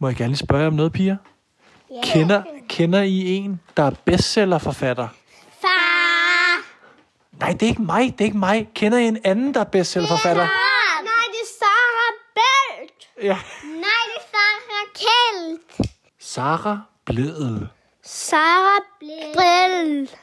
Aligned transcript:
Må 0.00 0.08
jeg 0.08 0.16
gerne 0.16 0.28
lige 0.28 0.38
spørge 0.38 0.66
om 0.66 0.72
noget, 0.72 0.92
piger? 0.92 1.16
Kender, 2.04 2.42
kender 2.68 3.02
I 3.02 3.26
en, 3.36 3.60
der 3.76 3.82
er 3.82 3.90
bestsellerforfatter? 4.04 5.08
Far! 5.60 6.62
Nej, 7.40 7.52
det 7.52 7.62
er 7.62 7.66
ikke 7.66 7.82
mig, 7.82 8.12
det 8.12 8.20
er 8.20 8.24
ikke 8.24 8.38
mig. 8.38 8.68
Kender 8.74 8.98
I 8.98 9.04
en 9.08 9.18
anden, 9.24 9.54
der 9.54 9.60
er 9.60 9.64
bestsellerforfatter? 9.64 10.42
Nej, 10.42 11.24
det 11.32 11.40
er 11.40 11.50
Sarah 11.58 12.14
Belt. 12.34 13.08
Ja. 13.22 13.38
Nej, 13.64 14.04
det 14.06 14.16
er 14.16 14.26
Sarah 14.32 14.86
Kelt. 14.94 15.90
Sara 16.20 16.78
Bledel. 17.06 17.68
Sarah 18.04 18.82
Belt. 19.34 20.18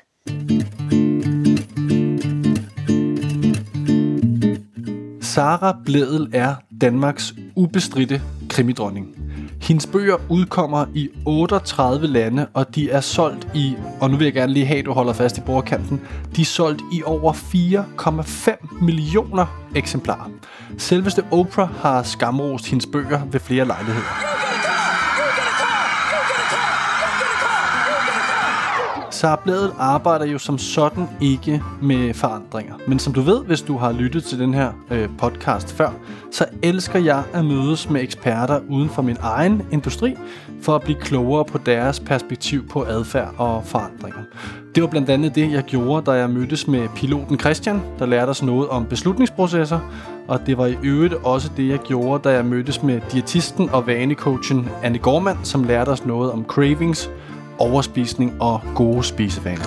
Sara 5.22 5.78
Bledel 5.86 6.30
er 6.34 6.56
Danmarks 6.82 7.34
ubestridte 7.56 8.22
krimidronning. 8.50 9.25
Hendes 9.68 9.88
bøger 9.88 10.18
udkommer 10.30 10.86
i 10.94 11.10
38 11.26 12.08
lande, 12.08 12.48
og 12.54 12.76
de 12.76 12.90
er 12.90 13.02
solgt 13.02 13.48
i, 13.54 13.76
og 14.02 14.10
nu 14.10 14.18
vil 14.18 14.26
jeg 14.26 14.34
gerne 14.34 14.54
lige 14.54 14.66
have, 14.66 14.80
at 14.80 14.86
du 14.86 14.92
holder 14.92 15.14
fast 15.14 15.38
i 15.38 15.42
bordkanten, 15.42 16.02
de 16.36 16.42
er 16.42 16.46
solgt 16.46 16.82
i 16.94 17.04
over 17.06 17.34
4,5 17.34 18.84
millioner 18.84 19.46
eksemplarer. 19.76 20.30
Selveste 20.78 21.24
Oprah 21.32 21.70
har 21.70 22.04
skamrost 22.04 22.68
hendes 22.68 22.86
bøger 22.86 23.26
ved 23.32 23.40
flere 23.40 23.66
lejligheder. 23.66 24.65
Sara 29.26 29.42
Bledel 29.44 29.72
arbejder 29.78 30.26
jo 30.26 30.38
som 30.38 30.58
sådan 30.58 31.08
ikke 31.22 31.64
med 31.82 32.14
forandringer. 32.14 32.76
Men 32.88 33.00
som 33.00 33.14
du 33.14 33.22
ved, 33.22 33.46
hvis 33.46 33.62
du 33.62 33.78
har 33.78 33.92
lyttet 33.92 34.24
til 34.24 34.40
den 34.40 34.54
her 34.54 34.72
øh, 34.92 35.10
podcast 35.18 35.74
før, 35.74 35.90
så 36.32 36.46
elsker 36.64 37.00
jeg 37.00 37.24
at 37.34 37.46
mødes 37.46 37.90
med 37.90 38.02
eksperter 38.02 38.60
uden 38.70 38.90
for 38.90 39.02
min 39.02 39.18
egen 39.22 39.68
industri, 39.72 40.16
for 40.62 40.76
at 40.76 40.82
blive 40.82 41.00
klogere 41.00 41.46
på 41.46 41.58
deres 41.58 42.00
perspektiv 42.00 42.68
på 42.68 42.84
adfærd 42.84 43.34
og 43.38 43.64
forandringer. 43.64 44.20
Det 44.76 44.84
var 44.84 44.90
blandt 44.90 45.10
andet 45.10 45.36
det, 45.36 45.52
jeg 45.52 45.64
gjorde, 45.64 46.12
da 46.12 46.12
jeg 46.12 46.30
mødtes 46.30 46.68
med 46.68 46.88
piloten 46.96 47.40
Christian, 47.40 47.82
der 48.00 48.06
lærte 48.06 48.30
os 48.30 48.44
noget 48.44 48.70
om 48.70 48.86
beslutningsprocesser, 48.86 49.80
og 50.28 50.40
det 50.48 50.58
var 50.58 50.66
i 50.66 50.78
øvrigt 50.84 51.14
også 51.14 51.52
det, 51.58 51.70
jeg 51.70 51.80
gjorde, 51.80 52.30
da 52.30 52.36
jeg 52.36 52.46
mødtes 52.46 52.84
med 52.84 53.02
diætisten 53.12 53.70
og 53.70 53.88
vanecoachen 53.88 54.70
Anne 54.84 54.98
Gormand, 54.98 55.38
som 55.44 55.64
lærte 55.64 55.90
os 55.90 56.06
noget 56.06 56.32
om 56.32 56.46
cravings, 56.48 57.10
overspisning 57.60 58.42
og 58.42 58.62
gode 58.76 59.04
spisevaner. 59.04 59.66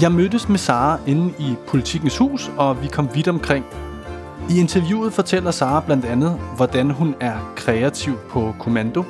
Jeg 0.00 0.12
mødtes 0.12 0.48
med 0.48 0.58
Sara 0.58 0.98
inde 1.06 1.34
i 1.38 1.54
Politikens 1.66 2.18
Hus, 2.18 2.50
og 2.56 2.82
vi 2.82 2.86
kom 2.86 3.08
vidt 3.14 3.28
omkring. 3.28 3.64
I 4.50 4.60
interviewet 4.60 5.12
fortæller 5.12 5.50
Sara 5.50 5.80
blandt 5.80 6.04
andet, 6.04 6.38
hvordan 6.56 6.90
hun 6.90 7.14
er 7.20 7.52
kreativ 7.56 8.14
på 8.30 8.54
kommando, 8.58 9.04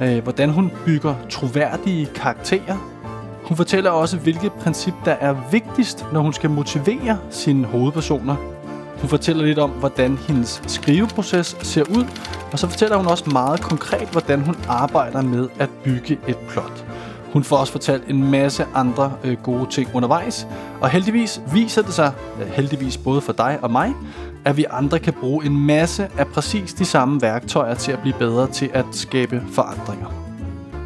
øh, 0.00 0.22
hvordan 0.22 0.50
hun 0.50 0.72
bygger 0.84 1.14
troværdige 1.30 2.06
karakterer. 2.06 2.76
Hun 3.44 3.56
fortæller 3.56 3.90
også, 3.90 4.16
hvilket 4.16 4.52
princip 4.52 4.94
der 5.04 5.12
er 5.12 5.34
vigtigst, 5.50 6.06
når 6.12 6.20
hun 6.20 6.32
skal 6.32 6.50
motivere 6.50 7.18
sine 7.30 7.66
hovedpersoner. 7.66 8.55
Hun 9.00 9.08
fortæller 9.08 9.44
lidt 9.44 9.58
om, 9.58 9.70
hvordan 9.70 10.18
hendes 10.28 10.62
skriveproces 10.66 11.56
ser 11.62 11.82
ud, 11.82 12.04
og 12.52 12.58
så 12.58 12.68
fortæller 12.68 12.96
hun 12.96 13.06
også 13.06 13.30
meget 13.30 13.60
konkret, 13.60 14.08
hvordan 14.08 14.40
hun 14.40 14.56
arbejder 14.68 15.22
med 15.22 15.48
at 15.58 15.70
bygge 15.84 16.18
et 16.28 16.36
plot. 16.36 16.84
Hun 17.32 17.44
får 17.44 17.56
også 17.56 17.72
fortalt 17.72 18.02
en 18.08 18.30
masse 18.30 18.66
andre 18.74 19.12
øh, 19.24 19.36
gode 19.42 19.70
ting 19.70 19.90
undervejs, 19.94 20.46
og 20.80 20.90
heldigvis 20.90 21.40
viser 21.52 21.82
det 21.82 21.94
sig, 21.94 22.12
heldigvis 22.46 22.96
både 22.96 23.20
for 23.20 23.32
dig 23.32 23.58
og 23.62 23.70
mig, 23.70 23.94
at 24.44 24.56
vi 24.56 24.64
andre 24.70 24.98
kan 24.98 25.12
bruge 25.12 25.46
en 25.46 25.66
masse 25.66 26.08
af 26.18 26.26
præcis 26.26 26.74
de 26.74 26.84
samme 26.84 27.22
værktøjer 27.22 27.74
til 27.74 27.92
at 27.92 27.98
blive 27.98 28.14
bedre 28.18 28.46
til 28.50 28.70
at 28.74 28.86
skabe 28.92 29.42
forandringer. 29.52 30.06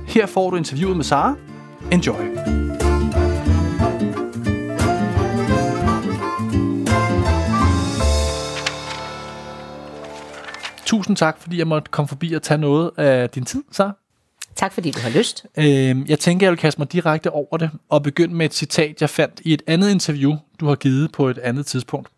Her 0.07 0.27
får 0.27 0.51
du 0.51 0.57
interviewet 0.57 0.97
med 0.97 1.05
Sara. 1.05 1.35
Enjoy! 1.93 2.70
Tusind 10.91 11.17
tak, 11.17 11.39
fordi 11.39 11.59
jeg 11.59 11.67
måtte 11.67 11.91
komme 11.91 12.09
forbi 12.09 12.33
og 12.33 12.43
tage 12.43 12.59
noget 12.59 12.91
af 12.97 13.31
din 13.31 13.45
tid, 13.45 13.65
Sara. 13.73 13.93
Tak 14.57 14.73
fordi 14.73 14.91
du 14.91 15.01
har 15.01 15.11
lyst. 15.11 15.47
Øhm, 15.59 16.07
jeg 16.09 16.19
tænker, 16.19 16.47
jeg 16.47 16.51
vil 16.51 16.59
kaste 16.59 16.81
mig 16.81 16.93
direkte 16.93 17.31
over 17.31 17.57
det 17.57 17.71
og 17.89 18.03
begynde 18.03 18.35
med 18.35 18.47
et 18.47 18.55
citat, 18.55 19.01
jeg 19.01 19.11
fandt 19.11 19.41
i 19.45 19.55
et 19.55 19.63
andet 19.67 19.91
interview, 19.91 20.37
du 20.61 20.67
har 20.67 20.75
givet 20.75 21.13
på 21.13 21.29
et 21.29 21.39
andet 21.39 21.67
tidspunkt. 21.67 22.09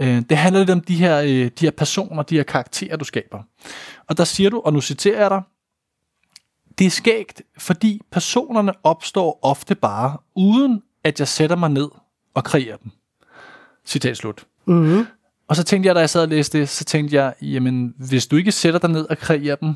Øh, 0.00 0.22
det 0.28 0.36
handler 0.36 0.60
lidt 0.60 0.70
om 0.70 0.80
de 0.80 0.94
her, 0.94 1.20
øh, 1.20 1.28
de 1.28 1.50
her 1.60 1.70
personer, 1.70 2.22
de 2.22 2.36
her 2.36 2.42
karakterer, 2.42 2.96
du 2.96 3.04
skaber. 3.04 3.42
Og 4.08 4.18
der 4.18 4.24
siger 4.24 4.50
du, 4.50 4.62
og 4.64 4.72
nu 4.72 4.80
citerer 4.80 5.20
jeg 5.20 5.30
dig, 5.30 5.42
det 6.78 6.86
er 6.86 6.90
skægt, 6.90 7.42
fordi 7.58 8.00
personerne 8.12 8.72
opstår 8.82 9.38
ofte 9.42 9.74
bare, 9.74 10.16
uden 10.36 10.82
at 11.04 11.20
jeg 11.20 11.28
sætter 11.28 11.56
mig 11.56 11.70
ned 11.70 11.88
og 12.34 12.44
kreerer 12.44 12.76
dem. 12.76 12.90
Citat 13.86 14.16
slut. 14.16 14.46
Mm-hmm. 14.66 15.06
Og 15.54 15.56
så 15.56 15.64
tænkte 15.64 15.86
jeg, 15.86 15.94
da 15.94 16.00
jeg 16.00 16.10
sad 16.10 16.22
og 16.22 16.28
læste 16.28 16.58
det, 16.58 16.68
så 16.68 16.84
tænkte 16.84 17.16
jeg, 17.16 17.34
jamen, 17.42 17.94
hvis 18.08 18.26
du 18.26 18.36
ikke 18.36 18.52
sætter 18.52 18.80
dig 18.80 18.90
ned 18.90 19.06
og 19.10 19.18
kreerer 19.18 19.56
dem, 19.56 19.74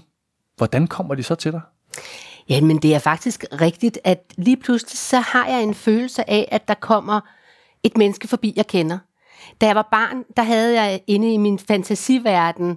hvordan 0.56 0.87
kommer 0.87 1.15
de 1.15 1.22
så 1.22 1.34
til 1.34 1.53
dig? 1.53 1.61
Jamen, 2.49 2.78
det 2.78 2.94
er 2.94 2.99
faktisk 2.99 3.44
rigtigt, 3.61 3.99
at 4.05 4.25
lige 4.37 4.56
pludselig 4.56 4.99
så 4.99 5.21
har 5.21 5.47
jeg 5.47 5.62
en 5.62 5.75
følelse 5.75 6.31
af, 6.31 6.49
at 6.50 6.69
der 6.69 6.75
kommer 6.75 7.21
et 7.83 7.97
menneske 7.97 8.28
forbi, 8.28 8.53
jeg 8.56 8.67
kender. 8.67 8.99
Da 9.61 9.67
jeg 9.67 9.77
var 9.77 9.88
barn, 9.91 10.25
der 10.37 10.43
havde 10.43 10.83
jeg 10.83 11.00
inde 11.06 11.33
i 11.33 11.37
min 11.37 11.59
fantasiverden 11.59 12.71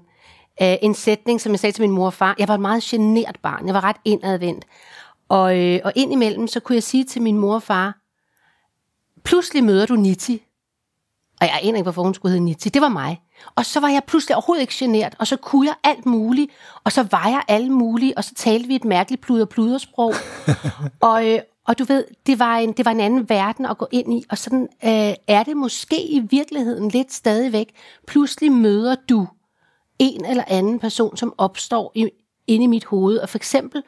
øh, 0.61 0.75
en 0.81 0.93
sætning, 0.93 1.41
som 1.41 1.51
jeg 1.51 1.59
sagde 1.59 1.73
til 1.73 1.81
min 1.81 1.91
mor 1.91 2.05
og 2.05 2.13
far. 2.13 2.35
Jeg 2.39 2.47
var 2.47 2.53
et 2.53 2.61
meget 2.61 2.83
genert 2.83 3.37
barn. 3.43 3.67
Jeg 3.67 3.73
var 3.73 3.83
ret 3.83 3.97
indadvendt. 4.05 4.65
Og, 5.29 5.59
øh, 5.59 5.79
og 5.83 5.93
indimellem, 5.95 6.47
så 6.47 6.59
kunne 6.59 6.75
jeg 6.75 6.83
sige 6.83 7.03
til 7.03 7.21
min 7.21 7.37
mor 7.37 7.55
og 7.55 7.63
far, 7.63 7.97
pludselig 9.23 9.63
møder 9.63 9.85
du 9.85 9.95
Niti. 9.95 10.43
Og 11.41 11.47
jeg 11.47 11.59
aner 11.61 11.77
ikke, 11.77 11.83
hvorfor 11.83 12.03
hun 12.03 12.13
skulle 12.13 12.31
hedde 12.31 12.45
Niti. 12.45 12.69
Det 12.69 12.81
var 12.81 12.89
mig. 12.89 13.21
Og 13.55 13.65
så 13.65 13.79
var 13.79 13.89
jeg 13.89 14.01
pludselig 14.07 14.35
overhovedet 14.35 14.61
ikke 14.61 14.73
genert, 14.77 15.15
og 15.19 15.27
så 15.27 15.35
kunne 15.37 15.67
jeg 15.67 15.75
alt 15.83 16.05
muligt, 16.05 16.51
og 16.83 16.91
så 16.91 17.07
var 17.11 17.27
jeg 17.27 17.41
alt 17.47 17.71
muligt, 17.71 18.15
og 18.17 18.23
så 18.23 18.33
talte 18.35 18.67
vi 18.67 18.75
et 18.75 18.85
mærkeligt 18.85 19.21
pluder 19.21 19.45
pludersprog. 19.45 20.13
og, 21.09 21.27
øh, 21.27 21.39
og 21.67 21.79
du 21.79 21.83
ved, 21.83 22.05
det 22.25 22.39
var, 22.39 22.57
en, 22.57 22.73
det 22.73 22.85
var 22.85 22.91
en 22.91 22.99
anden 22.99 23.29
verden 23.29 23.65
at 23.65 23.77
gå 23.77 23.87
ind 23.91 24.13
i, 24.13 24.25
og 24.29 24.37
sådan 24.37 24.67
øh, 24.83 25.13
er 25.27 25.43
det 25.43 25.57
måske 25.57 26.07
i 26.07 26.19
virkeligheden 26.19 26.89
lidt 26.89 27.13
stadigvæk. 27.13 27.69
Pludselig 28.07 28.51
møder 28.51 28.95
du 29.09 29.27
en 29.99 30.25
eller 30.25 30.43
anden 30.47 30.79
person, 30.79 31.17
som 31.17 31.33
opstår 31.37 31.91
i, 31.95 32.09
inde 32.47 32.63
i 32.63 32.67
mit 32.67 32.85
hoved, 32.85 33.17
og 33.17 33.29
for 33.29 33.37
eksempel, 33.37 33.83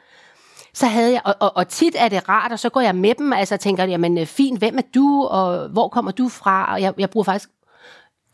så 0.74 0.86
havde 0.86 1.12
jeg, 1.12 1.20
og, 1.24 1.34
og, 1.40 1.56
og 1.56 1.68
tit 1.68 1.94
er 1.98 2.08
det 2.08 2.28
rart, 2.28 2.52
og 2.52 2.58
så 2.58 2.68
går 2.68 2.80
jeg 2.80 2.96
med 2.96 3.14
dem, 3.14 3.32
altså 3.32 3.56
tænker, 3.56 3.84
jamen 3.84 4.18
øh, 4.18 4.26
fint, 4.26 4.58
hvem 4.58 4.78
er 4.78 4.82
du, 4.94 5.24
og 5.24 5.68
hvor 5.68 5.88
kommer 5.88 6.10
du 6.10 6.28
fra, 6.28 6.72
og 6.72 6.82
jeg, 6.82 6.94
jeg 6.98 7.10
bruger 7.10 7.24
faktisk 7.24 7.50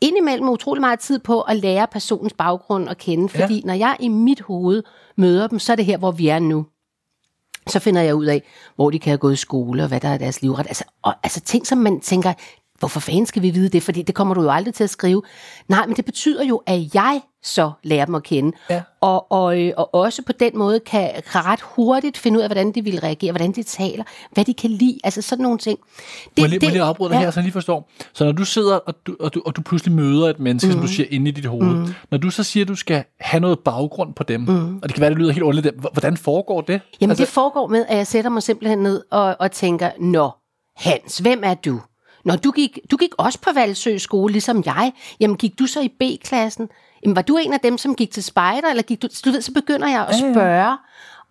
indimellem 0.00 0.48
utrolig 0.48 0.80
meget 0.80 1.00
tid 1.00 1.18
på 1.18 1.40
at 1.40 1.56
lære 1.56 1.86
personens 1.86 2.32
baggrund 2.32 2.88
at 2.88 2.98
kende, 2.98 3.28
fordi 3.28 3.54
ja. 3.54 3.66
når 3.66 3.74
jeg 3.74 3.96
i 4.00 4.08
mit 4.08 4.40
hoved 4.40 4.82
møder 5.16 5.46
dem, 5.46 5.58
så 5.58 5.72
er 5.72 5.76
det 5.76 5.84
her, 5.84 5.98
hvor 5.98 6.10
vi 6.10 6.28
er 6.28 6.38
nu. 6.38 6.66
Så 7.66 7.78
finder 7.78 8.02
jeg 8.02 8.14
ud 8.14 8.26
af, 8.26 8.42
hvor 8.76 8.90
de 8.90 8.98
kan 8.98 9.10
have 9.10 9.18
gået 9.18 9.32
i 9.32 9.36
skole, 9.36 9.82
og 9.82 9.88
hvad 9.88 10.00
der 10.00 10.08
er 10.08 10.18
deres 10.18 10.42
livret. 10.42 10.66
Altså, 10.66 10.84
og, 11.02 11.14
altså 11.22 11.40
ting, 11.40 11.66
som 11.66 11.78
man 11.78 12.00
tænker, 12.00 12.32
hvorfor 12.80 13.00
fanden 13.00 13.26
skal 13.26 13.42
vi 13.42 13.50
vide 13.50 13.68
det? 13.68 13.82
Fordi 13.82 14.02
det 14.02 14.14
kommer 14.14 14.34
du 14.34 14.42
jo 14.42 14.50
aldrig 14.50 14.74
til 14.74 14.84
at 14.84 14.90
skrive. 14.90 15.22
Nej, 15.68 15.86
men 15.86 15.96
det 15.96 16.04
betyder 16.04 16.44
jo, 16.44 16.62
at 16.66 16.94
jeg 16.94 17.20
så 17.42 17.70
lærer 17.82 18.04
dem 18.04 18.14
at 18.14 18.22
kende. 18.22 18.56
Ja. 18.70 18.82
Og, 19.00 19.32
og, 19.32 19.60
øh, 19.60 19.72
og 19.76 19.94
også 19.94 20.22
på 20.22 20.32
den 20.32 20.58
måde 20.58 20.80
kan, 20.80 21.10
ret 21.26 21.60
hurtigt 21.60 22.18
finde 22.18 22.38
ud 22.38 22.42
af, 22.42 22.48
hvordan 22.48 22.72
de 22.72 22.84
vil 22.84 23.00
reagere, 23.00 23.32
hvordan 23.32 23.52
de 23.52 23.62
taler, 23.62 24.04
hvad 24.32 24.44
de 24.44 24.54
kan 24.54 24.70
lide, 24.70 24.98
altså 25.04 25.22
sådan 25.22 25.42
nogle 25.42 25.58
ting. 25.58 25.78
Det, 25.78 26.38
må 26.38 26.42
jeg 26.42 26.50
lige, 26.50 26.58
må 26.62 26.66
jeg 26.66 26.72
lige 26.72 26.82
afbryde 26.82 27.10
dig 27.10 27.16
ja. 27.16 27.20
her, 27.20 27.30
så 27.30 27.40
jeg 27.40 27.44
lige 27.44 27.52
forstår. 27.52 27.90
Så 28.12 28.24
når 28.24 28.32
du 28.32 28.44
sidder, 28.44 28.76
og 28.76 28.94
du, 29.06 29.16
og 29.20 29.34
du, 29.34 29.42
og 29.46 29.56
du 29.56 29.62
pludselig 29.62 29.94
møder 29.94 30.28
et 30.28 30.40
menneske, 30.40 30.66
mm. 30.66 30.72
som 30.72 30.80
du 30.80 30.88
siger, 30.88 31.06
inde 31.10 31.28
i 31.28 31.30
dit 31.30 31.46
hoved, 31.46 31.74
mm. 31.74 31.94
når 32.10 32.18
du 32.18 32.30
så 32.30 32.42
siger, 32.42 32.64
at 32.64 32.68
du 32.68 32.74
skal 32.74 33.04
have 33.20 33.40
noget 33.40 33.58
baggrund 33.58 34.14
på 34.14 34.22
dem, 34.22 34.40
mm. 34.40 34.76
og 34.76 34.82
det 34.82 34.94
kan 34.94 35.00
være, 35.00 35.10
det 35.10 35.18
lyder 35.18 35.32
helt 35.32 35.42
underligt, 35.42 35.74
hvordan 35.92 36.16
foregår 36.16 36.60
det? 36.60 36.80
Jamen 37.00 37.10
altså, 37.10 37.24
det 37.24 37.32
foregår 37.32 37.66
med, 37.66 37.84
at 37.88 37.96
jeg 37.96 38.06
sætter 38.06 38.30
mig 38.30 38.42
simpelthen 38.42 38.78
ned 38.78 39.02
og, 39.10 39.36
og 39.40 39.52
tænker, 39.52 39.90
Nå, 40.00 40.30
Hans, 40.76 41.18
hvem 41.18 41.40
er 41.44 41.54
du? 41.54 41.80
Når 42.24 42.36
du 42.36 42.50
gik, 42.50 42.78
du 42.90 42.96
gik 42.96 43.10
også 43.18 43.40
på 43.40 43.50
Valsø 43.54 43.98
skole, 43.98 44.32
ligesom 44.32 44.62
jeg. 44.66 44.92
Jamen, 45.20 45.36
gik 45.36 45.58
du 45.58 45.66
så 45.66 45.80
i 45.80 45.88
B-klassen? 45.88 46.68
Jamen, 47.02 47.16
var 47.16 47.22
du 47.22 47.36
en 47.36 47.52
af 47.52 47.60
dem, 47.60 47.78
som 47.78 47.94
gik 47.94 48.10
til 48.10 48.22
spejder, 48.24 48.68
eller 48.68 48.82
gik 48.82 49.02
du... 49.02 49.08
Du 49.24 49.30
ved, 49.30 49.42
så 49.42 49.52
begynder 49.52 49.88
jeg 49.88 50.06
at 50.06 50.14
spørge, 50.14 50.76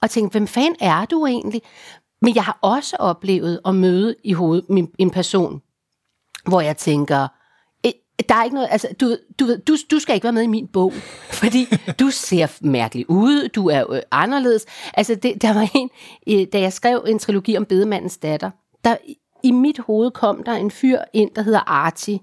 og 0.02 0.10
tænke, 0.10 0.32
hvem 0.32 0.48
fanden 0.48 0.76
er 0.80 1.06
du 1.06 1.26
egentlig? 1.26 1.62
Men 2.22 2.36
jeg 2.36 2.44
har 2.44 2.60
også 2.62 2.96
oplevet 3.00 3.60
at 3.66 3.76
møde 3.76 4.16
i 4.24 4.34
hovedet 4.34 4.70
min, 4.70 4.88
en 4.98 5.10
person, 5.12 5.62
hvor 6.48 6.62
jeg 6.62 6.78
tænker, 6.78 7.28
"Eh, 7.84 7.92
der 8.30 8.36
er 8.36 8.44
ikke 8.44 8.54
noget, 8.54 8.68
altså, 8.72 8.88
du, 9.02 9.16
du, 9.40 9.56
du, 9.68 9.76
du 9.92 10.00
skal 10.00 10.16
ikke 10.16 10.24
være 10.24 10.34
med 10.34 10.44
i 10.44 10.48
min 10.48 10.68
bog, 10.68 10.94
fordi 11.32 11.66
du 12.00 12.10
ser 12.10 12.48
mærkelig 12.62 13.10
ud, 13.10 13.48
du 13.48 13.68
er 13.70 13.92
øh, 13.94 14.02
anderledes. 14.12 14.66
Altså, 14.94 15.16
det, 15.16 15.42
der 15.42 15.54
var 15.54 15.68
en, 15.76 15.90
øh, 16.30 16.48
da 16.54 16.60
jeg 16.60 16.74
skrev 16.74 17.06
en 17.08 17.20
trilogi 17.20 17.58
om 17.58 17.66
bedemandens 17.66 18.18
datter, 18.18 18.52
der 18.84 18.96
i 19.44 19.52
mit 19.52 19.80
hoved 19.80 20.12
kom 20.12 20.44
der 20.44 20.54
en 20.54 20.72
fyr 20.72 21.00
ind, 21.14 21.32
der 21.36 21.42
hedder 21.42 21.60
Arti, 21.60 22.22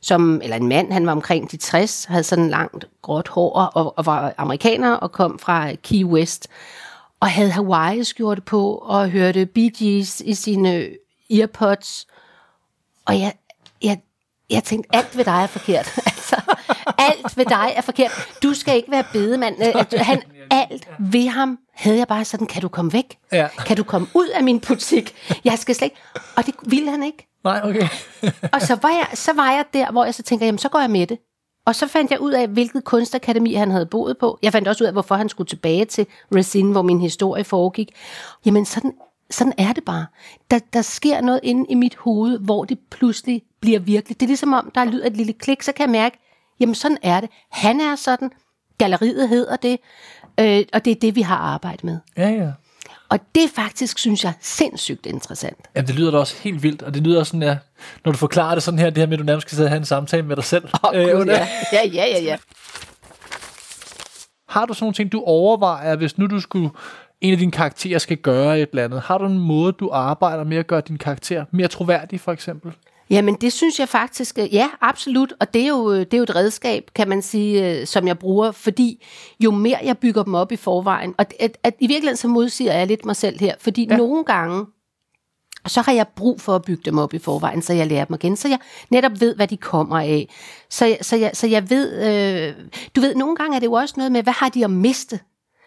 som, 0.00 0.40
eller 0.42 0.56
en 0.56 0.68
mand, 0.68 0.92
han 0.92 1.06
var 1.06 1.12
omkring 1.12 1.50
de 1.50 1.56
60, 1.56 2.04
havde 2.04 2.22
sådan 2.22 2.48
langt 2.48 2.84
gråt 3.02 3.28
hår 3.28 3.52
og, 3.52 3.98
og 3.98 4.06
var 4.06 4.34
amerikaner 4.38 4.92
og 4.92 5.12
kom 5.12 5.38
fra 5.38 5.74
Key 5.74 6.04
West 6.04 6.48
og 7.20 7.30
havde 7.30 7.50
Hawaii-skjorte 7.50 8.40
på 8.42 8.74
og 8.74 9.10
hørte 9.10 9.46
Bee 9.46 9.70
Gees 9.70 10.20
i 10.20 10.34
sine 10.34 10.88
earpods. 11.30 12.06
Og 13.04 13.20
jeg, 13.20 13.32
jeg, 13.82 14.00
jeg 14.50 14.64
tænkte, 14.64 14.96
alt 14.96 15.16
ved 15.16 15.24
dig 15.24 15.42
er 15.42 15.46
forkert 15.46 15.98
alt 16.98 17.36
ved 17.36 17.44
dig 17.44 17.72
er 17.76 17.80
forkert. 17.80 18.10
Du 18.42 18.54
skal 18.54 18.76
ikke 18.76 18.90
være 18.90 19.04
bedemand. 19.12 19.56
Han, 19.96 20.22
alt 20.50 20.88
ved 20.98 21.28
ham 21.28 21.58
havde 21.74 21.98
jeg 21.98 22.08
bare 22.08 22.24
sådan, 22.24 22.46
kan 22.46 22.62
du 22.62 22.68
komme 22.68 22.92
væk? 22.92 23.18
Ja. 23.32 23.48
Kan 23.66 23.76
du 23.76 23.82
komme 23.84 24.06
ud 24.14 24.28
af 24.28 24.44
min 24.44 24.60
butik? 24.60 25.14
Jeg 25.44 25.58
skal 25.58 25.74
slet 25.74 25.86
ikke. 25.86 25.96
Og 26.36 26.46
det 26.46 26.54
ville 26.62 26.90
han 26.90 27.02
ikke. 27.02 27.28
Nej, 27.44 27.60
okay. 27.64 27.88
Og 28.52 28.62
så 28.62 28.78
var, 28.82 28.88
jeg, 28.88 29.06
så 29.14 29.32
var 29.32 29.52
jeg 29.52 29.64
der, 29.74 29.90
hvor 29.90 30.04
jeg 30.04 30.14
så 30.14 30.22
tænker, 30.22 30.46
jamen 30.46 30.58
så 30.58 30.68
går 30.68 30.80
jeg 30.80 30.90
med 30.90 31.06
det. 31.06 31.18
Og 31.66 31.74
så 31.74 31.86
fandt 31.86 32.10
jeg 32.10 32.20
ud 32.20 32.32
af, 32.32 32.48
hvilket 32.48 32.84
kunstakademi 32.84 33.54
han 33.54 33.70
havde 33.70 33.86
boet 33.86 34.18
på. 34.18 34.38
Jeg 34.42 34.52
fandt 34.52 34.68
også 34.68 34.84
ud 34.84 34.86
af, 34.86 34.92
hvorfor 34.92 35.14
han 35.14 35.28
skulle 35.28 35.48
tilbage 35.48 35.84
til 35.84 36.06
Racine, 36.34 36.72
hvor 36.72 36.82
min 36.82 37.00
historie 37.00 37.44
foregik. 37.44 37.90
Jamen 38.44 38.64
sådan, 38.64 38.92
sådan 39.30 39.52
er 39.58 39.72
det 39.72 39.84
bare. 39.84 40.06
Der, 40.50 40.58
der 40.72 40.82
sker 40.82 41.20
noget 41.20 41.40
inde 41.42 41.66
i 41.68 41.74
mit 41.74 41.96
hoved, 41.96 42.38
hvor 42.38 42.64
det 42.64 42.78
pludselig 42.90 43.42
bliver 43.60 43.78
virkelig. 43.78 44.20
Det 44.20 44.26
er 44.26 44.28
ligesom 44.28 44.52
om, 44.52 44.70
der 44.74 44.84
lyder 44.84 45.06
et 45.06 45.16
lille 45.16 45.32
klik, 45.32 45.62
så 45.62 45.72
kan 45.72 45.82
jeg 45.82 45.90
mærke, 45.90 46.18
jamen 46.62 46.74
sådan 46.74 46.98
er 47.02 47.20
det. 47.20 47.30
Han 47.50 47.80
er 47.80 47.96
sådan, 47.96 48.30
galleriet 48.78 49.28
hedder 49.28 49.56
det, 49.56 49.78
øh, 50.40 50.64
og 50.72 50.84
det 50.84 50.90
er 50.90 50.94
det, 51.00 51.14
vi 51.16 51.22
har 51.22 51.36
arbejdet 51.36 51.84
med. 51.84 51.98
Ja, 52.16 52.28
ja. 52.28 52.50
Og 53.08 53.18
det 53.34 53.50
faktisk, 53.54 53.98
synes 53.98 54.24
jeg, 54.24 54.32
sindssygt 54.40 55.06
interessant. 55.06 55.56
Jamen, 55.76 55.86
det 55.88 55.94
lyder 55.94 56.10
da 56.10 56.18
også 56.18 56.36
helt 56.42 56.62
vildt, 56.62 56.82
og 56.82 56.94
det 56.94 57.02
lyder 57.02 57.18
også 57.18 57.30
sådan, 57.30 57.42
ja, 57.42 57.56
når 58.04 58.12
du 58.12 58.18
forklarer 58.18 58.54
det 58.54 58.62
sådan 58.62 58.78
her, 58.78 58.90
det 58.90 58.98
her 58.98 59.06
med, 59.06 59.12
at 59.12 59.18
du 59.18 59.24
nærmest 59.24 59.46
skal 59.48 59.56
sidde 59.56 59.66
og 59.66 59.70
have 59.70 59.76
en 59.78 59.84
samtale 59.84 60.22
med 60.22 60.36
dig 60.36 60.44
selv. 60.44 60.64
Oh, 60.82 60.90
øh, 61.00 61.20
under- 61.20 61.34
ja. 61.34 61.46
ja, 61.72 61.86
ja, 61.92 62.04
ja, 62.06 62.22
ja. 62.22 62.36
Har 64.48 64.66
du 64.66 64.74
sådan 64.74 64.84
nogle 64.84 64.94
ting, 64.94 65.12
du 65.12 65.22
overvejer, 65.26 65.96
hvis 65.96 66.18
nu 66.18 66.26
du 66.26 66.40
skulle, 66.40 66.70
en 67.20 67.32
af 67.32 67.38
dine 67.38 67.52
karakterer 67.52 67.98
skal 67.98 68.16
gøre 68.16 68.60
et 68.60 68.68
eller 68.70 68.84
andet? 68.84 69.00
Har 69.00 69.18
du 69.18 69.26
en 69.26 69.38
måde, 69.38 69.72
du 69.72 69.90
arbejder 69.92 70.44
med 70.44 70.56
at 70.56 70.66
gøre 70.66 70.80
din 70.80 70.98
karakter 70.98 71.44
mere 71.50 71.68
troværdig, 71.68 72.20
for 72.20 72.32
eksempel? 72.32 72.72
Jamen, 73.10 73.34
det 73.34 73.52
synes 73.52 73.80
jeg 73.80 73.88
faktisk, 73.88 74.38
øh, 74.38 74.54
ja, 74.54 74.68
absolut. 74.80 75.32
Og 75.40 75.54
det 75.54 75.62
er 75.62 75.68
jo, 75.68 75.98
det 75.98 76.14
er 76.14 76.18
jo 76.18 76.22
et 76.22 76.34
redskab, 76.36 76.90
kan 76.94 77.08
man 77.08 77.22
sige, 77.22 77.80
øh, 77.80 77.86
som 77.86 78.06
jeg 78.06 78.18
bruger, 78.18 78.50
fordi 78.52 79.04
jo 79.40 79.50
mere 79.50 79.78
jeg 79.82 79.98
bygger 79.98 80.22
dem 80.22 80.34
op 80.34 80.52
i 80.52 80.56
forvejen, 80.56 81.14
og 81.18 81.26
at, 81.40 81.58
at 81.62 81.74
i 81.80 81.86
virkeligheden 81.86 82.16
så 82.16 82.28
modsiger 82.28 82.72
jeg 82.72 82.86
lidt 82.86 83.04
mig 83.04 83.16
selv 83.16 83.40
her, 83.40 83.54
fordi 83.60 83.86
ja. 83.90 83.96
nogle 83.96 84.24
gange, 84.24 84.66
så 85.66 85.80
har 85.80 85.92
jeg 85.92 86.06
brug 86.16 86.40
for 86.40 86.54
at 86.56 86.62
bygge 86.62 86.82
dem 86.84 86.98
op 86.98 87.14
i 87.14 87.18
forvejen, 87.18 87.62
så 87.62 87.72
jeg 87.72 87.86
lærer 87.86 88.04
dem 88.04 88.14
igen, 88.14 88.36
så 88.36 88.48
jeg 88.48 88.58
netop 88.90 89.12
ved, 89.20 89.34
hvad 89.36 89.48
de 89.48 89.56
kommer 89.56 89.98
af. 89.98 90.28
Så, 90.70 90.86
jeg- 90.86 90.98
så, 91.02 91.16
jeg, 91.16 91.30
så 91.34 91.46
jeg 91.46 91.70
ved, 91.70 92.02
øh, 92.02 92.54
du 92.96 93.00
ved, 93.00 93.14
nogle 93.14 93.36
gange 93.36 93.56
er 93.56 93.60
det 93.60 93.66
jo 93.66 93.72
også 93.72 93.94
noget 93.96 94.12
med, 94.12 94.22
hvad 94.22 94.32
har 94.32 94.48
de 94.48 94.64
at 94.64 94.70
miste? 94.70 95.20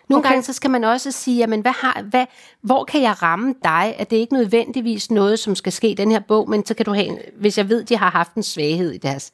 Nogle 0.10 0.22
okay. 0.22 0.30
Gange 0.30 0.44
så 0.44 0.54
skal 0.54 0.70
man 0.70 0.84
også 0.84 1.12
sige, 1.12 1.38
jamen, 1.38 1.62
hvad 1.62 1.72
har, 1.72 2.02
hvad, 2.10 2.26
hvor 2.62 2.84
kan 2.84 3.02
jeg 3.02 3.22
ramme 3.24 3.56
dig? 3.64 3.96
At 3.98 4.10
det 4.12 4.18
ikke 4.18 4.34
nødvendigvis 4.34 5.12
noget, 5.12 5.40
som 5.40 5.56
skal 5.56 5.72
ske 5.72 5.90
i 5.90 5.94
den 5.94 6.12
her 6.12 6.20
bog, 6.20 6.50
men 6.50 6.66
så 6.66 6.74
kan 6.74 6.86
du 6.86 6.94
have, 6.94 7.06
en, 7.06 7.18
hvis 7.40 7.58
jeg 7.58 7.70
ved, 7.70 7.84
de 7.84 7.98
har 7.98 8.10
haft 8.12 8.34
en 8.34 8.44
svaghed 8.44 8.92
i 8.92 8.98
deres 8.98 9.32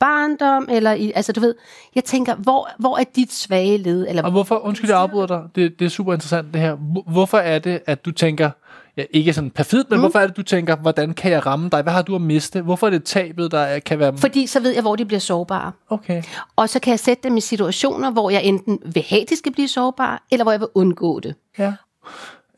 barndom, 0.00 0.68
eller 0.70 0.92
i, 0.92 1.12
altså 1.14 1.32
du 1.32 1.40
ved, 1.40 1.54
jeg 1.94 2.04
tænker, 2.04 2.34
hvor, 2.34 2.68
hvor 2.78 2.98
er 2.98 3.04
dit 3.16 3.32
svage 3.32 3.78
led? 3.78 4.06
Eller, 4.08 4.22
Og 4.22 4.30
hvorfor, 4.30 4.58
undskyld, 4.64 4.90
jeg 4.90 4.98
afbryder 4.98 5.26
dig, 5.26 5.42
det, 5.54 5.78
det 5.78 5.84
er 5.84 5.88
super 5.88 6.12
interessant 6.12 6.52
det 6.52 6.60
her. 6.60 6.74
Hvor- 6.74 7.04
Hvorfor 7.10 7.38
er 7.38 7.58
det, 7.58 7.80
at 7.86 8.04
du 8.04 8.12
tænker, 8.12 8.50
ja, 8.96 9.04
ikke 9.10 9.32
sådan 9.32 9.50
perfidt, 9.50 9.90
men 9.90 9.96
mm. 9.96 10.00
hvorfor 10.00 10.18
er 10.18 10.26
det, 10.26 10.36
du 10.36 10.42
tænker, 10.42 10.76
hvordan 10.76 11.14
kan 11.14 11.30
jeg 11.30 11.46
ramme 11.46 11.68
dig? 11.68 11.82
Hvad 11.82 11.92
har 11.92 12.02
du 12.02 12.14
at 12.14 12.20
miste? 12.20 12.60
Hvorfor 12.62 12.86
er 12.86 12.90
det 12.90 13.04
tabet, 13.04 13.50
der 13.50 13.58
er- 13.58 13.78
kan 13.78 13.98
være... 13.98 14.16
fordi 14.18 14.46
så 14.46 14.60
ved 14.60 14.70
jeg, 14.70 14.82
hvor 14.82 14.96
de 14.96 15.04
bliver 15.04 15.20
sårbare. 15.20 15.72
Okay. 15.88 16.22
Og 16.56 16.68
så 16.68 16.80
kan 16.80 16.90
jeg 16.90 17.00
sætte 17.00 17.28
dem 17.28 17.36
i 17.36 17.40
situationer, 17.40 18.10
hvor 18.10 18.30
jeg 18.30 18.44
enten 18.44 18.78
vil 18.94 19.04
have, 19.08 19.22
at 19.22 19.30
de 19.30 19.36
skal 19.36 19.52
blive 19.52 19.68
sårbare, 19.68 20.18
eller 20.30 20.44
hvor 20.44 20.52
jeg 20.52 20.60
vil 20.60 20.68
undgå 20.74 21.20
det. 21.20 21.34
Ja. 21.58 21.72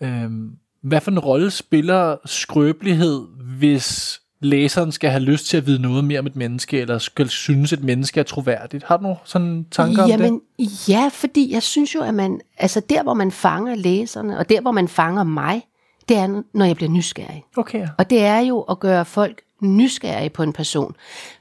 Øhm, 0.01 0.51
hvad 0.83 1.01
for 1.01 1.11
en 1.11 1.19
rolle 1.19 1.51
spiller 1.51 2.17
skrøbelighed, 2.25 3.23
hvis 3.59 4.21
læseren 4.41 4.93
skal 4.93 5.11
have 5.11 5.23
lyst 5.23 5.47
til 5.47 5.57
at 5.57 5.67
vide 5.67 5.83
noget 5.83 6.05
mere 6.05 6.21
om 6.21 6.27
et 6.27 6.37
menneske, 6.37 6.81
eller 6.81 6.99
skal 6.99 7.29
synes, 7.29 7.73
et 7.73 7.85
menneske 7.85 8.21
er 8.21 8.25
troværdigt? 8.25 8.85
Har 8.85 8.97
du 8.97 9.03
nogle 9.03 9.19
sådan 9.25 9.67
tanker 9.71 10.03
om 10.03 10.11
det? 10.11 10.19
Jamen, 10.19 10.41
ja, 10.89 11.11
fordi 11.13 11.53
jeg 11.53 11.63
synes 11.63 11.95
jo, 11.95 12.01
at 12.01 12.15
man, 12.15 12.41
altså 12.59 12.81
der, 12.91 13.03
hvor 13.03 13.15
man 13.15 13.33
fanger 13.33 13.75
læserne, 13.75 14.39
og 14.39 14.49
der, 14.49 14.61
hvor 14.61 14.73
man 14.73 14.89
fanger 14.89 15.25
mig, 15.25 15.63
det 16.09 16.17
er, 16.17 16.43
når 16.53 16.65
jeg 16.65 16.77
bliver 16.77 16.91
nysgerrig. 16.91 17.45
Okay. 17.57 17.89
Og 17.99 18.11
det 18.11 18.25
er 18.25 18.39
jo 18.39 18.61
at 18.61 18.81
gøre 18.81 19.05
folk 19.05 19.43
nysgerrige 19.63 20.31
på 20.31 20.43
en 20.43 20.53
person. 20.53 20.95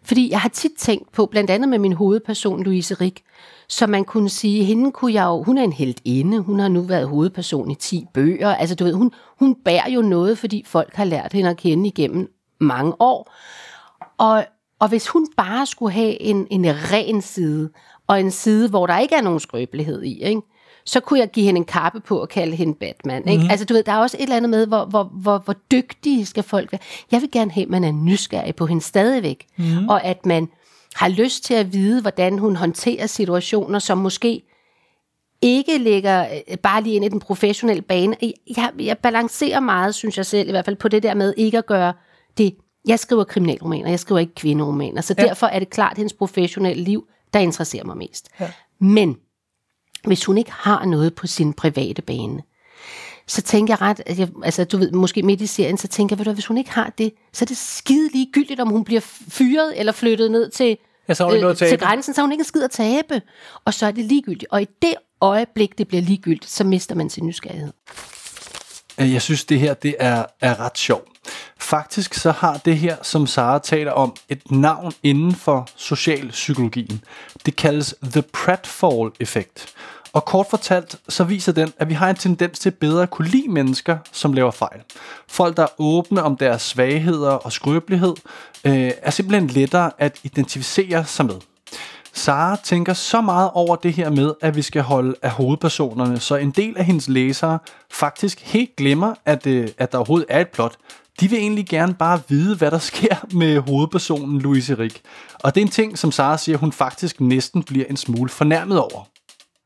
Fordi 0.03 0.31
jeg 0.31 0.39
har 0.39 0.49
tit 0.49 0.71
tænkt 0.77 1.11
på, 1.11 1.25
blandt 1.25 1.49
andet 1.49 1.69
med 1.69 1.79
min 1.79 1.93
hovedperson, 1.93 2.63
Louise 2.63 2.93
Rik, 2.93 3.23
så 3.67 3.87
man 3.87 4.05
kunne 4.05 4.29
sige, 4.29 4.63
hende 4.63 4.91
kunne 4.91 5.13
jeg 5.13 5.25
jo, 5.25 5.43
hun 5.43 5.57
er 5.57 5.63
en 5.63 5.73
heldinde, 5.73 6.39
hun 6.39 6.59
har 6.59 6.67
nu 6.67 6.81
været 6.81 7.07
hovedperson 7.07 7.71
i 7.71 7.75
10 7.75 8.05
bøger, 8.13 8.55
altså 8.55 8.75
du 8.75 8.83
ved, 8.83 8.93
hun, 8.93 9.11
hun 9.39 9.55
bærer 9.65 9.89
jo 9.89 10.01
noget, 10.01 10.37
fordi 10.37 10.63
folk 10.65 10.95
har 10.95 11.05
lært 11.05 11.33
hende 11.33 11.49
at 11.49 11.57
kende 11.57 11.87
igennem 11.87 12.31
mange 12.59 12.93
år. 12.99 13.33
Og, 14.17 14.45
og 14.79 14.87
hvis 14.87 15.07
hun 15.07 15.27
bare 15.37 15.65
skulle 15.65 15.93
have 15.93 16.21
en, 16.21 16.47
en 16.51 16.65
ren 16.65 17.21
side, 17.21 17.69
og 18.07 18.19
en 18.19 18.31
side, 18.31 18.69
hvor 18.69 18.87
der 18.87 18.99
ikke 18.99 19.15
er 19.15 19.21
nogen 19.21 19.39
skrøbelighed 19.39 20.03
i, 20.03 20.23
ikke? 20.23 20.41
Så 20.87 20.99
kunne 20.99 21.19
jeg 21.19 21.31
give 21.31 21.45
hende 21.45 21.57
en 21.57 21.65
kappe 21.65 21.99
på 21.99 22.21
og 22.21 22.29
kalde 22.29 22.55
hende 22.55 22.73
Batman. 22.73 23.27
Ikke? 23.27 23.43
Mm. 23.43 23.49
Altså 23.49 23.65
du 23.65 23.73
ved, 23.73 23.83
der 23.83 23.91
er 23.91 23.97
også 23.97 24.17
et 24.17 24.23
eller 24.23 24.35
andet 24.35 24.49
med, 24.49 24.67
hvor, 24.67 24.85
hvor, 24.85 25.03
hvor, 25.03 25.37
hvor 25.37 25.55
dygtige 25.71 26.25
skal 26.25 26.43
folk 26.43 26.71
være. 26.71 26.79
Jeg 27.11 27.21
vil 27.21 27.31
gerne 27.31 27.51
have, 27.51 27.63
at 27.63 27.69
man 27.69 27.83
er 27.83 27.91
nysgerrig 27.91 28.55
på 28.55 28.65
hende 28.65 28.83
stadigvæk, 28.83 29.45
mm. 29.57 29.89
og 29.89 30.03
at 30.03 30.25
man 30.25 30.49
har 30.95 31.09
lyst 31.09 31.43
til 31.43 31.53
at 31.53 31.73
vide, 31.73 32.01
hvordan 32.01 32.39
hun 32.39 32.55
håndterer 32.55 33.07
situationer, 33.07 33.79
som 33.79 33.97
måske 33.97 34.41
ikke 35.41 35.77
ligger 35.77 36.27
øh, 36.49 36.57
bare 36.57 36.83
lige 36.83 36.95
ind 36.95 37.05
i 37.05 37.09
den 37.09 37.19
professionelle 37.19 37.81
bane. 37.81 38.15
Jeg, 38.57 38.71
jeg 38.79 38.97
balancerer 38.97 39.59
meget, 39.59 39.95
synes 39.95 40.17
jeg 40.17 40.25
selv, 40.25 40.47
i 40.47 40.51
hvert 40.51 40.65
fald 40.65 40.75
på 40.75 40.87
det 40.87 41.03
der 41.03 41.13
med 41.13 41.33
ikke 41.37 41.57
at 41.57 41.65
gøre 41.65 41.93
det. 42.37 42.55
Jeg 42.87 42.99
skriver 42.99 43.23
kriminalromaner, 43.23 43.89
jeg 43.89 43.99
skriver 43.99 44.19
ikke 44.19 44.35
kvinderomaner, 44.35 45.01
så 45.01 45.15
ja. 45.17 45.23
derfor 45.23 45.47
er 45.47 45.59
det 45.59 45.69
klart 45.69 45.97
hendes 45.97 46.13
professionelle 46.13 46.83
liv, 46.83 47.07
der 47.33 47.39
interesserer 47.39 47.83
mig 47.83 47.97
mest. 47.97 48.29
Ja. 48.39 48.51
Men 48.79 49.17
hvis 50.03 50.25
hun 50.25 50.37
ikke 50.37 50.51
har 50.51 50.85
noget 50.85 51.15
på 51.15 51.27
sin 51.27 51.53
private 51.53 52.01
bane, 52.01 52.41
så 53.27 53.41
tænker 53.41 53.73
jeg 53.73 53.81
ret, 53.81 54.01
at 54.05 54.19
jeg, 54.19 54.29
altså 54.43 54.63
du 54.63 54.77
ved, 54.77 54.91
måske 54.91 55.23
midt 55.23 55.41
i 55.41 55.47
serien, 55.47 55.77
så 55.77 55.87
tænker 55.87 56.15
jeg, 56.15 56.19
ved 56.19 56.25
du, 56.25 56.31
hvis 56.31 56.45
hun 56.45 56.57
ikke 56.57 56.71
har 56.71 56.93
det, 56.97 57.13
så 57.33 57.45
er 57.45 57.47
det 57.47 57.57
skide 57.57 58.09
ligegyldigt, 58.13 58.59
om 58.59 58.69
hun 58.69 58.83
bliver 58.83 59.01
fyret 59.29 59.79
eller 59.79 59.91
flyttet 59.91 60.31
ned 60.31 60.49
til, 60.49 60.77
Ja, 61.07 61.13
så 61.13 61.27
noget 61.27 61.61
at 61.61 61.69
til 61.69 61.79
grænsen, 61.79 62.13
så 62.13 62.21
har 62.21 62.23
hun 62.23 62.31
ikke 62.31 62.41
en 62.41 62.45
skid 62.45 62.63
at 62.63 62.71
tabe. 62.71 63.21
Og 63.65 63.73
så 63.73 63.85
er 63.85 63.91
det 63.91 64.05
ligegyldigt. 64.05 64.45
Og 64.51 64.61
i 64.61 64.67
det 64.81 64.95
øjeblik, 65.21 65.77
det 65.77 65.87
bliver 65.87 66.01
ligegyldigt, 66.01 66.51
så 66.51 66.63
mister 66.63 66.95
man 66.95 67.09
sin 67.09 67.25
nysgerrighed. 67.25 67.71
Jeg 68.97 69.21
synes, 69.21 69.45
det 69.45 69.59
her 69.59 69.73
det 69.73 69.95
er, 69.99 70.25
er 70.41 70.59
ret 70.59 70.77
sjovt. 70.77 71.07
Faktisk 71.57 72.13
så 72.13 72.31
har 72.31 72.57
det 72.57 72.77
her, 72.77 72.95
som 73.01 73.27
Sara 73.27 73.59
taler 73.59 73.91
om, 73.91 74.15
et 74.29 74.51
navn 74.51 74.93
inden 75.03 75.35
for 75.35 75.67
socialpsykologien. 75.75 77.03
Det 77.45 77.55
kaldes 77.55 77.95
The 78.03 78.21
Pratfall-effekt. 78.21 79.73
Og 80.13 80.25
kort 80.25 80.47
fortalt, 80.49 80.95
så 81.09 81.23
viser 81.23 81.51
den, 81.51 81.73
at 81.77 81.89
vi 81.89 81.93
har 81.93 82.09
en 82.09 82.15
tendens 82.15 82.59
til 82.59 82.71
bedre 82.71 83.03
at 83.03 83.09
kunne 83.09 83.27
lide 83.27 83.47
mennesker, 83.47 83.97
som 84.11 84.33
laver 84.33 84.51
fejl. 84.51 84.79
Folk, 85.27 85.57
der 85.57 85.63
er 85.63 85.81
åbne 85.81 86.23
om 86.23 86.37
deres 86.37 86.61
svagheder 86.61 87.31
og 87.31 87.51
skrøbelighed, 87.51 88.15
øh, 88.65 88.91
er 89.01 89.11
simpelthen 89.11 89.47
lettere 89.47 89.91
at 89.97 90.19
identificere 90.23 91.05
sig 91.05 91.25
med. 91.25 91.35
Sara 92.17 92.55
tænker 92.63 92.93
så 92.93 93.21
meget 93.21 93.49
over 93.53 93.75
det 93.75 93.93
her 93.93 94.09
med, 94.09 94.33
at 94.41 94.55
vi 94.55 94.61
skal 94.61 94.81
holde 94.81 95.15
af 95.21 95.31
hovedpersonerne, 95.31 96.19
så 96.19 96.35
en 96.35 96.51
del 96.51 96.77
af 96.77 96.85
hendes 96.85 97.07
læsere 97.07 97.59
faktisk 97.91 98.41
helt 98.41 98.75
glemmer, 98.75 99.13
at, 99.25 99.47
øh, 99.47 99.67
at 99.77 99.91
der 99.91 99.97
overhovedet 99.97 100.25
er 100.29 100.41
et 100.41 100.47
plot. 100.47 100.75
De 101.19 101.29
vil 101.29 101.39
egentlig 101.39 101.67
gerne 101.67 101.93
bare 101.93 102.21
vide, 102.29 102.55
hvad 102.55 102.71
der 102.71 102.77
sker 102.79 103.15
med 103.31 103.59
hovedpersonen 103.59 104.41
Louise 104.41 104.77
Rik. 104.77 105.01
Og 105.33 105.55
det 105.55 105.61
er 105.61 105.65
en 105.65 105.71
ting, 105.71 105.97
som 105.97 106.11
Sara 106.11 106.37
siger, 106.37 106.57
hun 106.57 106.71
faktisk 106.71 107.21
næsten 107.21 107.63
bliver 107.63 107.85
en 107.89 107.97
smule 107.97 108.29
fornærmet 108.29 108.79
over 108.79 109.07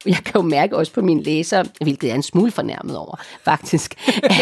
jeg 0.05 0.17
kan 0.25 0.33
jo 0.35 0.41
mærke 0.41 0.77
også 0.77 0.93
på 0.93 1.01
mine 1.01 1.23
læsere, 1.23 1.65
hvilket 1.81 2.07
jeg 2.07 2.11
er 2.11 2.15
en 2.15 2.23
smule 2.23 2.51
fornærmet 2.51 2.97
over, 2.97 3.15
faktisk, 3.43 3.95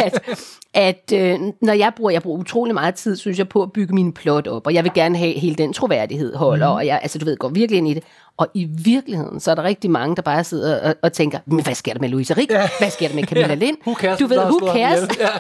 at, 0.06 0.40
at 0.74 1.14
øh, 1.14 1.40
når 1.62 1.74
jeg 1.74 1.92
bruger, 1.98 2.12
jeg 2.12 2.22
bruger 2.22 2.40
utrolig 2.40 2.74
meget 2.74 2.96
tid, 2.96 3.16
synes 3.16 3.38
jeg, 3.38 3.50
på 3.50 3.64
at 3.64 3.72
bygge 3.72 3.96
min 3.96 4.14
plot 4.14 4.48
op, 4.48 4.68
og 4.68 4.74
jeg 4.74 4.84
vil 4.84 4.92
gerne 4.96 5.18
have 5.18 5.34
hele 5.34 5.56
den 5.56 5.74
troværdighed 5.74 6.36
holder, 6.36 6.68
mm. 6.70 6.76
og 6.76 6.86
jeg, 6.86 7.00
altså 7.02 7.20
du 7.20 7.26
ved, 7.26 7.38
går 7.38 7.50
virkelig 7.50 7.78
ind 7.78 7.88
i 7.88 7.94
det. 7.94 8.04
Og 8.38 8.48
i 8.54 8.66
virkeligheden, 8.66 9.40
så 9.40 9.52
er 9.52 9.56
der 9.56 9.64
rigtig 9.64 9.92
mange, 9.92 10.16
der 10.16 10.22
bare 10.22 10.44
sidder 10.44 10.90
og, 10.90 10.96
og 11.04 11.14
tænker, 11.14 11.40
men 11.46 11.64
hvad 11.64 11.76
sker 11.76 11.94
der 11.94 12.00
med 12.00 12.10
Louise 12.10 12.34
Rik? 12.38 12.52
Ja. 12.52 12.70
Hvad 12.80 12.90
sker 12.90 13.08
der 13.08 13.16
med 13.16 13.24
Camilla 13.24 13.48
Ja. 13.48 13.56
Lind? 13.56 13.78
Who 13.88 13.94
cares, 13.94 14.20
Du 14.20 14.28
ved, 14.28 14.38
who 14.38 14.60
cares? 14.74 15.00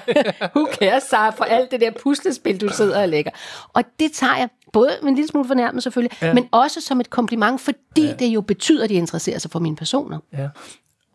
who 0.56 0.68
cares, 0.80 1.04
Sara, 1.04 1.30
for 1.30 1.44
alt 1.44 1.72
det 1.72 1.82
der 1.82 1.92
puslespil, 2.04 2.62
du 2.62 2.70
sidder 2.70 3.02
og 3.02 3.10
lægger. 3.10 3.32
Og 3.74 3.84
det 4.00 4.12
tager 4.12 4.38
jeg 4.38 4.50
både 4.74 4.90
med 5.02 5.10
en 5.10 5.16
lille 5.16 5.28
smule 5.28 5.48
fornærmet 5.48 5.84
selvfølgelig, 5.84 6.18
ja. 6.22 6.34
men 6.34 6.48
også 6.52 6.82
som 6.82 7.00
et 7.00 7.10
kompliment, 7.10 7.62
fordi 7.62 8.06
ja. 8.06 8.14
det 8.14 8.28
jo 8.28 8.42
betyder, 8.42 8.84
at 8.84 8.90
de 8.90 8.96
interesserer 8.96 9.40
sig 9.40 9.52
for 9.52 9.60
mine 9.60 9.76
personer. 9.76 10.20
Ja. 10.34 10.48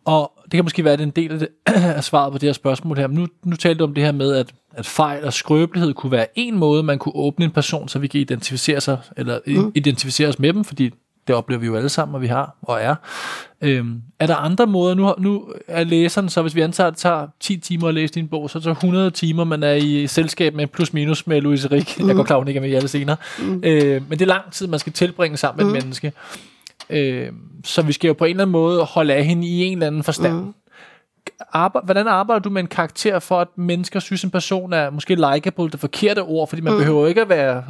Og 0.05 0.33
det 0.43 0.51
kan 0.51 0.65
måske 0.65 0.85
være, 0.85 0.93
at 0.93 1.01
en 1.01 1.11
del 1.11 1.33
af, 1.33 1.39
det, 1.39 1.49
af 1.97 2.05
svaret 2.05 2.33
på 2.33 2.39
det 2.39 2.47
her 2.47 2.53
spørgsmål 2.53 2.97
her. 2.97 3.07
Men 3.07 3.17
nu, 3.17 3.27
nu 3.45 3.57
talte 3.57 3.79
du 3.79 3.85
om 3.85 3.95
det 3.95 4.05
her 4.05 4.13
med, 4.13 4.35
at, 4.35 4.55
at 4.73 4.87
fejl 4.87 5.25
og 5.25 5.33
skrøbelighed 5.33 5.95
kunne 5.95 6.13
være 6.13 6.27
en 6.35 6.59
måde, 6.59 6.83
man 6.83 6.99
kunne 6.99 7.17
åbne 7.17 7.45
en 7.45 7.51
person, 7.51 7.89
så 7.89 7.99
vi 7.99 8.07
kan 8.07 8.21
identificere 8.21 8.81
sig, 8.81 8.99
eller 9.17 9.39
mm. 9.47 9.73
identificere 9.75 10.29
os 10.29 10.39
med 10.39 10.53
dem, 10.53 10.65
fordi 10.65 10.91
det 11.27 11.37
oplever 11.37 11.61
vi 11.61 11.67
jo 11.67 11.77
alle 11.77 11.89
sammen, 11.89 12.15
og 12.15 12.23
vi 12.23 12.27
har 12.27 12.57
og 12.63 12.83
er. 12.83 12.95
Øhm, 13.63 14.03
er 14.21 14.27
der 14.27 14.35
andre 14.35 14.67
måder? 14.67 14.95
Nu, 14.95 15.15
nu 15.19 15.53
er 15.69 15.85
læseren, 15.85 16.29
så 16.29 16.43
hvis 16.43 16.55
vi 16.55 16.61
antager, 16.61 16.89
at 16.89 16.93
det 16.93 17.01
tager 17.01 17.27
10 17.41 17.57
timer 17.57 17.89
at 17.89 17.95
læse 17.95 18.15
din 18.15 18.29
bog, 18.29 18.51
så 18.51 18.59
er 18.59 18.63
så 18.63 18.71
100 18.71 19.11
timer, 19.11 19.45
man 19.45 19.63
er 19.63 19.73
i 19.73 20.07
selskab 20.07 20.55
med 20.55 20.67
plus 20.67 20.93
minus 20.93 21.27
med 21.27 21.41
Louise 21.41 21.71
Rik. 21.71 22.01
Mm. 22.01 22.09
Jeg 22.09 22.17
går 22.17 22.23
klar, 22.23 22.39
hun 22.39 22.49
ikke 22.49 22.59
er 22.59 22.63
med 22.63 22.71
i 22.71 22.75
alle 22.75 22.89
scener. 22.89 23.17
Mm. 23.39 23.61
Øh, 23.65 24.03
men 24.09 24.19
det 24.19 24.23
er 24.23 24.27
lang 24.27 24.53
tid, 24.53 24.67
man 24.67 24.79
skal 24.79 24.93
tilbringe 24.93 25.37
sammen 25.37 25.67
med 25.67 25.73
mm. 25.73 25.77
et 25.77 25.83
menneske. 25.83 26.13
Øh, 26.91 27.33
så 27.65 27.83
vi 27.83 27.93
skal 27.93 28.09
jo 28.09 28.15
på 28.15 28.25
en 28.25 28.31
eller 28.31 28.43
anden 28.43 28.53
måde 28.53 28.85
holde 28.85 29.15
af 29.15 29.25
hende 29.25 29.47
i 29.47 29.65
en 29.65 29.73
eller 29.73 29.87
anden 29.87 30.03
forstand. 30.03 30.35
Mm. 30.35 30.55
Arbejde, 31.53 31.85
hvordan 31.85 32.07
arbejder 32.07 32.41
du 32.41 32.51
med 32.51 32.63
en 32.63 32.69
karakter 32.69 33.19
for, 33.19 33.41
at 33.41 33.49
mennesker 33.57 34.01
synes, 34.01 34.25
en 34.25 34.31
person 34.31 34.73
er 34.73 34.91
måske 34.91 35.15
likeable, 35.15 35.71
det 35.71 35.81
forkerte 35.81 36.23
ord, 36.23 36.49
fordi 36.49 36.63
man 36.63 36.73
mm. 36.73 36.79
behøver 36.79 37.07
ikke 37.07 37.21
at 37.21 37.29
være 37.29 37.65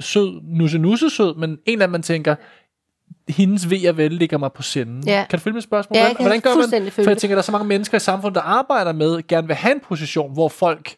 sød, 0.00 0.40
nusse 0.42 0.78
nusse 0.78 1.10
sød, 1.10 1.34
men 1.34 1.50
en 1.50 1.58
eller 1.66 1.84
anden, 1.84 1.92
man 1.92 2.02
tænker, 2.02 2.34
hendes 3.28 3.70
ved 3.70 3.88
og 3.88 3.96
vel 3.96 4.12
ligger 4.12 4.38
mig 4.38 4.52
på 4.52 4.62
senden. 4.62 5.02
Ja. 5.06 5.24
Kan 5.30 5.38
du 5.38 5.42
følge 5.42 5.54
mit 5.54 5.64
spørgsmål? 5.64 5.96
Ja, 5.96 6.02
jeg 6.04 6.06
Hvordan- 6.18 6.40
kan 6.40 6.50
hvordan 6.52 6.70
gør 6.70 6.78
man? 6.80 6.90
For 6.92 7.02
jeg 7.02 7.10
det. 7.10 7.18
tænker, 7.18 7.34
der 7.34 7.42
er 7.42 7.44
så 7.44 7.52
mange 7.52 7.66
mennesker 7.66 7.96
i 7.96 8.00
samfundet, 8.00 8.34
der 8.34 8.40
arbejder 8.42 8.92
med, 8.92 9.26
gerne 9.28 9.46
vil 9.46 9.56
have 9.56 9.74
en 9.74 9.80
position, 9.80 10.32
hvor 10.32 10.48
folk 10.48 10.94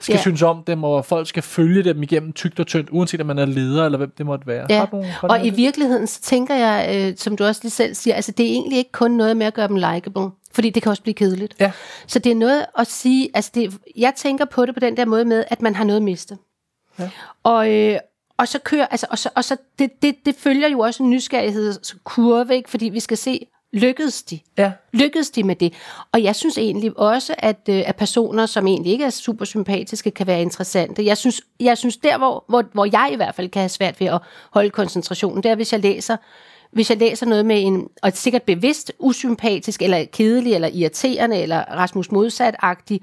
skal 0.00 0.14
Ja. 0.14 0.20
synes 0.20 0.42
om 0.42 0.62
dem, 0.66 0.84
og 0.84 1.04
folk 1.04 1.28
skal 1.28 1.42
følge 1.42 1.82
dem 1.84 2.02
igennem 2.02 2.32
tygt 2.32 2.60
og 2.60 2.66
tyndt, 2.66 2.88
uanset 2.90 3.20
om 3.20 3.26
man 3.26 3.38
er 3.38 3.44
leder, 3.46 3.84
eller 3.84 3.98
hvem 3.98 4.12
det 4.18 4.26
måtte 4.26 4.46
være. 4.46 4.66
Ja, 4.70 4.86
nogle- 4.92 5.08
og 5.22 5.46
i 5.46 5.50
virkeligheden, 5.50 6.06
så 6.06 6.20
tænker 6.22 6.54
jeg, 6.54 7.06
øh, 7.10 7.16
som 7.16 7.36
du 7.36 7.44
også 7.44 7.60
lige 7.64 7.70
selv 7.70 7.94
siger, 7.94 8.14
altså 8.14 8.32
det 8.32 8.46
er 8.46 8.50
egentlig 8.50 8.78
ikke 8.78 8.92
kun 8.92 9.10
noget 9.10 9.36
med 9.36 9.46
at 9.46 9.54
gøre 9.54 9.68
dem 9.68 9.76
likeable, 9.76 10.30
fordi 10.54 10.70
det 10.70 10.82
kan 10.82 10.90
også 10.90 11.02
blive 11.02 11.14
kedeligt. 11.14 11.54
Ja. 11.60 11.72
Så 12.06 12.18
det 12.18 12.32
er 12.32 12.36
noget 12.36 12.66
at 12.78 12.86
sige, 12.86 13.28
altså 13.34 13.50
det, 13.54 13.74
jeg 13.96 14.12
tænker 14.16 14.44
på 14.44 14.66
det 14.66 14.74
på 14.74 14.80
den 14.80 14.96
der 14.96 15.04
måde 15.04 15.24
med, 15.24 15.44
at 15.48 15.62
man 15.62 15.74
har 15.74 15.84
noget 15.84 15.96
at 16.00 16.02
miste. 16.04 16.36
Ja. 16.98 17.10
Og, 17.42 17.70
øh, 17.72 17.98
og 18.42 18.48
så 18.48 18.58
kører, 18.58 18.86
altså, 18.86 19.06
og 19.10 19.18
så, 19.18 19.28
og 19.34 19.44
så 19.44 19.56
det, 19.78 20.02
det, 20.02 20.16
det 20.26 20.34
følger 20.34 20.68
jo 20.68 20.80
også 20.80 21.02
en 21.02 21.10
nysgerrighedskurve, 21.10 22.54
ikke? 22.56 22.70
fordi 22.70 22.88
vi 22.88 23.00
skal 23.00 23.16
se, 23.16 23.46
lykkedes 23.72 24.22
de? 24.22 24.40
Ja. 24.58 24.72
Lykkedes 24.92 25.30
de 25.30 25.42
med 25.42 25.56
det? 25.56 25.72
Og 26.12 26.22
jeg 26.22 26.36
synes 26.36 26.58
egentlig 26.58 26.98
også, 26.98 27.34
at, 27.38 27.60
øh, 27.68 27.82
at 27.86 27.96
personer, 27.96 28.46
som 28.46 28.66
egentlig 28.66 28.92
ikke 28.92 29.04
er 29.04 29.10
super 29.10 29.44
sympatiske, 29.44 30.10
kan 30.10 30.26
være 30.26 30.42
interessante. 30.42 31.04
Jeg 31.04 31.18
synes, 31.18 31.42
jeg 31.60 31.78
synes 31.78 31.96
der, 31.96 32.18
hvor, 32.18 32.44
hvor, 32.48 32.64
hvor 32.72 32.84
jeg 32.84 33.10
i 33.12 33.16
hvert 33.16 33.34
fald 33.34 33.48
kan 33.48 33.60
have 33.60 33.68
svært 33.68 34.00
ved 34.00 34.06
at 34.06 34.20
holde 34.50 34.70
koncentrationen, 34.70 35.42
det 35.42 35.50
er, 35.50 35.54
hvis 35.54 35.72
jeg 35.72 35.80
læser 35.80 36.16
hvis 36.72 36.90
jeg 36.90 36.98
læser 36.98 37.26
noget 37.26 37.46
med 37.46 37.62
en, 37.62 37.88
og 38.02 38.08
et 38.08 38.16
sikkert 38.16 38.42
bevidst 38.42 38.92
usympatisk, 38.98 39.82
eller 39.82 40.04
kedelig, 40.12 40.54
eller 40.54 40.68
irriterende, 40.68 41.36
eller 41.36 41.58
Rasmus 41.58 42.08
Modsat-agtig 42.12 42.98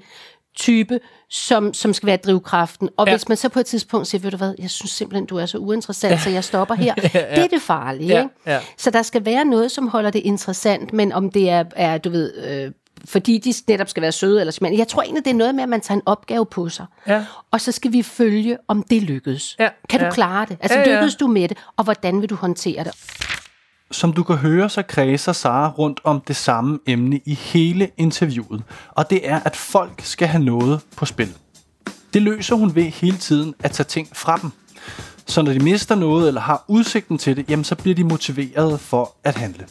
type, 0.60 1.00
som, 1.30 1.74
som 1.74 1.92
skal 1.92 2.06
være 2.06 2.16
drivkraften. 2.16 2.88
Og 2.96 3.06
ja. 3.06 3.10
Ja. 3.10 3.16
hvis 3.16 3.28
man 3.28 3.36
så 3.36 3.48
på 3.48 3.60
et 3.60 3.66
tidspunkt 3.66 4.06
siger, 4.06 4.22
ved 4.22 4.30
du 4.30 4.36
hvad, 4.36 4.54
jeg 4.58 4.70
synes 4.70 4.90
simpelthen, 4.90 5.26
du 5.26 5.36
er 5.36 5.46
så 5.46 5.58
uinteressant, 5.58 6.20
så 6.22 6.30
jeg 6.30 6.44
stopper 6.44 6.74
her. 6.74 6.94
Det 7.14 7.14
er 7.38 7.46
det 7.46 7.62
farlige. 7.62 8.08
Ja, 8.08 8.22
Ikke? 8.22 8.34
ja. 8.46 8.60
Så 8.76 8.90
der 8.90 9.02
skal 9.02 9.24
være 9.24 9.44
noget, 9.44 9.70
som 9.72 9.88
holder 9.88 10.10
det 10.10 10.18
interessant, 10.18 10.92
men 10.92 11.12
om 11.12 11.30
det 11.30 11.50
er, 11.50 11.64
er 11.76 11.98
du 11.98 12.10
ved, 12.10 12.34
øh, 12.44 12.72
fordi 13.04 13.38
de 13.38 13.54
netop 13.68 13.88
skal 13.88 14.00
være 14.02 14.12
søde 14.12 14.40
eller 14.40 14.52
smarte. 14.52 14.76
Jeg 14.78 14.88
tror 14.88 15.02
egentlig, 15.02 15.24
det 15.24 15.30
er 15.30 15.34
noget 15.34 15.54
med, 15.54 15.62
at 15.62 15.68
man 15.68 15.80
tager 15.80 15.96
en 15.96 16.02
opgave 16.06 16.46
på 16.46 16.68
sig. 16.68 16.86
Ja. 17.06 17.24
Og 17.50 17.60
så 17.60 17.72
skal 17.72 17.92
vi 17.92 18.02
følge, 18.02 18.56
om 18.68 18.82
det 18.82 19.02
lykkes. 19.02 19.56
Ja, 19.58 19.68
Kan 19.88 20.00
du 20.00 20.04
ja. 20.06 20.12
klare 20.12 20.46
det? 20.48 20.56
Altså, 20.60 20.78
Ja, 20.78 20.88
ja. 20.90 21.00
lykkes 21.00 21.14
du 21.16 21.26
med 21.26 21.48
det? 21.48 21.56
Og 21.76 21.84
hvordan 21.84 22.20
vil 22.20 22.30
du 22.30 22.34
håndtere 22.34 22.84
det? 22.84 22.92
Som 23.92 24.12
du 24.12 24.22
kan 24.22 24.36
høre, 24.36 24.68
så 24.68 24.82
kredser 24.82 25.32
Sara 25.32 25.68
rundt 25.68 26.00
om 26.04 26.20
det 26.20 26.36
samme 26.36 26.78
emne 26.86 27.20
i 27.24 27.34
hele 27.34 27.88
interviewet, 27.96 28.62
og 28.90 29.10
det 29.10 29.28
er, 29.28 29.40
at 29.44 29.56
folk 29.56 30.00
skal 30.04 30.28
have 30.28 30.44
noget 30.44 30.80
på 30.96 31.06
spil. 31.06 31.34
Det 32.14 32.22
løser 32.22 32.54
hun 32.54 32.74
ved 32.74 32.82
hele 32.82 33.16
tiden 33.16 33.54
at 33.58 33.70
tage 33.70 33.84
ting 33.84 34.08
fra 34.12 34.36
dem. 34.42 34.50
Så 35.26 35.42
når 35.42 35.52
de 35.52 35.58
mister 35.58 35.94
noget 35.94 36.28
eller 36.28 36.40
har 36.40 36.64
udsigten 36.68 37.18
til 37.18 37.36
det, 37.36 37.50
jamen 37.50 37.64
så 37.64 37.74
bliver 37.74 37.94
de 37.94 38.04
motiveret 38.04 38.80
for 38.80 39.14
at 39.24 39.36
handle. 39.36 39.66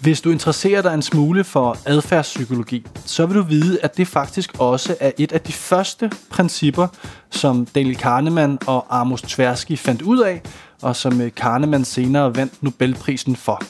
Hvis 0.00 0.20
du 0.20 0.30
interesserer 0.30 0.82
dig 0.82 0.94
en 0.94 1.02
smule 1.02 1.44
for 1.44 1.78
adfærdspsykologi, 1.84 2.86
så 3.04 3.26
vil 3.26 3.36
du 3.36 3.42
vide, 3.42 3.78
at 3.82 3.96
det 3.96 4.08
faktisk 4.08 4.58
også 4.58 4.96
er 5.00 5.10
et 5.18 5.32
af 5.32 5.40
de 5.40 5.52
første 5.52 6.10
principper, 6.30 6.88
som 7.30 7.66
Daniel 7.66 7.96
Kahneman 7.96 8.58
og 8.66 9.00
Amos 9.00 9.22
Tversky 9.22 9.78
fandt 9.78 10.02
ud 10.02 10.18
af, 10.18 10.42
og 10.82 10.96
som 10.96 11.20
øh, 11.20 11.30
Kahneman 11.32 11.84
senere 11.84 12.36
vandt 12.36 12.62
Nobelprisen 12.62 13.36
for. 13.36 13.62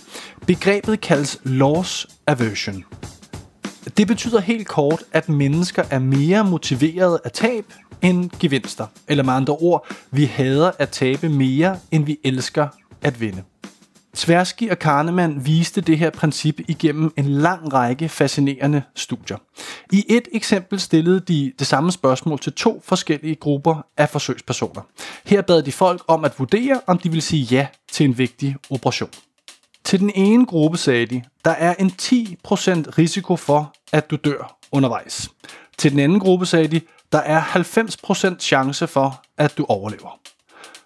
Begrebet 0.46 1.00
kaldes 1.00 1.38
loss 1.44 2.06
aversion. 2.26 2.84
Det 3.96 4.06
betyder 4.06 4.40
helt 4.40 4.68
kort, 4.68 5.02
at 5.12 5.28
mennesker 5.28 5.84
er 5.90 5.98
mere 5.98 6.44
motiveret 6.44 7.18
af 7.24 7.30
tab 7.30 7.64
end 8.02 8.30
gevinster. 8.40 8.86
Eller 9.08 9.24
med 9.24 9.32
andre 9.32 9.54
ord, 9.54 9.86
vi 10.10 10.24
hader 10.24 10.70
at 10.78 10.88
tabe 10.88 11.28
mere, 11.28 11.78
end 11.90 12.04
vi 12.04 12.18
elsker 12.24 12.68
at 13.02 13.20
vinde. 13.20 13.42
Tversky 14.16 14.70
og 14.70 14.78
Kahneman 14.78 15.46
viste 15.46 15.80
det 15.80 15.98
her 15.98 16.10
princip 16.10 16.60
igennem 16.68 17.12
en 17.16 17.24
lang 17.24 17.72
række 17.72 18.08
fascinerende 18.08 18.82
studier. 18.94 19.36
I 19.92 20.04
et 20.08 20.28
eksempel 20.32 20.80
stillede 20.80 21.20
de 21.20 21.52
det 21.58 21.66
samme 21.66 21.92
spørgsmål 21.92 22.38
til 22.38 22.52
to 22.52 22.82
forskellige 22.84 23.34
grupper 23.34 23.86
af 23.96 24.08
forsøgspersoner. 24.08 24.82
Her 25.26 25.42
bad 25.42 25.62
de 25.62 25.72
folk 25.72 26.02
om 26.08 26.24
at 26.24 26.38
vurdere, 26.38 26.80
om 26.86 26.98
de 26.98 27.08
ville 27.08 27.22
sige 27.22 27.42
ja 27.42 27.66
til 27.92 28.06
en 28.06 28.18
vigtig 28.18 28.56
operation. 28.70 29.10
Til 29.84 30.00
den 30.00 30.10
ene 30.14 30.46
gruppe 30.46 30.78
sagde 30.78 31.06
de, 31.06 31.22
der 31.44 31.50
er 31.50 31.74
en 31.78 31.92
10% 32.02 32.08
risiko 32.98 33.36
for, 33.36 33.74
at 33.92 34.10
du 34.10 34.16
dør 34.16 34.58
undervejs. 34.72 35.30
Til 35.78 35.92
den 35.92 36.00
anden 36.00 36.20
gruppe 36.20 36.46
sagde 36.46 36.68
de, 36.68 36.80
der 37.12 37.18
er 37.18 37.40
90% 37.42 38.38
chance 38.38 38.86
for, 38.86 39.22
at 39.38 39.58
du 39.58 39.64
overlever. 39.68 40.20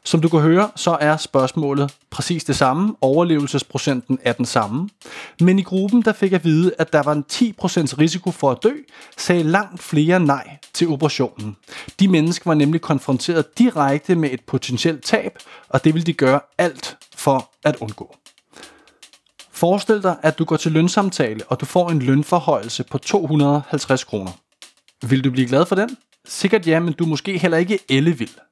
Som 0.05 0.21
du 0.21 0.29
kan 0.29 0.41
høre, 0.41 0.71
så 0.77 0.97
er 1.01 1.17
spørgsmålet 1.17 1.95
præcis 2.11 2.45
det 2.45 2.57
samme. 2.57 2.95
Overlevelsesprocenten 3.01 4.19
er 4.23 4.33
den 4.33 4.47
samme. 4.47 4.89
Men 5.41 5.59
i 5.59 5.63
gruppen, 5.63 6.03
der 6.03 6.13
fik 6.13 6.33
jeg 6.33 6.41
at 6.41 6.45
vide, 6.45 6.73
at 6.79 6.93
der 6.93 7.03
var 7.03 7.13
en 7.13 7.25
10% 7.33 7.99
risiko 7.99 8.31
for 8.31 8.51
at 8.51 8.59
dø, 8.63 8.73
sagde 9.17 9.43
langt 9.43 9.83
flere 9.83 10.21
nej 10.21 10.57
til 10.73 10.89
operationen. 10.89 11.57
De 12.01 12.09
mennesker 12.09 12.51
var 12.51 12.55
nemlig 12.55 12.81
konfronteret 12.81 13.59
direkte 13.59 14.15
med 14.15 14.31
et 14.33 14.41
potentielt 14.41 15.05
tab, 15.05 15.39
og 15.69 15.85
det 15.85 15.95
ville 15.95 16.07
de 16.07 16.13
gøre 16.13 16.41
alt 16.59 16.97
for 17.17 17.51
at 17.65 17.77
undgå. 17.81 18.17
Forestil 19.53 20.03
dig, 20.03 20.17
at 20.23 20.39
du 20.39 20.45
går 20.45 20.57
til 20.57 20.73
lønsamtale, 20.73 21.45
og 21.49 21.61
du 21.61 21.67
får 21.67 21.91
en 21.91 22.03
lønforhøjelse 22.03 22.85
på 22.85 22.99
250 22.99 24.05
kroner. 24.05 24.31
Vil 25.07 25.25
du 25.25 25.31
blive 25.31 25.49
glad 25.49 25.67
for 25.67 25.75
den? 25.75 25.97
Sikkert 26.25 26.67
ja, 26.67 26.81
men 26.81 26.93
du 26.93 27.05
er 27.05 27.09
måske 27.09 27.39
heller 27.39 27.59
ikke 27.59 27.79
ellevild. 27.89 28.50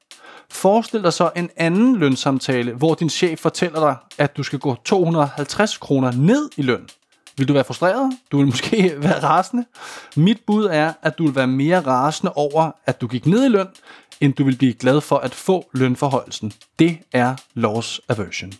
Forestil 0.51 1.03
dig 1.03 1.13
så 1.13 1.31
en 1.35 1.49
anden 1.57 1.95
lønsamtale, 1.95 2.73
hvor 2.73 2.93
din 2.93 3.09
chef 3.09 3.39
fortæller 3.39 3.79
dig, 3.79 3.95
at 4.17 4.37
du 4.37 4.43
skal 4.43 4.59
gå 4.59 4.75
250 4.85 5.77
kroner 5.77 6.11
ned 6.11 6.49
i 6.57 6.61
løn. 6.61 6.87
Vil 7.37 7.47
du 7.47 7.53
være 7.53 7.63
frustreret? 7.63 8.11
Du 8.31 8.37
vil 8.37 8.45
måske 8.45 8.93
være 8.97 9.23
rasende. 9.23 9.65
Mit 10.15 10.37
bud 10.47 10.65
er, 10.65 10.93
at 11.01 11.17
du 11.17 11.25
vil 11.25 11.35
være 11.35 11.47
mere 11.47 11.79
rasende 11.79 12.33
over, 12.33 12.71
at 12.85 13.01
du 13.01 13.07
gik 13.07 13.25
ned 13.25 13.45
i 13.45 13.47
løn, 13.47 13.67
end 14.21 14.33
du 14.33 14.43
vil 14.43 14.57
blive 14.57 14.73
glad 14.73 15.01
for 15.01 15.17
at 15.17 15.35
få 15.35 15.69
lønforhøjelsen. 15.73 16.53
Det 16.79 16.97
er 17.13 17.35
loss 17.53 18.01
aversion. 18.09 18.53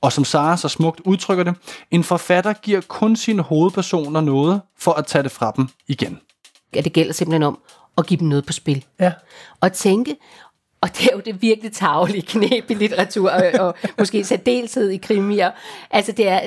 Og 0.00 0.12
som 0.12 0.24
Sara 0.24 0.56
så 0.56 0.68
smukt 0.68 1.00
udtrykker 1.00 1.44
det, 1.44 1.54
en 1.90 2.04
forfatter 2.04 2.52
giver 2.52 2.80
kun 2.80 3.16
sine 3.16 3.42
hovedpersoner 3.42 4.20
noget 4.20 4.60
for 4.78 4.92
at 4.92 5.06
tage 5.06 5.22
det 5.22 5.32
fra 5.32 5.52
dem 5.56 5.68
igen. 5.88 6.20
Ja, 6.74 6.80
det 6.80 6.92
gælder 6.92 7.12
simpelthen 7.12 7.42
om 7.42 7.58
at 7.98 8.06
give 8.06 8.20
dem 8.20 8.28
noget 8.28 8.46
på 8.46 8.52
spil. 8.52 8.84
Ja. 9.00 9.12
Og 9.60 9.72
tænke, 9.72 10.16
og 10.80 10.88
det 10.98 11.06
er 11.06 11.12
jo 11.12 11.20
det 11.24 11.42
virkelig 11.42 11.72
tavlige 11.72 12.22
knæb 12.22 12.70
i 12.70 12.74
litteratur, 12.74 13.30
og, 13.30 13.66
og 13.66 13.74
måske 13.98 14.24
særdeleshed 14.24 14.90
i 14.90 14.96
krimier. 14.96 15.50
Altså 15.90 16.12
det 16.12 16.28
er, 16.28 16.40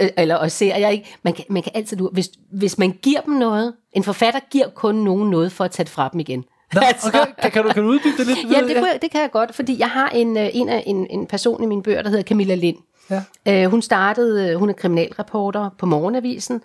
øh, 0.00 0.08
eller 0.16 0.36
og 0.36 0.50
serier, 0.50 0.88
ikke? 0.88 1.16
Man 1.22 1.32
kan, 1.32 1.44
man 1.50 1.62
kan 1.62 1.72
altid 1.74 1.96
lure, 1.96 2.10
hvis, 2.12 2.30
hvis 2.52 2.78
man 2.78 2.98
giver 3.02 3.20
dem 3.20 3.34
noget, 3.34 3.74
en 3.92 4.04
forfatter 4.04 4.40
giver 4.50 4.68
kun 4.68 4.94
nogen 4.94 5.30
noget 5.30 5.52
for 5.52 5.64
at 5.64 5.70
tage 5.70 5.84
det 5.84 5.92
fra 5.92 6.08
dem 6.12 6.20
igen. 6.20 6.44
Nå, 6.74 6.80
okay. 7.06 7.18
kan, 7.42 7.50
kan, 7.50 7.62
du, 7.62 7.72
kan 7.72 7.82
du 7.82 7.88
uddybe 7.88 8.16
det 8.18 8.26
lidt? 8.26 8.38
Ja, 8.52 8.66
det, 8.66 8.76
kunne 8.76 8.88
jeg, 8.88 8.98
det 9.02 9.10
kan 9.10 9.20
jeg 9.20 9.30
godt, 9.30 9.54
fordi 9.54 9.78
jeg 9.78 9.90
har 9.90 10.08
en, 10.08 10.36
øh, 10.36 10.48
en, 10.52 10.68
en, 10.68 11.06
en 11.10 11.26
person 11.26 11.62
i 11.62 11.66
mine 11.66 11.82
bøger, 11.82 12.02
der 12.02 12.08
hedder 12.10 12.24
Camilla 12.24 12.54
Lind. 12.54 12.76
Ja. 13.10 13.22
Øh, 13.48 13.70
hun 13.70 13.82
startede, 13.82 14.50
øh, 14.50 14.58
hun 14.58 14.68
er 14.68 14.72
kriminalreporter 14.72 15.70
på 15.78 15.86
Morgenavisen, 15.86 16.62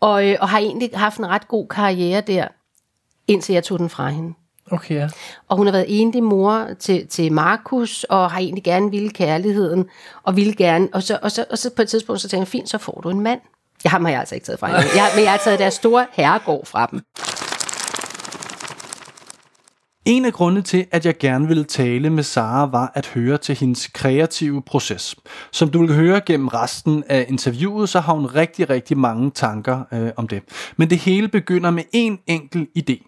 og, 0.00 0.24
og 0.40 0.48
har 0.48 0.58
egentlig 0.58 0.90
haft 0.94 1.18
en 1.18 1.26
ret 1.26 1.48
god 1.48 1.68
karriere 1.68 2.20
der, 2.20 2.48
indtil 3.28 3.52
jeg 3.52 3.64
tog 3.64 3.78
den 3.78 3.88
fra 3.88 4.08
hende. 4.08 4.34
Okay, 4.70 4.94
ja. 4.94 5.08
Og 5.48 5.56
hun 5.56 5.66
har 5.66 5.72
været 5.72 6.00
enlig 6.00 6.22
mor 6.22 6.66
til, 6.80 7.06
til 7.06 7.32
Markus, 7.32 8.04
og 8.04 8.30
har 8.30 8.38
egentlig 8.38 8.64
gerne 8.64 8.90
ville 8.90 9.10
kærligheden, 9.10 9.84
og 10.22 10.36
ville 10.36 10.54
gerne, 10.54 10.88
og 10.92 11.02
så, 11.02 11.18
og 11.22 11.30
så, 11.30 11.44
og 11.50 11.58
så 11.58 11.70
på 11.76 11.82
et 11.82 11.88
tidspunkt, 11.88 12.20
så 12.20 12.28
tænkte 12.28 12.40
jeg, 12.40 12.48
fint, 12.48 12.68
så 12.68 12.78
får 12.78 13.00
du 13.02 13.10
en 13.10 13.20
mand. 13.20 13.40
Jeg 13.84 13.90
har 13.90 13.98
mig 13.98 14.16
altså 14.16 14.34
ikke 14.34 14.44
taget 14.44 14.60
fra 14.60 14.66
hende. 14.66 14.82
Jeg, 14.94 15.10
men 15.14 15.24
jeg 15.24 15.30
har 15.30 15.38
taget 15.38 15.58
deres 15.58 15.74
store 15.74 16.06
herregård 16.12 16.66
fra 16.66 16.86
dem. 16.90 17.00
En 20.04 20.24
af 20.24 20.32
grundene 20.32 20.62
til, 20.62 20.86
at 20.90 21.06
jeg 21.06 21.18
gerne 21.18 21.48
ville 21.48 21.64
tale 21.64 22.10
med 22.10 22.22
Sara, 22.22 22.66
var 22.66 22.92
at 22.94 23.06
høre 23.06 23.38
til 23.38 23.54
hendes 23.54 23.86
kreative 23.86 24.62
proces. 24.62 25.16
Som 25.52 25.70
du 25.70 25.80
vil 25.80 25.94
høre 25.94 26.20
gennem 26.20 26.48
resten 26.48 27.04
af 27.08 27.26
interviewet, 27.28 27.88
så 27.88 28.00
har 28.00 28.12
hun 28.12 28.26
rigtig, 28.26 28.70
rigtig 28.70 28.98
mange 28.98 29.30
tanker 29.30 29.82
øh, 29.92 30.10
om 30.16 30.28
det. 30.28 30.42
Men 30.76 30.90
det 30.90 30.98
hele 30.98 31.28
begynder 31.28 31.70
med 31.70 31.82
en 31.92 32.18
enkel 32.26 32.66
idé. 32.78 33.07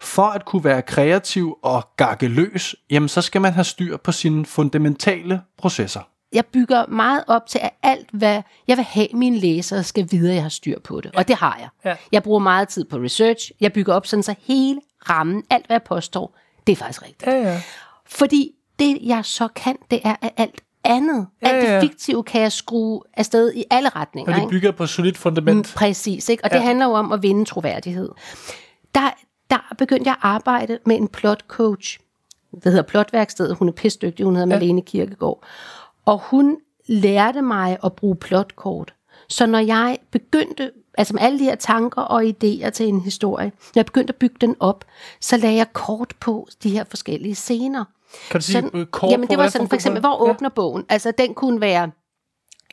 For 0.00 0.22
at 0.22 0.44
kunne 0.44 0.64
være 0.64 0.82
kreativ 0.82 1.58
og 1.62 1.82
gakke 1.96 2.28
løs, 2.28 2.74
jamen 2.90 3.08
så 3.08 3.22
skal 3.22 3.40
man 3.40 3.52
have 3.52 3.64
styr 3.64 3.96
på 3.96 4.12
sine 4.12 4.46
fundamentale 4.46 5.40
processer. 5.58 6.00
Jeg 6.32 6.46
bygger 6.46 6.86
meget 6.86 7.24
op 7.26 7.46
til, 7.46 7.58
at 7.62 7.70
alt, 7.82 8.08
hvad 8.12 8.42
jeg 8.68 8.76
vil 8.76 8.84
have, 8.84 9.08
mine 9.12 9.38
læsere 9.38 9.84
skal 9.84 10.08
vide, 10.10 10.28
at 10.28 10.34
jeg 10.34 10.42
har 10.44 10.48
styr 10.48 10.80
på 10.80 11.00
det. 11.00 11.10
Og 11.16 11.28
det 11.28 11.36
har 11.36 11.56
jeg. 11.60 11.68
Ja. 11.84 11.96
Jeg 12.12 12.22
bruger 12.22 12.38
meget 12.38 12.68
tid 12.68 12.84
på 12.84 12.96
research. 12.96 13.50
Jeg 13.60 13.72
bygger 13.72 13.94
op 13.94 14.06
sådan, 14.06 14.22
så 14.22 14.34
hele 14.46 14.80
rammen, 15.10 15.42
alt 15.50 15.66
hvad 15.66 15.74
jeg 15.74 15.82
påstår, 15.82 16.38
det 16.66 16.72
er 16.72 16.76
faktisk 16.76 17.02
rigtigt. 17.02 17.26
Ja, 17.26 17.36
ja. 17.50 17.62
Fordi 18.06 18.50
det, 18.78 18.98
jeg 19.02 19.24
så 19.24 19.48
kan, 19.48 19.76
det 19.90 20.00
er, 20.04 20.16
at 20.22 20.30
alt 20.36 20.60
andet, 20.84 21.26
Ja, 21.42 21.48
alt 21.48 21.68
ja. 21.68 21.74
det 21.74 21.80
fiktive, 21.82 22.24
kan 22.24 22.40
jeg 22.42 22.52
skrue 22.52 23.02
afsted 23.14 23.52
i 23.54 23.64
alle 23.70 23.88
retninger. 23.88 24.32
Og 24.32 24.36
det 24.36 24.42
ikke? 24.42 24.50
bygger 24.50 24.70
på 24.72 24.82
et 24.82 24.88
solidt 24.88 25.18
fundament. 25.18 25.56
Mm, 25.56 25.64
Præcis, 25.76 26.28
ikke? 26.28 26.44
og 26.44 26.50
det 26.50 26.56
Ja. 26.56 26.62
handler 26.62 26.86
jo 26.86 26.92
om 26.92 27.12
at 27.12 27.22
vinde 27.22 27.44
troværdighed. 27.44 28.08
Der, 28.94 29.10
der 29.50 29.74
begyndte 29.78 30.08
jeg 30.08 30.14
at 30.14 30.20
arbejde 30.22 30.78
med 30.86 30.96
en 30.96 31.08
plot 31.08 31.44
coach. 31.48 31.98
Det 32.54 32.64
hedder 32.64 32.82
Plotværkstedet. 32.82 33.56
Hun 33.56 33.68
er 33.68 33.72
pisdygtig. 33.72 34.24
Hun 34.24 34.36
hedder 34.36 34.54
ja. 34.54 34.58
Malene 34.58 34.82
Kirkegaard. 34.82 35.44
Og 36.04 36.18
hun 36.18 36.56
lærte 36.86 37.42
mig 37.42 37.78
at 37.84 37.92
bruge 37.92 38.16
plotkort. 38.16 38.94
Så 39.28 39.46
når 39.46 39.58
jeg 39.58 39.98
begyndte, 40.10 40.70
altså 40.98 41.14
med 41.14 41.22
alle 41.22 41.38
de 41.38 41.44
her 41.44 41.54
tanker 41.54 42.02
og 42.02 42.22
idéer 42.22 42.70
til 42.70 42.88
en 42.88 43.00
historie, 43.00 43.46
når 43.46 43.72
jeg 43.74 43.86
begyndte 43.86 44.10
at 44.10 44.16
bygge 44.16 44.36
den 44.40 44.56
op, 44.60 44.84
så 45.20 45.36
lagde 45.36 45.56
jeg 45.56 45.72
kort 45.72 46.14
på 46.20 46.48
de 46.62 46.70
her 46.70 46.84
forskellige 46.84 47.34
scener. 47.34 47.84
Kan 48.30 48.40
du 48.40 48.44
sige 48.44 48.70
øh, 48.74 48.86
kort 48.86 49.10
jamen 49.10 49.28
det 49.28 49.38
var 49.38 49.48
sådan, 49.48 49.68
for 49.68 49.74
eksempel, 49.74 50.00
hvor 50.00 50.30
åbner 50.30 50.48
bogen? 50.48 50.84
Altså 50.88 51.12
den 51.18 51.34
kunne 51.34 51.60
være 51.60 51.90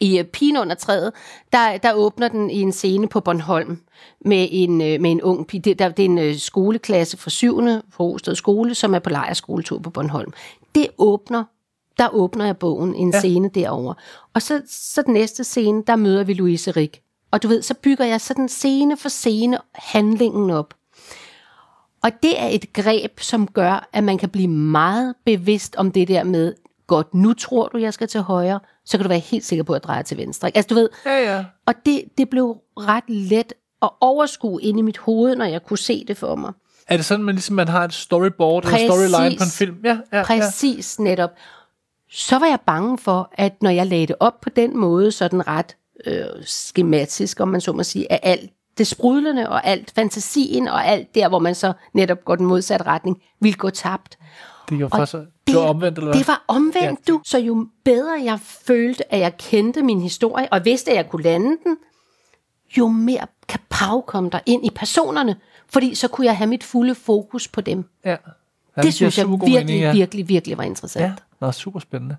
i 0.02 0.20
øh, 0.20 0.26
Pigen 0.26 0.58
under 0.58 0.76
træet, 0.76 1.14
der, 1.54 1.78
der 1.78 1.94
åbner 1.94 2.28
den 2.28 2.50
i 2.50 2.62
en 2.62 2.72
scene 2.72 3.08
på 3.08 3.20
Bornholm 3.20 3.82
med 4.26 4.48
en, 4.52 4.82
øh, 4.82 5.02
med 5.02 5.12
en 5.12 5.22
ung 5.22 5.48
pige. 5.48 5.62
Det, 5.62 5.80
der, 5.80 5.90
det 5.90 6.06
er 6.06 6.10
en 6.10 6.18
øh, 6.18 6.38
skoleklasse 6.38 7.18
fra 7.18 7.30
7. 7.30 7.60
på 7.94 8.04
Rosted 8.04 8.36
Skole, 8.36 8.76
som 8.76 8.96
er 8.96 9.00
på 9.00 9.10
lejerskoletur 9.10 9.80
på 9.80 9.90
Bornholm. 9.90 10.34
Det 10.76 10.88
åbner, 10.98 11.44
der 11.98 12.10
åbner 12.10 12.46
jeg 12.46 12.58
bogen 12.58 12.96
en 12.96 13.12
ja. 13.14 13.20
scene 13.20 13.50
derover. 13.50 13.94
Og 14.34 14.42
så, 14.42 14.62
så 14.68 15.02
den 15.02 15.14
næste 15.14 15.44
scene, 15.44 15.84
der 15.88 15.96
møder 15.96 16.24
vi 16.24 16.34
Louise 16.34 16.72
Rik. 16.72 17.02
Og 17.32 17.44
du 17.44 17.48
ved, 17.48 17.62
så 17.62 17.74
bygger 17.74 18.06
jeg 18.06 18.22
sådan 18.22 18.50
scene 18.50 18.98
for 18.98 19.10
scene 19.10 19.58
handlingen 19.76 20.50
op. 20.50 20.74
Og 22.04 22.12
det 22.24 22.40
er 22.42 22.48
et 22.48 22.74
greb, 22.74 23.20
som 23.20 23.48
gør, 23.48 23.90
at 23.94 24.04
man 24.04 24.18
kan 24.18 24.30
blive 24.30 24.48
meget 24.48 25.16
bevidst 25.26 25.76
om 25.76 25.92
det 25.92 26.08
der 26.08 26.24
med, 26.24 26.54
godt, 26.88 27.14
nu 27.14 27.34
tror 27.34 27.68
du, 27.68 27.78
jeg 27.78 27.94
skal 27.94 28.08
til 28.08 28.22
højre, 28.22 28.60
så 28.88 28.98
kan 28.98 29.04
du 29.04 29.08
være 29.10 29.20
helt 29.20 29.46
sikker 29.46 29.64
på, 29.64 29.74
at 29.74 29.80
jeg 29.82 29.84
drejer 29.84 30.02
til 30.02 30.18
venstre. 30.18 30.48
ikke? 30.48 30.58
Altså 30.58 30.68
du 30.70 30.76
ved, 30.76 30.90
Ja, 31.06 31.36
ja. 31.36 31.46
og 31.66 31.74
det, 31.86 32.04
det 32.18 32.30
blev 32.30 32.58
ret 32.78 33.04
let 33.08 33.54
at 33.82 33.90
overskue 34.02 34.62
ind 34.62 34.80
i 34.80 34.82
mit 34.82 34.98
hoved, 34.98 35.36
når 35.36 35.46
jeg 35.46 35.64
kunne 35.64 35.78
se 35.78 36.06
det 36.08 36.18
for 36.18 36.36
mig. 36.36 36.54
Er 36.88 36.96
det 36.98 37.06
sådan, 37.06 37.26
man 37.26 37.36
ligesom 37.36 37.56
man 37.56 37.68
har 37.68 37.84
et 37.84 37.94
storyboard 37.94 38.64
eller 38.64 38.72
Præcis. 38.72 38.88
storyline 38.92 39.38
på 39.38 39.44
en 39.44 39.50
film? 39.50 39.78
Ja, 39.84 39.98
ja, 40.14 40.18
ja. 40.18 40.24
Præcis 40.24 41.00
netop. 41.00 41.30
Så 42.12 42.40
var 42.40 42.46
jeg 42.46 42.60
bange 42.66 42.98
for, 42.98 43.30
at 43.34 43.62
når 43.62 43.70
jeg 43.70 43.88
lagde 43.88 44.08
det 44.08 44.16
op 44.20 44.42
på 44.42 44.50
den 44.50 44.78
måde, 44.78 45.12
sådan 45.12 45.48
ret 45.48 45.76
øh, 46.06 46.24
skematisk, 46.46 47.40
om 47.40 47.48
man 47.48 47.62
så 47.62 47.74
må 47.74 47.84
sige, 47.84 48.12
at 48.12 48.20
alt 48.24 48.52
det 48.78 48.88
sprudlende 48.88 49.50
og 49.50 49.66
alt 49.68 49.92
fantasien 49.96 50.68
og 50.68 50.86
alt 50.86 51.16
der, 51.16 51.30
hvor 51.30 51.40
man 51.40 51.56
så 51.56 51.74
netop 51.94 52.26
går 52.26 52.36
den 52.36 52.46
modsatte 52.46 52.86
retning, 52.86 53.22
ville 53.42 53.58
gå 53.58 53.70
tabt. 53.70 54.18
Det 54.70 54.80
var, 54.80 54.90
faktisk, 54.90 55.14
det 55.48 55.56
var 55.56 55.62
omvendt, 55.62 55.98
eller 55.98 56.12
hvad? 56.12 56.20
Det 56.20 56.28
var 56.28 56.44
omvendt, 56.48 57.00
Ja. 57.08 57.14
du. 57.14 57.22
Så 57.26 57.38
jo 57.38 57.68
bedre 57.86 58.22
jeg 58.24 58.40
følte, 58.40 59.14
at 59.14 59.20
jeg 59.20 59.38
kendte 59.38 59.82
min 59.82 60.02
historie, 60.02 60.48
og 60.52 60.66
vidste, 60.66 60.92
at 60.92 60.98
jeg 60.98 61.10
kunne 61.10 61.24
lande 61.24 61.58
den, 61.64 61.78
jo 62.78 62.88
mere 62.88 63.28
kapav 63.48 64.06
kom 64.06 64.30
der 64.30 64.40
ind 64.46 64.66
i 64.66 64.70
personerne, 64.76 65.36
fordi 65.70 65.96
så 65.96 66.08
kunne 66.08 66.28
jeg 66.28 66.38
have 66.38 66.48
mit 66.48 66.64
fulde 66.64 66.96
fokus 66.96 67.48
på 67.48 67.62
dem. 67.62 67.86
Ja. 68.06 68.10
ja 68.10 68.16
det 68.16 68.84
giver 68.84 68.92
synes 68.92 69.18
jeg 69.18 69.28
virkelig, 69.30 69.54
mening, 69.54 69.80
ja. 69.80 69.94
virkelig, 69.94 70.30
virkelig 70.30 70.58
var 70.58 70.64
interessant. 70.64 71.04
Ja, 71.06 71.14
nå, 71.46 71.52
super 71.52 71.80
spændende. 71.80 72.16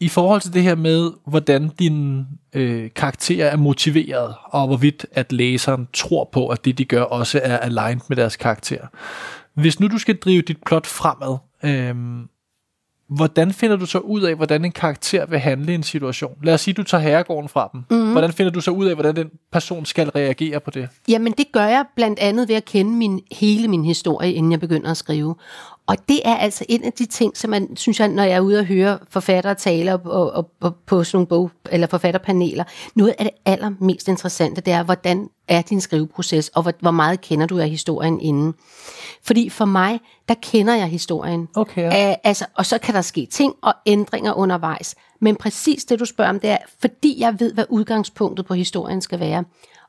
I 0.00 0.08
forhold 0.08 0.40
til 0.40 0.52
det 0.52 0.62
her 0.62 0.74
med, 0.74 1.10
hvordan 1.26 1.68
din 1.68 2.26
øh, 2.52 2.90
karakter 2.96 3.46
er 3.46 3.56
motiveret, 3.56 4.34
og 4.44 4.66
hvorvidt 4.66 5.06
at 5.12 5.32
læseren 5.32 5.88
tror 5.92 6.28
på, 6.32 6.48
at 6.48 6.64
det, 6.64 6.78
de 6.78 6.84
gør, 6.84 7.02
også 7.02 7.40
er 7.42 7.58
aligned 7.58 8.00
med 8.08 8.16
deres 8.16 8.36
karakter. 8.36 8.86
Hvis 9.60 9.80
nu 9.80 9.88
du 9.88 9.98
skal 9.98 10.16
drive 10.16 10.42
dit 10.42 10.58
plot 10.66 10.86
fremad, 10.86 11.36
øh, 11.64 11.94
hvordan 13.08 13.52
finder 13.52 13.76
du 13.76 13.86
så 13.86 13.98
ud 13.98 14.22
af, 14.22 14.34
hvordan 14.34 14.64
en 14.64 14.72
karakter 14.72 15.26
vil 15.26 15.38
handle 15.38 15.72
i 15.72 15.74
en 15.74 15.82
situation? 15.82 16.32
Lad 16.42 16.54
os 16.54 16.60
sige, 16.60 16.74
du 16.74 16.82
tager 16.82 17.02
herregården 17.02 17.48
fra 17.48 17.70
dem. 17.72 17.80
Mhm. 17.90 17.98
Mm-hmm. 17.98 18.12
Hvordan 18.12 18.32
finder 18.32 18.52
du 18.52 18.60
så 18.60 18.70
ud 18.70 18.86
af, 18.86 18.94
hvordan 18.94 19.16
den 19.16 19.30
person 19.52 19.86
skal 19.86 20.08
reagere 20.08 20.60
på 20.60 20.70
det? 20.70 20.88
Jamen 21.08 21.32
det 21.32 21.46
gør 21.52 21.64
jeg 21.64 21.84
blandt 21.96 22.18
andet 22.18 22.48
ved 22.48 22.54
at 22.56 22.64
kende 22.64 22.90
min, 22.90 23.20
hele 23.32 23.68
min 23.68 23.84
historie, 23.84 24.32
inden 24.32 24.52
jeg 24.52 24.60
begynder 24.60 24.90
at 24.90 24.96
skrive. 24.96 25.34
Og 25.88 26.08
det 26.08 26.20
er 26.24 26.36
altså 26.36 26.64
en 26.68 26.84
af 26.84 26.92
de 26.92 27.06
ting, 27.06 27.36
som 27.36 27.50
man, 27.50 27.76
synes 27.76 28.00
jeg, 28.00 28.08
når 28.08 28.22
jeg 28.22 28.36
er 28.36 28.40
ude 28.40 28.58
og 28.58 28.64
høre 28.64 28.98
forfattere 29.10 29.54
tale 29.54 29.94
og, 29.94 30.00
og, 30.04 30.32
og, 30.32 30.50
og 30.60 30.74
på 30.86 31.04
sådan 31.04 31.16
nogle 31.16 31.26
bog, 31.26 31.50
eller 31.70 31.86
forfatterpaneler, 31.86 32.64
noget 32.94 33.14
af 33.18 33.24
det 33.24 33.34
allermest 33.52 34.08
interessante, 34.08 34.60
det 34.60 34.72
er, 34.72 34.82
hvordan 34.82 35.28
er 35.48 35.62
din 35.62 35.80
skriveproces, 35.80 36.48
og 36.48 36.62
hvor, 36.62 36.72
hvor 36.80 36.90
meget 36.90 37.20
kender 37.20 37.46
du 37.46 37.58
af 37.58 37.68
historien 37.68 38.20
inden. 38.20 38.54
Fordi 39.22 39.48
for 39.48 39.64
mig, 39.64 40.00
der 40.28 40.34
kender 40.42 40.74
jeg 40.74 40.86
historien. 40.86 41.48
Okay, 41.56 41.82
ja. 41.82 42.10
Æ, 42.10 42.14
altså, 42.24 42.46
og 42.54 42.66
så 42.66 42.78
kan 42.78 42.94
der 42.94 43.02
ske 43.02 43.26
ting 43.30 43.54
og 43.62 43.74
ændringer 43.86 44.32
undervejs. 44.32 44.94
Men 45.20 45.36
præcis 45.36 45.84
det, 45.84 46.00
du 46.00 46.04
spørger 46.04 46.30
om, 46.30 46.40
det 46.40 46.50
er, 46.50 46.58
fordi 46.80 47.20
jeg 47.20 47.40
ved, 47.40 47.54
hvad 47.54 47.64
udgangspunktet 47.68 48.46
på 48.46 48.54
historien 48.54 49.00
skal 49.00 49.20
være, 49.20 49.44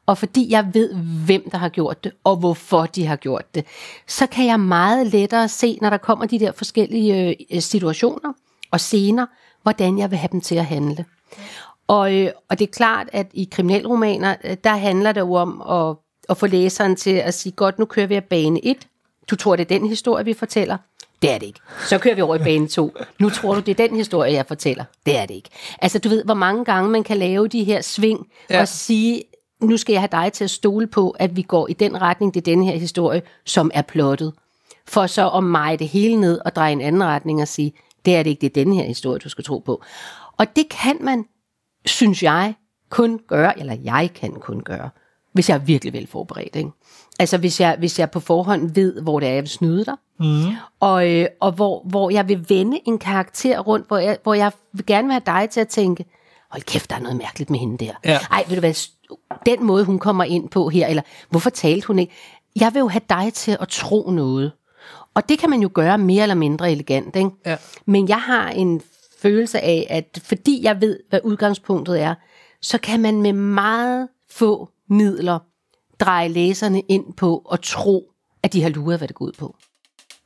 og 0.10 0.18
fordi 0.18 0.52
jeg 0.52 0.68
ved, 0.74 0.94
hvem 1.26 1.50
der 1.50 1.58
har 1.58 1.70
gjort 1.70 2.04
det, 2.04 2.12
og 2.24 2.36
hvorfor 2.36 2.86
de 2.86 3.06
har 3.06 3.16
gjort 3.16 3.56
det, 3.56 3.66
så 4.08 4.28
kan 4.28 4.46
jeg 4.46 4.60
meget 4.60 5.08
lettere 5.08 5.48
se, 5.50 5.78
når 5.82 5.90
der 5.90 5.98
kommer 5.98 6.26
de 6.26 6.40
der 6.40 6.52
forskellige 6.52 7.36
øh, 7.52 7.62
situationer 7.62 8.34
og 8.72 8.80
scener, 8.80 9.26
hvordan 9.64 9.98
jeg 9.98 10.12
vil 10.12 10.18
have 10.18 10.30
dem 10.32 10.42
til 10.42 10.56
at 10.56 10.66
handle. 10.66 11.06
Og, 11.88 12.16
øh, 12.16 12.32
og 12.50 12.60
det 12.60 12.68
er 12.68 12.72
klart, 12.72 13.08
at 13.14 13.28
i 13.34 13.48
kriminalromaner, 13.52 14.36
øh, 14.44 14.58
der 14.64 14.76
handler 14.76 15.12
det 15.12 15.22
jo 15.22 15.34
om 15.34 15.62
at, 15.70 15.96
at 16.30 16.38
få 16.38 16.48
læseren 16.48 16.96
til 16.96 17.14
at 17.16 17.34
sige, 17.34 17.54
godt, 17.54 17.80
nu 17.80 17.86
kører 17.86 18.08
vi 18.08 18.16
af 18.16 18.24
bane 18.24 18.66
1. 18.66 18.88
Du 19.30 19.36
tror, 19.36 19.56
det 19.56 19.72
er 19.72 19.80
den 19.80 19.90
historie, 19.90 20.26
vi 20.26 20.34
fortæller? 20.34 20.78
Det 21.22 21.32
er 21.32 21.38
det 21.38 21.46
ikke. 21.46 21.60
Så 21.88 21.98
kører 21.98 22.16
vi 22.16 22.22
over 22.22 22.36
i 22.36 22.44
bane 22.44 22.68
2. 22.68 22.94
Nu 23.20 23.30
tror 23.30 23.54
du, 23.54 23.60
det 23.60 23.80
er 23.80 23.88
den 23.88 23.96
historie, 23.96 24.34
jeg 24.34 24.46
fortæller? 24.48 24.84
Det 25.06 25.18
er 25.18 25.26
det 25.26 25.36
ikke. 25.36 25.50
Altså, 25.82 26.00
du 26.00 26.10
ved, 26.10 26.24
hvor 26.24 26.34
mange 26.34 26.66
gange 26.66 26.90
man 26.90 27.04
kan 27.04 27.18
lave 27.18 27.48
de 27.48 27.64
her 27.64 27.82
sving 27.82 28.28
Ja. 28.50 28.56
ja. 28.56 28.62
og 28.62 28.68
sige, 28.68 29.24
nu 29.62 29.78
skal 29.78 29.94
jeg 29.94 30.02
have 30.02 30.24
dig 30.24 30.34
til 30.34 30.44
at 30.44 30.50
stole 30.50 30.88
på, 30.88 31.10
at 31.10 31.36
vi 31.36 31.42
går 31.42 31.68
i 31.68 31.74
den 31.74 32.02
retning, 32.02 32.34
det 32.34 32.40
er 32.42 32.56
den 32.56 32.64
her 32.64 32.78
historie, 32.78 33.22
som 33.46 33.72
er 33.74 33.82
plottet. 33.82 34.34
For 34.88 35.08
så 35.08 35.22
om 35.22 35.44
mig 35.44 35.80
det 35.80 35.88
hele 35.88 36.22
ned 36.22 36.40
og 36.46 36.56
dreje 36.56 36.72
en 36.72 36.82
anden 36.82 37.04
retning 37.04 37.42
og 37.42 37.48
sige, 37.48 37.74
det 38.06 38.16
er 38.16 38.24
det 38.24 38.30
ikke, 38.30 38.42
det 38.42 38.58
er 38.58 38.64
den 38.64 38.74
her 38.74 38.84
historie, 38.84 39.20
du 39.20 39.30
skal 39.30 39.44
tro 39.44 39.60
på. 39.60 39.84
Og 40.38 40.56
det 40.56 40.70
kan 40.70 40.98
man, 41.02 41.26
synes 41.86 42.24
jeg, 42.24 42.54
kun 42.90 43.20
gøre, 43.28 43.60
eller 43.60 43.78
jeg 43.84 44.10
kan 44.16 44.32
kun 44.32 44.62
gøre, 44.62 44.90
hvis 45.34 45.50
jeg 45.50 45.56
er 45.56 45.60
virkelig 45.60 45.94
vel 45.94 46.08
forberedt. 46.08 46.56
Ikke? 46.56 46.70
Altså 47.20 47.38
hvis 47.38 47.60
jeg, 47.60 47.76
hvis 47.80 48.00
jeg 48.00 48.12
på 48.12 48.20
forhånd 48.20 48.74
ved, 48.76 49.02
hvor 49.02 49.20
det 49.20 49.30
er, 49.30 49.34
jeg 49.34 49.44
vil 49.44 49.50
snyde 49.50 49.86
dig, 49.86 49.96
mm. 50.20 50.44
og, 50.80 51.10
øh, 51.12 51.28
og 51.40 51.52
hvor, 51.52 51.84
hvor 51.86 52.10
jeg 52.10 52.28
vil 52.28 52.46
vende 52.50 52.80
en 52.86 52.98
karakter 52.98 53.60
rundt, 53.60 53.88
hvor 53.88 53.98
jeg, 53.98 54.18
hvor 54.24 54.34
jeg 54.34 54.52
vil 54.74 54.86
gerne 54.86 55.08
vil 55.08 55.14
have 55.14 55.40
dig 55.40 55.50
til 55.50 55.60
at 55.60 55.68
tænke, 55.68 56.06
hold 56.50 56.64
kæft, 56.64 56.90
der 56.90 56.96
er 56.96 57.00
noget 57.00 57.18
mærkeligt 57.18 57.50
med 57.50 57.60
hende 57.60 57.86
der. 57.86 57.94
Ja. 58.06 58.20
Ej, 58.32 58.44
ved 58.48 58.56
du 58.56 58.60
hvad, 58.60 58.74
den 59.46 59.64
måde, 59.64 59.84
hun 59.84 60.00
kommer 60.00 60.24
ind 60.24 60.50
på 60.50 60.70
her, 60.70 60.88
eller 60.88 61.02
hvorfor 61.30 61.50
talte 61.50 61.88
hun 61.88 62.00
ikke? 62.00 62.14
Jeg 62.60 62.74
vil 62.74 62.80
jo 62.80 62.88
have 62.88 63.02
dig 63.10 63.34
til 63.34 63.58
at 63.62 63.68
tro 63.68 64.12
noget. 64.12 64.52
Og 65.14 65.30
det 65.30 65.40
kan 65.40 65.50
man 65.50 65.62
jo 65.62 65.70
gøre 65.74 65.98
mere 65.98 66.22
eller 66.22 66.36
mindre 66.36 66.72
elegant, 66.72 67.16
ikke? 67.16 67.30
Ja. 67.46 67.58
Men 67.86 68.10
jeg 68.10 68.22
har 68.22 68.50
en 68.50 68.82
følelse 69.20 69.60
af, 69.60 69.88
at 69.90 70.20
fordi 70.24 70.64
jeg 70.64 70.82
ved, 70.82 71.00
hvad 71.10 71.20
udgangspunktet 71.24 72.02
er, 72.02 72.16
så 72.62 72.78
kan 72.78 73.00
man 73.00 73.22
med 73.22 73.34
meget 73.34 74.08
få 74.32 74.70
midler 74.90 75.40
dreje 76.00 76.28
læserne 76.28 76.82
ind 76.82 77.14
på 77.14 77.48
at 77.52 77.60
tro, 77.60 78.12
at 78.44 78.54
de 78.54 78.62
har 78.62 78.70
luret, 78.70 78.98
hvad 78.98 79.08
det 79.08 79.16
går 79.16 79.26
ud 79.26 79.32
på. 79.32 79.56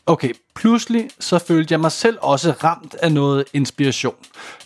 Okay, 0.05 0.33
pludselig 0.55 1.09
så 1.19 1.39
følte 1.39 1.71
jeg 1.71 1.79
mig 1.79 1.91
selv 1.91 2.17
også 2.21 2.51
ramt 2.51 2.95
af 2.95 3.11
noget 3.11 3.45
inspiration. 3.53 4.15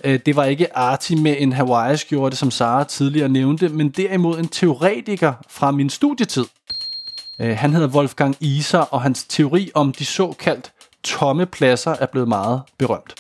Øh, 0.04 0.20
det 0.26 0.36
var 0.36 0.46
ikke 0.46 0.78
Arti 0.78 1.16
med 1.16 1.36
en 1.40 1.54
Hawaii-skjorte, 1.54 2.36
som 2.36 2.52
Sara 2.52 2.84
tidligere 2.84 3.30
nævnte, 3.30 3.70
men 3.70 3.90
derimod 3.90 4.40
en 4.40 4.48
teoretiker 4.48 5.34
fra 5.50 5.72
min 5.72 5.90
studietid. 5.90 6.46
Øh, 7.40 7.58
han 7.58 7.74
hedder 7.74 7.88
Wolfgang 7.88 8.36
Iser, 8.40 8.80
og 8.80 9.02
hans 9.02 9.24
teori 9.24 9.72
om 9.74 9.92
de 9.92 10.06
såkaldt 10.06 10.72
tomme 11.04 11.46
pladser 11.46 11.92
er 11.92 12.06
blevet 12.06 12.28
meget 12.28 12.62
berømt. 12.78 13.14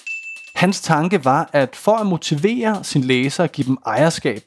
Hans 0.55 0.81
tanke 0.81 1.25
var, 1.25 1.49
at 1.53 1.75
for 1.75 1.95
at 1.95 2.05
motivere 2.05 2.83
sin 2.83 3.03
læser 3.03 3.43
og 3.43 3.51
give 3.51 3.67
dem 3.67 3.77
ejerskab, 3.85 4.41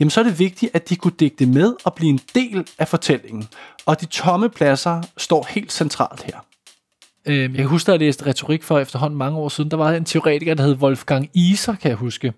jamen 0.00 0.10
så 0.10 0.20
er 0.20 0.24
det 0.24 0.38
vigtigt, 0.38 0.74
at 0.74 0.88
de 0.88 0.96
kunne 0.96 1.14
digte 1.20 1.46
med 1.46 1.74
og 1.84 1.94
blive 1.94 2.10
en 2.10 2.20
del 2.34 2.68
af 2.78 2.88
fortællingen. 2.88 3.48
Og 3.86 4.00
de 4.00 4.06
tomme 4.06 4.48
pladser 4.48 5.02
står 5.16 5.46
helt 5.50 5.72
centralt 5.72 6.22
her. 6.22 6.38
Øh, 7.26 7.42
jeg 7.42 7.56
kan 7.56 7.66
huske, 7.66 7.92
at 7.92 7.92
jeg 7.92 8.06
læste 8.06 8.26
retorik 8.26 8.62
for 8.62 8.78
efterhånden 8.78 9.18
mange 9.18 9.38
år 9.38 9.48
siden. 9.48 9.70
Der 9.70 9.76
var 9.76 9.92
en 9.92 10.04
teoretiker, 10.04 10.54
der 10.54 10.64
hed 10.64 10.74
Wolfgang 10.74 11.30
Iser, 11.34 11.74
kan 11.74 11.88
jeg 11.88 11.96
huske, 11.96 12.32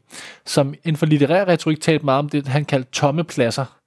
som 0.46 0.74
inden 0.84 0.96
for 0.96 1.06
litterær 1.06 1.44
retorik 1.48 1.80
talte 1.80 2.04
meget 2.04 2.18
om 2.18 2.28
det, 2.28 2.48
han 2.48 2.64
kaldte 2.64 2.90
tomme 2.90 3.24
pladser. 3.24 3.78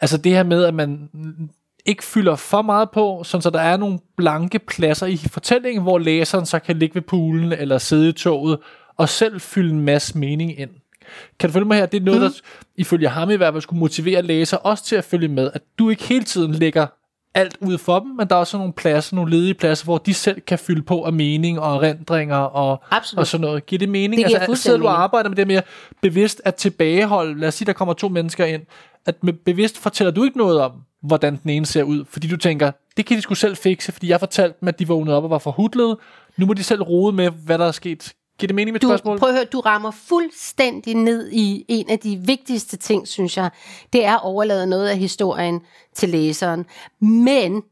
Altså 0.00 0.18
det 0.18 0.32
her 0.32 0.42
med, 0.42 0.64
at 0.64 0.74
man 0.74 1.08
ikke 1.86 2.04
fylder 2.04 2.36
for 2.36 2.62
meget 2.62 2.90
på, 2.90 3.22
sådan 3.24 3.42
så 3.42 3.50
der 3.50 3.60
er 3.60 3.76
nogle 3.76 3.98
blanke 4.16 4.58
pladser 4.58 5.06
i 5.06 5.16
fortællingen, 5.16 5.82
hvor 5.82 5.98
læseren 5.98 6.46
så 6.46 6.58
kan 6.58 6.78
ligge 6.78 6.94
ved 6.94 7.02
poolen 7.02 7.52
eller 7.52 7.78
sidde 7.78 8.08
i 8.08 8.12
toget 8.12 8.58
og 8.96 9.08
selv 9.08 9.40
fylde 9.40 9.70
en 9.70 9.80
masse 9.80 10.18
mening 10.18 10.58
ind. 10.58 10.70
Kan 11.38 11.48
du 11.48 11.52
følge 11.52 11.66
mig 11.66 11.78
her? 11.78 11.86
Det 11.86 12.00
er 12.00 12.04
noget, 12.04 12.20
mm. 12.20 12.26
der 12.26 12.40
ifølge 12.76 13.08
ham 13.08 13.30
i 13.30 13.36
hvert 13.36 13.54
fald 13.54 13.62
skulle 13.62 13.80
motivere 13.80 14.22
læser 14.22 14.56
også 14.56 14.84
til 14.84 14.96
at 14.96 15.04
følge 15.04 15.28
med, 15.28 15.50
at 15.54 15.62
du 15.78 15.90
ikke 15.90 16.04
hele 16.04 16.24
tiden 16.24 16.52
lægger 16.52 16.86
alt 17.36 17.56
ud 17.60 17.78
for 17.78 17.98
dem, 17.98 18.08
men 18.08 18.28
der 18.28 18.34
er 18.34 18.40
også 18.40 18.56
nogle 18.58 18.72
pladser, 18.72 19.16
nogle 19.16 19.30
ledige 19.30 19.54
pladser, 19.54 19.84
hvor 19.84 19.98
de 19.98 20.14
selv 20.14 20.40
kan 20.40 20.58
fylde 20.58 20.82
på 20.82 21.04
af 21.04 21.12
mening 21.12 21.60
og 21.60 21.76
erindringer 21.76 22.36
og, 22.36 22.82
Absolut. 22.90 23.20
og 23.20 23.26
sådan 23.26 23.40
noget. 23.40 23.66
Giver 23.66 23.78
det 23.78 23.88
mening? 23.88 24.22
Det 24.22 24.26
giver 24.26 24.38
altså, 24.38 24.62
sidder 24.62 24.78
du 24.78 24.86
og 24.86 25.02
arbejder 25.02 25.28
med 25.28 25.36
det 25.36 25.46
mere 25.46 25.62
bevidst 26.02 26.42
at 26.44 26.54
tilbageholde, 26.54 27.40
lad 27.40 27.48
os 27.48 27.54
sige, 27.54 27.66
der 27.66 27.72
kommer 27.72 27.94
to 27.94 28.08
mennesker 28.08 28.44
ind, 28.44 28.62
at 29.06 29.24
med 29.24 29.32
bevidst 29.32 29.78
fortæller 29.78 30.10
du 30.10 30.24
ikke 30.24 30.38
noget 30.38 30.60
om, 30.60 30.72
hvordan 31.02 31.36
den 31.42 31.50
ene 31.50 31.66
ser 31.66 31.82
ud, 31.82 32.04
fordi 32.10 32.28
du 32.28 32.36
tænker, 32.36 32.70
det 32.96 33.06
kan 33.06 33.16
de 33.16 33.22
skulle 33.22 33.38
selv 33.38 33.56
fikse, 33.56 33.92
fordi 33.92 34.08
jeg 34.08 34.20
fortalte 34.20 34.56
dem, 34.60 34.68
at 34.68 34.78
de 34.78 34.88
vågnede 34.88 35.16
op 35.16 35.24
og 35.24 35.30
var 35.30 35.38
forhudlede. 35.38 35.98
Nu 36.36 36.46
må 36.46 36.54
de 36.54 36.62
selv 36.62 36.82
rode 36.82 37.16
med, 37.16 37.30
hvad 37.30 37.58
der 37.58 37.66
er 37.66 37.72
sket. 37.72 38.12
Giver 38.38 38.48
det 38.48 38.54
mening 38.54 38.72
med 38.72 38.80
Du, 38.80 38.88
spørgsmål? 38.88 39.18
prøv 39.18 39.28
at 39.28 39.34
høre, 39.34 39.44
du 39.44 39.60
rammer 39.60 39.90
fuldstændig 39.90 40.94
ned 40.94 41.30
i 41.32 41.64
en 41.68 41.90
af 41.90 41.98
de 41.98 42.16
vigtigste 42.16 42.76
ting, 42.76 43.08
synes 43.08 43.36
jeg. 43.36 43.50
Det 43.92 44.04
er 44.04 44.14
at 44.14 44.20
overlade 44.22 44.66
noget 44.66 44.88
af 44.88 44.98
historien 44.98 45.60
til 45.94 46.08
læseren. 46.08 46.66
Men 47.00 47.62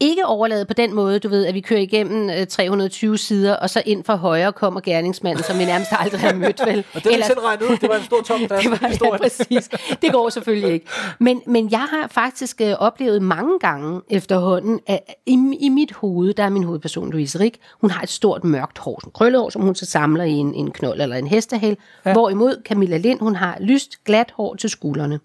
ikke 0.00 0.26
overladet 0.26 0.66
på 0.66 0.74
den 0.74 0.94
måde, 0.94 1.18
du 1.18 1.28
ved, 1.28 1.46
at 1.46 1.54
vi 1.54 1.60
kører 1.60 1.80
igennem 1.80 2.30
øh, 2.30 2.46
320 2.46 3.18
sider, 3.18 3.56
og 3.56 3.70
så 3.70 3.82
ind 3.86 4.04
fra 4.04 4.16
højre 4.16 4.52
kommer 4.52 4.80
gerningsmanden, 4.80 5.44
som 5.44 5.58
vi 5.58 5.64
nærmest 5.64 5.90
aldrig 5.98 6.20
har 6.20 6.34
mødt, 6.34 6.60
vel? 6.66 6.78
Og 6.94 7.04
det 7.04 7.12
har 7.12 7.18
jeg 7.18 7.26
selv 7.26 7.38
regnet 7.38 7.62
ud. 7.62 7.76
Det 7.76 7.88
var 7.88 7.96
en 7.96 8.04
stor 8.04 8.22
tom 8.28 8.40
plads. 8.46 8.62
det 8.62 8.70
var 9.00 9.06
ja, 9.12 9.16
præcis. 9.16 9.70
Det 10.02 10.12
går 10.12 10.28
selvfølgelig 10.28 10.72
ikke. 10.72 10.86
Men, 11.18 11.42
men 11.46 11.70
jeg 11.70 11.80
har 11.80 12.08
faktisk 12.10 12.60
øh, 12.60 12.72
oplevet 12.78 13.22
mange 13.22 13.58
gange 13.58 14.00
efterhånden, 14.10 14.80
at 14.86 15.00
i, 15.26 15.56
i 15.60 15.68
mit 15.68 15.92
hoved, 15.92 16.34
der 16.34 16.42
er 16.42 16.48
min 16.48 16.64
hovedperson 16.64 17.10
Louise 17.10 17.40
Rik, 17.40 17.60
hun 17.80 17.90
har 17.90 18.02
et 18.02 18.10
stort 18.10 18.44
mørkt 18.44 18.78
hår, 18.78 19.00
sådan 19.00 19.12
krøllet 19.12 19.40
hår, 19.40 19.50
som 19.50 19.62
hun 19.62 19.74
så 19.74 19.86
samler 19.86 20.24
i 20.24 20.32
en, 20.32 20.54
en 20.54 20.70
knold 20.70 21.00
eller 21.00 21.16
en 21.16 21.26
hestehæl. 21.26 21.76
Ja. 22.06 22.12
Hvorimod 22.12 22.62
Camilla 22.64 22.96
Lind, 22.96 23.20
hun 23.20 23.36
har 23.36 23.56
lyst, 23.60 24.04
glat 24.04 24.32
hår 24.36 24.54
til 24.54 24.70
skuldrene. 24.70 25.20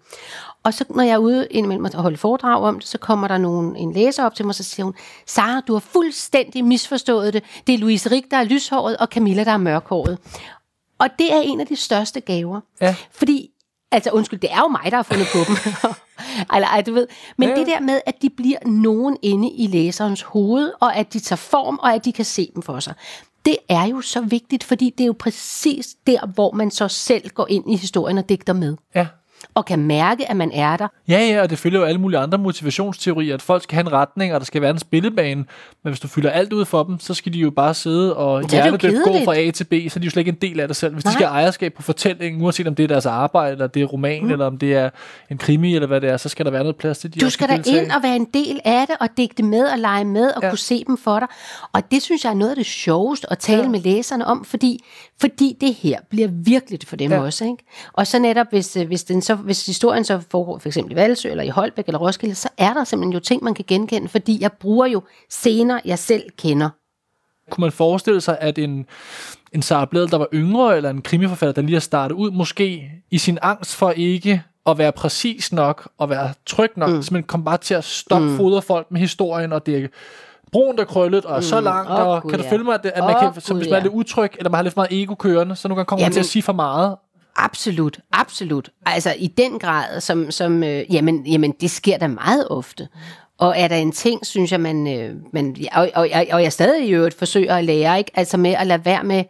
Og 0.66 0.74
så 0.74 0.84
når 0.90 1.02
jeg 1.02 1.12
er 1.12 1.18
ude 1.18 1.46
indimellem 1.50 1.84
at 1.84 1.94
holde 1.94 2.16
foredrag 2.16 2.62
om 2.62 2.78
det, 2.78 2.88
så 2.88 2.98
kommer 2.98 3.28
der 3.28 3.38
nogen, 3.38 3.76
en 3.76 3.92
læser 3.92 4.24
op 4.24 4.34
til 4.34 4.44
mig, 4.44 4.50
og 4.50 4.54
så 4.54 4.62
siger 4.62 4.84
hun, 4.84 4.94
Sara, 5.26 5.60
du 5.60 5.72
har 5.72 5.80
fuldstændig 5.80 6.64
misforstået 6.64 7.34
det. 7.34 7.42
Det 7.66 7.74
er 7.74 7.78
Louise 7.78 8.10
Rik, 8.10 8.30
der 8.30 8.36
er 8.36 8.44
lyshåret, 8.44 8.96
og 8.96 9.06
Camilla, 9.06 9.44
der 9.44 9.50
er 9.50 9.56
mørkhåret. 9.56 10.18
Og 10.98 11.08
det 11.18 11.32
er 11.32 11.40
en 11.40 11.60
af 11.60 11.66
de 11.66 11.76
største 11.76 12.20
gaver. 12.20 12.60
Ja. 12.80 12.94
Fordi, 13.10 13.50
altså 13.92 14.10
undskyld, 14.10 14.40
det 14.40 14.52
er 14.52 14.58
jo 14.58 14.68
mig, 14.68 14.90
der 14.90 14.96
har 14.96 15.02
fundet 15.02 15.26
på 15.32 15.38
dem. 15.48 15.56
Eller, 16.54 16.68
ej, 16.68 16.82
du 16.82 16.92
ved. 16.92 17.06
Men 17.36 17.48
ja. 17.48 17.54
det 17.54 17.66
der 17.66 17.80
med, 17.80 18.00
at 18.06 18.22
de 18.22 18.30
bliver 18.30 18.58
nogen 18.66 19.16
inde 19.22 19.50
i 19.50 19.66
læserens 19.66 20.22
hoved, 20.22 20.72
og 20.80 20.96
at 20.96 21.12
de 21.12 21.18
tager 21.18 21.36
form, 21.36 21.78
og 21.82 21.94
at 21.94 22.04
de 22.04 22.12
kan 22.12 22.24
se 22.24 22.50
dem 22.54 22.62
for 22.62 22.80
sig. 22.80 22.94
Det 23.44 23.56
er 23.68 23.84
jo 23.84 24.00
så 24.00 24.20
vigtigt, 24.20 24.64
fordi 24.64 24.90
det 24.98 25.04
er 25.04 25.06
jo 25.06 25.16
præcis 25.18 25.96
der, 26.06 26.26
hvor 26.26 26.52
man 26.52 26.70
så 26.70 26.88
selv 26.88 27.28
går 27.28 27.46
ind 27.50 27.72
i 27.72 27.76
historien 27.76 28.18
og 28.18 28.28
digter 28.28 28.52
med. 28.52 28.76
Ja. 28.94 29.06
Og 29.54 29.64
kan 29.64 29.78
mærke, 29.78 30.30
at 30.30 30.36
man 30.36 30.50
er 30.52 30.76
der. 30.76 30.88
Ja, 31.08 31.18
ja, 31.18 31.42
og 31.42 31.50
det 31.50 31.58
følger 31.58 31.78
jo 31.80 31.84
alle 31.86 32.00
mulige 32.00 32.18
andre 32.20 32.38
motivationsteorier, 32.38 33.34
at 33.34 33.42
folk 33.42 33.62
skal 33.62 33.74
have 33.76 33.86
en 33.86 33.92
retning, 33.92 34.34
og 34.34 34.40
der 34.40 34.46
skal 34.46 34.62
være 34.62 34.70
en 34.70 34.78
spillebane. 34.78 35.44
Men 35.84 35.90
hvis 35.92 36.00
du 36.00 36.08
fylder 36.08 36.30
alt 36.30 36.52
ud 36.52 36.64
for 36.64 36.82
dem, 36.82 37.00
så 37.00 37.14
skal 37.14 37.32
de 37.32 37.38
jo 37.38 37.50
bare 37.50 37.74
sidde 37.74 38.16
og 38.16 38.42
er 38.42 38.48
hjertedødt 38.50 39.04
gå 39.04 39.12
fra 39.24 39.36
A 39.38 39.50
til 39.50 39.64
B, 39.64 39.72
så 39.72 39.98
er 39.98 40.00
de 40.00 40.04
jo 40.04 40.10
slet 40.10 40.20
ikke 40.20 40.28
en 40.28 40.38
del 40.50 40.60
af 40.60 40.68
det 40.68 40.76
selv. 40.76 40.92
Hvis 40.94 41.04
Nej. 41.04 41.10
de 41.10 41.14
skal 41.14 41.26
have 41.26 41.40
ejerskab 41.40 41.74
på 41.74 41.82
fortællingen, 41.82 42.42
uanset 42.42 42.66
om 42.68 42.74
det 42.74 42.82
er 42.82 42.86
deres 42.88 43.06
arbejde, 43.06 43.52
eller 43.52 43.66
det 43.66 43.82
er 43.82 43.86
roman, 43.86 44.24
mm. 44.24 44.30
eller 44.30 44.46
om 44.46 44.58
det 44.58 44.74
er 44.74 44.90
en 45.30 45.38
krimi, 45.38 45.74
eller 45.74 45.86
hvad 45.88 46.00
det 46.00 46.10
er, 46.10 46.16
så 46.16 46.28
skal 46.28 46.44
der 46.44 46.50
være 46.52 46.62
noget 46.62 46.76
plads 46.76 46.98
til, 46.98 47.14
de 47.14 47.20
Du 47.20 47.30
skal 47.30 47.48
da 47.48 47.54
ind 47.66 47.90
og 47.90 48.02
være 48.02 48.16
en 48.16 48.26
del 48.34 48.60
af 48.64 48.86
det, 48.86 48.96
og 49.00 49.08
digte 49.16 49.42
med 49.42 49.64
og 49.64 49.78
lege 49.78 50.04
med, 50.04 50.30
og 50.30 50.42
Ja. 50.42 50.48
kunne 50.48 50.58
se 50.58 50.84
dem 50.86 50.96
for 50.98 51.18
dig. 51.18 51.28
Og 51.72 51.90
det 51.90 52.02
synes 52.02 52.24
jeg 52.24 52.30
er 52.30 52.34
noget 52.34 52.50
af 52.50 52.56
det 52.56 52.66
sjoveste 52.66 53.32
at 53.32 53.38
tale 53.38 53.62
Ja. 53.62 53.68
med 53.68 53.80
læserne 53.80 54.26
om, 54.26 54.44
fordi, 54.44 54.84
fordi 55.20 55.56
det 55.60 55.74
her 55.74 55.98
bliver 56.10 56.28
virkelig 56.32 56.78
for 56.86 56.96
dem 56.96 57.10
Ja. 57.10 57.16
ja. 57.16 57.22
også. 57.22 57.44
Ikke? 57.44 57.64
Og 57.92 58.06
så 58.06 58.18
netop, 58.18 58.46
hvis, 58.50 58.76
øh, 58.76 58.86
hvis, 58.86 59.04
den 59.04 59.22
så, 59.26 59.34
hvis 59.34 59.66
historien 59.66 60.04
så 60.04 60.20
foregår 60.30 60.58
for 60.58 60.68
eksempel 60.68 60.92
i 60.92 60.96
Valsø, 60.96 61.30
eller 61.30 61.44
i 61.44 61.48
Holbæk, 61.48 61.86
eller 61.86 61.98
Roskilde, 61.98 62.34
så 62.34 62.48
er 62.58 62.74
der 62.74 62.84
simpelthen 62.84 63.12
jo 63.12 63.20
ting, 63.20 63.44
man 63.44 63.54
kan 63.54 63.64
genkende, 63.68 64.08
fordi 64.08 64.38
jeg 64.40 64.52
bruger 64.52 64.86
jo 64.86 65.02
scener, 65.30 65.80
jeg 65.84 65.98
selv 65.98 66.22
kender. 66.38 66.70
Kunne 67.50 67.62
man 67.62 67.72
forestille 67.72 68.20
sig, 68.20 68.38
at 68.40 68.58
en, 68.58 68.86
en 69.52 69.62
Sara 69.62 69.84
Blædel, 69.84 70.10
der 70.10 70.18
var 70.18 70.28
yngre, 70.34 70.76
eller 70.76 70.90
en 70.90 71.02
krimiforfatter, 71.02 71.52
der 71.52 71.62
lige 71.62 71.74
har 71.74 71.80
startet 71.80 72.16
ud, 72.16 72.30
måske 72.30 72.90
i 73.10 73.18
sin 73.18 73.38
angst 73.42 73.76
for 73.76 73.90
ikke 73.90 74.42
at 74.66 74.78
være 74.78 74.92
præcis 74.92 75.52
nok, 75.52 75.88
og 75.98 76.10
være 76.10 76.32
tryg 76.46 76.70
nok, 76.76 76.90
mm. 76.90 77.02
simpelthen 77.02 77.26
kom 77.26 77.44
bare 77.44 77.58
til 77.58 77.74
at 77.74 77.84
stoppe 77.84 78.28
mm. 78.28 78.36
fodre 78.36 78.62
folk 78.62 78.86
med 78.90 79.00
historien, 79.00 79.52
og 79.52 79.66
det 79.66 79.90
brunt 80.52 80.80
og 80.80 80.86
krøllet, 80.86 81.24
og 81.24 81.36
mm. 81.36 81.42
så 81.42 81.60
langt, 81.60 81.90
Åh, 81.90 82.06
og 82.06 82.22
Gud, 82.22 82.30
kan 82.30 82.38
du 82.38 82.44
ja. 82.44 82.52
følge 82.52 82.64
mig, 82.64 82.74
at, 82.74 82.86
at 82.86 83.04
man 83.04 83.14
Åh, 83.14 83.20
kan, 83.20 83.28
Gud, 83.28 83.56
hvis 83.56 83.70
man 83.70 83.78
er 83.78 83.82
lidt 83.82 83.94
utryg, 83.94 84.30
eller 84.38 84.50
man 84.50 84.56
har 84.56 84.62
lidt 84.62 84.74
for 84.74 84.80
meget 84.80 85.02
ego 85.02 85.14
kørende, 85.14 85.56
så 85.56 85.68
nogle 85.68 85.78
gange 85.78 85.86
kommer 85.86 86.04
man 86.04 86.12
til 86.12 86.20
at 86.20 86.26
sige 86.26 86.42
for 86.42 86.52
meget. 86.52 86.96
Absolut, 87.36 87.98
absolut. 88.12 88.70
Altså 88.86 89.14
i 89.18 89.26
den 89.26 89.58
grad, 89.58 90.00
som, 90.00 90.30
som 90.30 90.64
øh, 90.64 90.94
jamen, 90.94 91.26
jamen 91.26 91.52
det 91.60 91.70
sker 91.70 91.98
da 91.98 92.06
meget 92.06 92.48
ofte. 92.48 92.88
Og 93.38 93.54
er 93.58 93.68
der 93.68 93.76
en 93.76 93.92
ting, 93.92 94.26
synes 94.26 94.52
jeg, 94.52 94.60
man, 94.60 94.98
øh, 94.98 95.14
man 95.32 95.56
og, 95.72 95.90
og, 95.94 96.08
og, 96.14 96.26
og 96.32 96.42
jeg 96.42 96.52
stadig 96.52 96.88
i 96.88 96.90
øvrigt 96.90 97.18
forsøger 97.18 97.56
at 97.56 97.64
lære, 97.64 97.98
ikke? 97.98 98.10
altså 98.14 98.36
med 98.36 98.50
at 98.50 98.66
lade 98.66 98.84
være 98.84 99.04
med, 99.04 99.24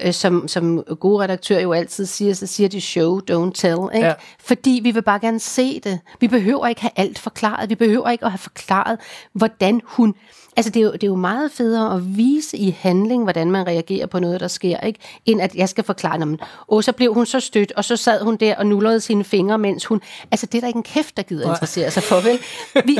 øh, 0.00 0.12
som, 0.12 0.48
som 0.48 0.84
gode 1.00 1.22
redaktør 1.22 1.60
jo 1.60 1.72
altid 1.72 2.06
siger, 2.06 2.34
så 2.34 2.46
siger 2.46 2.68
de 2.68 2.80
show, 2.80 3.20
don't 3.30 3.52
tell. 3.54 3.78
Ikke? 3.94 4.06
Ja. 4.06 4.14
Fordi 4.40 4.80
vi 4.82 4.90
vil 4.90 5.02
bare 5.02 5.18
gerne 5.18 5.40
se 5.40 5.80
det. 5.80 6.00
Vi 6.20 6.28
behøver 6.28 6.66
ikke 6.66 6.80
have 6.80 6.92
alt 6.96 7.18
forklaret. 7.18 7.70
Vi 7.70 7.74
behøver 7.74 8.08
ikke 8.08 8.24
at 8.24 8.30
have 8.30 8.38
forklaret, 8.38 8.98
hvordan 9.32 9.80
hun... 9.84 10.14
Altså, 10.58 10.70
det 10.70 10.80
er, 10.80 10.84
jo, 10.84 10.92
det 10.92 11.02
er 11.02 11.06
jo 11.06 11.16
meget 11.16 11.52
federe 11.52 11.94
at 11.94 12.16
vise 12.16 12.56
i 12.56 12.76
handling, 12.78 13.22
hvordan 13.22 13.50
man 13.50 13.66
reagerer 13.66 14.06
på 14.06 14.18
noget, 14.18 14.40
der 14.40 14.48
sker, 14.48 14.80
ikke? 14.80 15.00
end 15.26 15.42
at 15.42 15.54
jeg 15.54 15.68
skal 15.68 15.84
forklare, 15.84 16.18
men, 16.18 16.38
åh, 16.68 16.82
så 16.82 16.92
blev 16.92 17.14
hun 17.14 17.26
så 17.26 17.40
stødt, 17.40 17.72
og 17.72 17.84
så 17.84 17.96
sad 17.96 18.22
hun 18.22 18.36
der 18.36 18.56
og 18.56 18.66
nullede 18.66 19.00
sine 19.00 19.24
fingre, 19.24 19.58
mens 19.58 19.84
hun... 19.84 20.00
Altså, 20.30 20.46
det 20.46 20.54
er 20.54 20.60
der 20.60 20.66
ikke 20.66 20.76
en 20.76 20.82
kæft, 20.82 21.16
der 21.16 21.22
gider 21.22 21.50
interessere 21.50 21.90
sig 21.90 22.02
for, 22.02 22.20
vel? 22.20 22.38
Vi, 22.86 22.98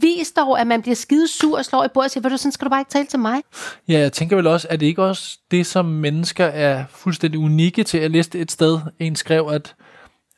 vis 0.00 0.32
dog, 0.32 0.60
at 0.60 0.66
man 0.66 0.82
bliver 0.82 0.94
skide 0.94 1.28
sur 1.28 1.58
og 1.58 1.64
slår 1.64 1.84
i 1.84 1.88
bordet 1.94 2.06
og 2.06 2.10
siger, 2.10 2.22
ved 2.22 2.30
du, 2.30 2.36
sådan 2.36 2.52
skal 2.52 2.64
du 2.64 2.70
bare 2.70 2.80
ikke 2.80 2.90
tale 2.90 3.06
til 3.06 3.18
mig. 3.18 3.40
Ja, 3.88 3.98
jeg 3.98 4.12
tænker 4.12 4.36
vel 4.36 4.46
også, 4.46 4.66
at 4.70 4.80
det 4.80 4.86
ikke 4.86 5.02
også 5.02 5.38
det, 5.50 5.66
som 5.66 5.84
mennesker 5.84 6.44
er 6.44 6.84
fuldstændig 6.90 7.40
unikke 7.40 7.84
til. 7.84 8.00
Jeg 8.00 8.10
læste 8.10 8.38
et 8.38 8.52
sted, 8.52 8.78
en 8.98 9.16
skrev, 9.16 9.48
at, 9.52 9.74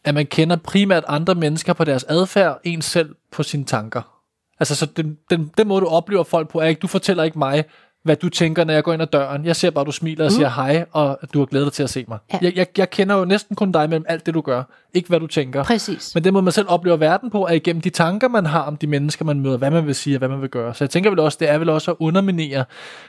at 0.04 0.14
man 0.14 0.26
kender 0.26 0.56
primært 0.56 1.04
andre 1.06 1.34
mennesker 1.34 1.72
på 1.72 1.84
deres 1.84 2.04
adfærd, 2.04 2.60
en 2.64 2.82
selv 2.82 3.14
på 3.32 3.42
sine 3.42 3.64
tanker. 3.64 4.17
Altså, 4.60 4.74
så 4.74 4.86
den, 4.86 5.18
den, 5.30 5.50
den 5.58 5.68
måde, 5.68 5.80
du 5.80 5.86
oplever 5.86 6.24
folk 6.24 6.48
på, 6.48 6.60
er 6.60 6.64
ikke, 6.64 6.78
du 6.78 6.86
fortæller 6.86 7.22
ikke 7.22 7.38
mig, 7.38 7.64
hvad 8.04 8.16
du 8.16 8.28
tænker, 8.28 8.64
når 8.64 8.74
jeg 8.74 8.84
går 8.84 8.92
ind 8.92 9.02
ad 9.02 9.06
døren. 9.06 9.44
Jeg 9.44 9.56
ser 9.56 9.70
bare, 9.70 9.80
at 9.80 9.86
du 9.86 9.92
smiler 9.92 10.24
og 10.24 10.32
siger 10.32 10.48
hej, 10.48 10.84
og 10.92 11.18
du 11.34 11.38
har 11.38 11.46
glædet 11.46 11.64
dig 11.64 11.72
til 11.72 11.82
at 11.82 11.90
se 11.90 12.04
mig. 12.08 12.18
Ja. 12.32 12.38
Jeg, 12.42 12.56
jeg, 12.56 12.66
jeg 12.78 12.90
kender 12.90 13.16
jo 13.16 13.24
næsten 13.24 13.56
kun 13.56 13.72
dig 13.72 13.88
mellem 13.88 14.04
alt 14.08 14.26
det, 14.26 14.34
du 14.34 14.40
gør. 14.40 14.62
Ikke 14.94 15.08
hvad 15.08 15.20
du 15.20 15.26
tænker. 15.26 15.64
Præcis. 15.64 16.14
Men 16.14 16.24
den 16.24 16.32
måde, 16.32 16.42
man 16.42 16.52
selv 16.52 16.66
oplever 16.68 16.96
verden 16.96 17.30
på, 17.30 17.46
er 17.46 17.52
igennem 17.52 17.82
de 17.82 17.90
tanker, 17.90 18.28
man 18.28 18.46
har 18.46 18.60
om 18.60 18.76
de 18.76 18.86
mennesker, 18.86 19.24
man 19.24 19.40
møder, 19.40 19.56
hvad 19.56 19.70
man 19.70 19.86
vil 19.86 19.94
sige 19.94 20.16
og 20.16 20.18
hvad 20.18 20.28
man 20.28 20.40
vil 20.40 20.48
gøre. 20.48 20.74
Så 20.74 20.84
jeg 20.84 20.90
tænker 20.90 21.10
vel 21.10 21.18
også, 21.18 21.38
det 21.40 21.48
er 21.48 21.58
vel 21.58 21.68
også 21.68 21.90
at 21.90 21.96
underminere 22.00 22.64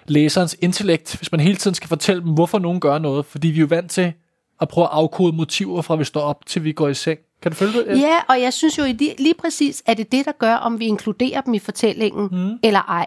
læserens 0.08 0.58
intellekt, 0.62 1.18
hvis 1.18 1.32
man 1.32 1.42
hele 1.42 1.56
tiden 1.56 1.76
skal 1.76 1.88
fortælle 1.88 2.22
dem, 2.22 2.32
hvorfor 2.32 2.60
nogen 2.60 2.80
gør 2.80 2.98
noget. 2.98 3.26
Fordi 3.26 3.48
vi 3.48 3.58
er 3.58 3.62
jo 3.62 3.68
vant 3.70 3.92
til 3.92 4.14
at 4.62 4.68
prøve 4.68 4.86
at 4.86 4.92
afkode 4.94 5.36
motiver 5.36 5.82
fra 5.82 5.96
vi 5.96 6.04
står 6.04 6.22
op 6.22 6.46
til 6.46 6.64
vi 6.64 6.72
går 6.72 6.88
i 6.88 6.94
seng. 6.94 7.20
Kan 7.42 7.52
du 7.52 7.58
følge 7.58 7.74
det? 7.74 8.02
Ja, 8.02 8.20
og 8.30 8.42
jeg 8.42 8.54
synes 8.54 8.78
jo 8.78 8.84
lige, 8.84 9.16
lige 9.18 9.34
præcis, 9.34 9.84
at 9.86 9.98
det 9.98 10.06
er 10.06 10.10
det, 10.10 10.26
der 10.26 10.32
gør, 10.32 10.56
om 10.56 10.80
vi 10.80 10.86
inkluderer 10.86 11.42
dem 11.42 11.54
i 11.54 11.60
fortællingen, 11.60 12.30
mm. 12.32 12.60
eller 12.64 12.80
ej. 12.80 13.06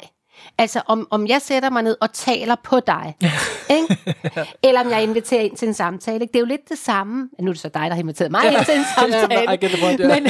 Altså, 0.58 0.82
om, 0.86 1.08
om 1.10 1.26
jeg 1.26 1.42
sætter 1.42 1.70
mig 1.70 1.82
ned 1.82 1.96
og 2.00 2.12
taler 2.12 2.54
på 2.64 2.80
dig, 2.80 3.16
ikke? 3.70 3.98
eller 4.62 4.80
om 4.80 4.90
jeg 4.90 5.02
inviterer 5.02 5.40
ind 5.40 5.56
til 5.56 5.68
en 5.68 5.74
samtale. 5.74 6.20
Ikke? 6.22 6.32
Det 6.32 6.38
er 6.38 6.40
jo 6.40 6.46
lidt 6.46 6.68
det 6.68 6.78
samme. 6.78 7.28
Nu 7.40 7.48
er 7.48 7.52
det 7.52 7.60
så 7.60 7.68
dig, 7.68 7.82
der 7.82 7.94
har 7.94 8.00
inviteret 8.00 8.30
mig 8.30 8.44
ind 8.46 8.64
til 8.64 8.74
en 8.74 8.84
samtale. 8.98 9.56
The 9.56 9.80
point, 9.80 10.00
ja. 10.00 10.20
men, 10.20 10.28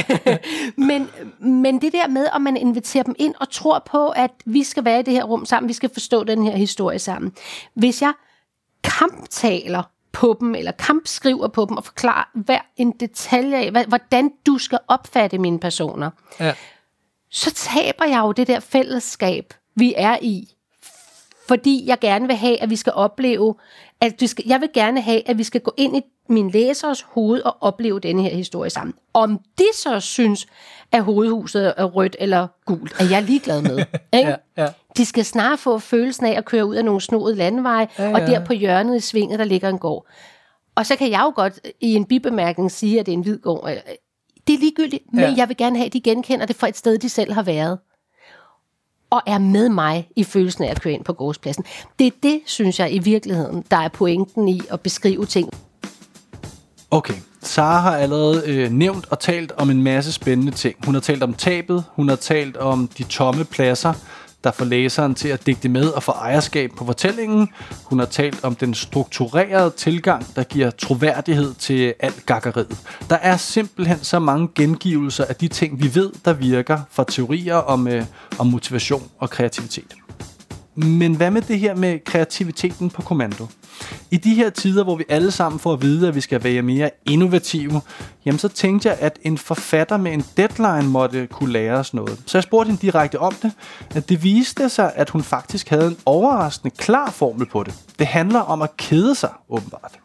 men, 0.89 1.09
men 1.51 1.81
det 1.81 1.93
der 1.93 2.07
med, 2.07 2.27
om 2.33 2.41
man 2.41 2.57
inviterer 2.57 3.03
dem 3.03 3.15
ind 3.19 3.35
og 3.39 3.49
tror 3.49 3.83
på, 3.91 4.09
at 4.09 4.31
vi 4.45 4.63
skal 4.63 4.85
være 4.85 4.99
i 4.99 5.03
det 5.03 5.13
her 5.13 5.23
rum 5.23 5.45
sammen, 5.45 5.67
vi 5.67 5.73
skal 5.73 5.89
forstå 5.93 6.23
den 6.23 6.43
her 6.43 6.55
historie 6.55 6.99
sammen. 6.99 7.31
Hvis 7.73 8.01
jeg 8.01 8.13
kamptaler 8.83 9.83
på 10.13 10.37
dem, 10.39 10.55
eller 10.55 10.71
kampskriver 10.71 11.47
på 11.47 11.65
dem, 11.69 11.77
og 11.77 11.83
forklarer 11.85 12.29
hver 12.33 12.59
en 12.77 12.91
detalje 12.91 13.57
af, 13.57 13.85
hvordan 13.87 14.31
du 14.45 14.57
skal 14.57 14.79
opfatte 14.87 15.37
mine 15.37 15.59
personer, 15.59 16.09
Ja. 16.39 16.53
så 17.29 17.53
taber 17.53 18.05
jeg 18.05 18.19
jo 18.19 18.31
det 18.31 18.47
der 18.47 18.59
fællesskab, 18.59 19.53
vi 19.75 19.93
er 19.97 20.17
i. 20.21 20.52
fordi 21.47 21.83
jeg 21.87 21.99
gerne 21.99 22.27
vil 22.27 22.35
have, 22.35 22.61
at 22.61 22.69
vi 22.69 22.75
skal 22.75 22.93
opleve, 22.95 23.55
at 24.01 24.13
vi 24.19 24.27
skal, 24.27 24.45
jeg 24.47 24.61
vil 24.61 24.69
gerne 24.73 25.01
have, 25.01 25.29
at 25.29 25.37
vi 25.37 25.43
skal 25.43 25.61
gå 25.61 25.73
ind 25.77 25.97
i 25.97 26.01
min 26.29 26.49
læsers 26.51 27.01
hoved 27.01 27.41
og 27.41 27.57
opleve 27.61 27.99
denne 27.99 28.21
her 28.23 28.35
historie 28.35 28.69
sammen. 28.69 28.93
Om 29.13 29.39
de 29.57 29.63
så 29.75 29.99
synes, 29.99 30.47
at 30.91 31.03
hovedhuset 31.03 31.73
er 31.77 31.83
rødt 31.83 32.15
eller 32.19 32.47
gult, 32.65 33.01
er 33.01 33.05
jeg 33.09 33.23
ligeglad 33.23 33.61
med. 33.61 33.77
Ikke? 34.19 34.29
Ja, 34.29 34.35
ja. 34.57 34.67
De 34.97 35.05
skal 35.05 35.25
snart 35.25 35.59
få 35.59 35.79
følelsen 35.79 36.25
af 36.25 36.37
at 36.37 36.45
køre 36.45 36.65
ud 36.65 36.75
af 36.75 36.85
nogle 36.85 37.01
snoede 37.01 37.35
landeveje, 37.35 37.87
ja, 37.99 38.03
ja. 38.09 38.13
og 38.13 38.21
der 38.21 38.45
på 38.45 38.53
hjørnet 38.53 38.95
i 38.97 38.99
svinget, 38.99 39.39
der 39.39 39.45
ligger 39.45 39.69
en 39.69 39.79
gård. 39.79 40.07
Og 40.75 40.85
så 40.85 40.95
kan 40.95 41.11
jeg 41.11 41.19
jo 41.23 41.31
godt 41.35 41.59
i 41.81 41.93
en 41.95 42.05
bibemærkning 42.05 42.71
sige, 42.71 42.99
at 42.99 43.05
det 43.05 43.11
er 43.11 43.17
en 43.17 43.23
hvid 43.23 43.39
gård. 43.39 43.69
Øh, 43.69 43.75
Det 44.47 44.53
er 44.55 44.59
ligegyldigt, 44.59 45.03
men 45.13 45.21
Ja. 45.23 45.33
jeg 45.37 45.47
vil 45.49 45.57
gerne 45.57 45.77
have, 45.77 45.85
at 45.85 45.93
de 45.93 46.01
genkender 46.01 46.45
det 46.45 46.55
fra 46.55 46.67
et 46.67 46.77
sted, 46.77 46.97
de 46.97 47.09
selv 47.09 47.33
har 47.33 47.43
været. 47.43 47.79
Og 49.13 49.21
er 49.27 49.37
med 49.37 49.69
mig 49.69 50.07
i 50.15 50.23
følelsen 50.23 50.63
af 50.63 50.71
at 50.71 50.81
køre 50.81 50.93
ind 50.93 51.03
på 51.03 51.13
gårdspladsen. 51.13 51.63
Det 51.99 52.07
er 52.07 52.11
det, 52.23 52.41
synes 52.45 52.79
jeg 52.79 52.93
i 52.93 52.99
virkeligheden, 52.99 53.63
der 53.71 53.77
er 53.77 53.87
pointen 53.87 54.47
i 54.47 54.61
at 54.71 54.81
beskrive 54.81 55.25
ting. 55.25 55.49
Okay, 56.91 57.13
Sara 57.41 57.79
har 57.79 57.97
allerede 57.97 58.43
øh, 58.45 58.71
nævnt 58.71 59.05
og 59.09 59.19
talt 59.19 59.51
om 59.57 59.69
en 59.69 59.83
masse 59.83 60.11
spændende 60.11 60.51
ting. 60.51 60.75
Hun 60.85 60.93
har 60.93 61.01
talt 61.01 61.23
om 61.23 61.33
tabet, 61.33 61.83
hun 61.95 62.09
har 62.09 62.15
talt 62.15 62.57
om 62.57 62.89
de 62.97 63.03
tomme 63.03 63.45
pladser, 63.45 63.93
der 64.43 64.51
får 64.51 64.65
læseren 64.65 65.15
til 65.15 65.27
at 65.27 65.45
digte 65.45 65.69
med 65.69 65.87
og 65.87 66.03
få 66.03 66.11
ejerskab 66.11 66.71
på 66.77 66.85
fortællingen. 66.85 67.49
Hun 67.83 67.99
har 67.99 68.05
talt 68.05 68.43
om 68.43 68.55
den 68.55 68.73
strukturerede 68.73 69.69
tilgang, 69.69 70.25
der 70.35 70.43
giver 70.43 70.69
troværdighed 70.69 71.53
til 71.53 71.93
alt 71.99 72.25
gakkeriet. 72.25 72.77
Der 73.09 73.15
er 73.15 73.37
simpelthen 73.37 73.99
så 74.03 74.19
mange 74.19 74.49
gengivelser 74.55 75.25
af 75.25 75.35
de 75.35 75.47
ting, 75.47 75.83
vi 75.83 75.95
ved, 75.95 76.11
der 76.25 76.33
virker 76.33 76.79
fra 76.91 77.05
teorier 77.07 77.55
om, 77.55 77.87
øh, 77.87 78.05
om 78.39 78.47
motivation 78.47 79.09
og 79.19 79.29
kreativitet. 79.29 79.93
Men 80.75 81.15
hvad 81.15 81.31
med 81.31 81.41
det 81.41 81.59
her 81.59 81.75
med 81.75 81.99
kreativiteten 82.05 82.89
på 82.89 83.01
kommando? 83.01 83.47
I 84.11 84.17
de 84.17 84.35
her 84.35 84.49
tider, 84.49 84.83
hvor 84.83 84.95
vi 84.95 85.03
alle 85.09 85.31
sammen 85.31 85.59
får 85.59 85.73
at 85.73 85.81
vide, 85.81 86.07
at 86.07 86.15
vi 86.15 86.21
skal 86.21 86.43
være 86.43 86.61
mere 86.61 86.89
innovative, 87.05 87.81
jamen 88.25 88.39
så 88.39 88.47
tænkte 88.47 88.89
jeg, 88.89 88.97
at 88.99 89.19
en 89.21 89.37
forfatter 89.37 89.97
med 89.97 90.13
en 90.13 90.25
deadline 90.37 90.89
måtte 90.89 91.27
kunne 91.27 91.51
lære 91.51 91.73
os 91.73 91.93
noget. 91.93 92.19
Så 92.25 92.37
jeg 92.37 92.43
spurgte 92.43 92.67
hende 92.67 92.81
direkte 92.81 93.19
om 93.19 93.33
det, 93.33 93.51
at 93.95 94.09
det 94.09 94.23
viste 94.23 94.69
sig, 94.69 94.91
at 94.95 95.09
hun 95.09 95.23
faktisk 95.23 95.69
havde 95.69 95.87
en 95.87 95.97
overraskende 96.05 96.75
klar 96.77 97.11
formel 97.11 97.45
på 97.45 97.63
det. 97.63 97.73
Det 97.99 98.07
handler 98.07 98.39
om 98.39 98.61
at 98.61 98.77
kede 98.77 99.15
sig, 99.15 99.29
åbenbart. 99.49 99.99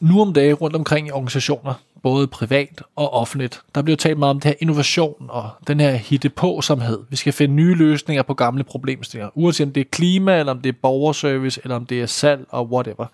nu 0.00 0.20
om 0.20 0.32
dagen 0.32 0.54
rundt 0.54 0.76
omkring 0.76 1.08
i 1.08 1.10
organisationer, 1.10 1.74
både 2.02 2.26
privat 2.26 2.82
og 2.96 3.12
offentligt, 3.12 3.62
der 3.74 3.82
bliver 3.82 3.96
talt 3.96 4.18
meget 4.18 4.30
om 4.30 4.40
det 4.40 4.48
her 4.48 4.54
innovation 4.60 5.26
og 5.28 5.50
den 5.66 5.80
her 5.80 5.90
hittepåsomhed. 5.90 6.98
Vi 7.10 7.16
skal 7.16 7.32
finde 7.32 7.54
nye 7.54 7.74
løsninger 7.74 8.22
på 8.22 8.34
gamle 8.34 8.64
problemstillinger, 8.64 9.30
uanset 9.34 9.66
om 9.66 9.72
det 9.72 9.80
er 9.80 9.84
klima, 9.90 10.38
eller 10.38 10.52
om 10.52 10.60
det 10.60 10.68
er 10.68 10.78
borgerservice, 10.82 11.60
eller 11.64 11.76
om 11.76 11.86
det 11.86 12.02
er 12.02 12.06
salg 12.06 12.46
og 12.48 12.70
whatever. 12.70 13.06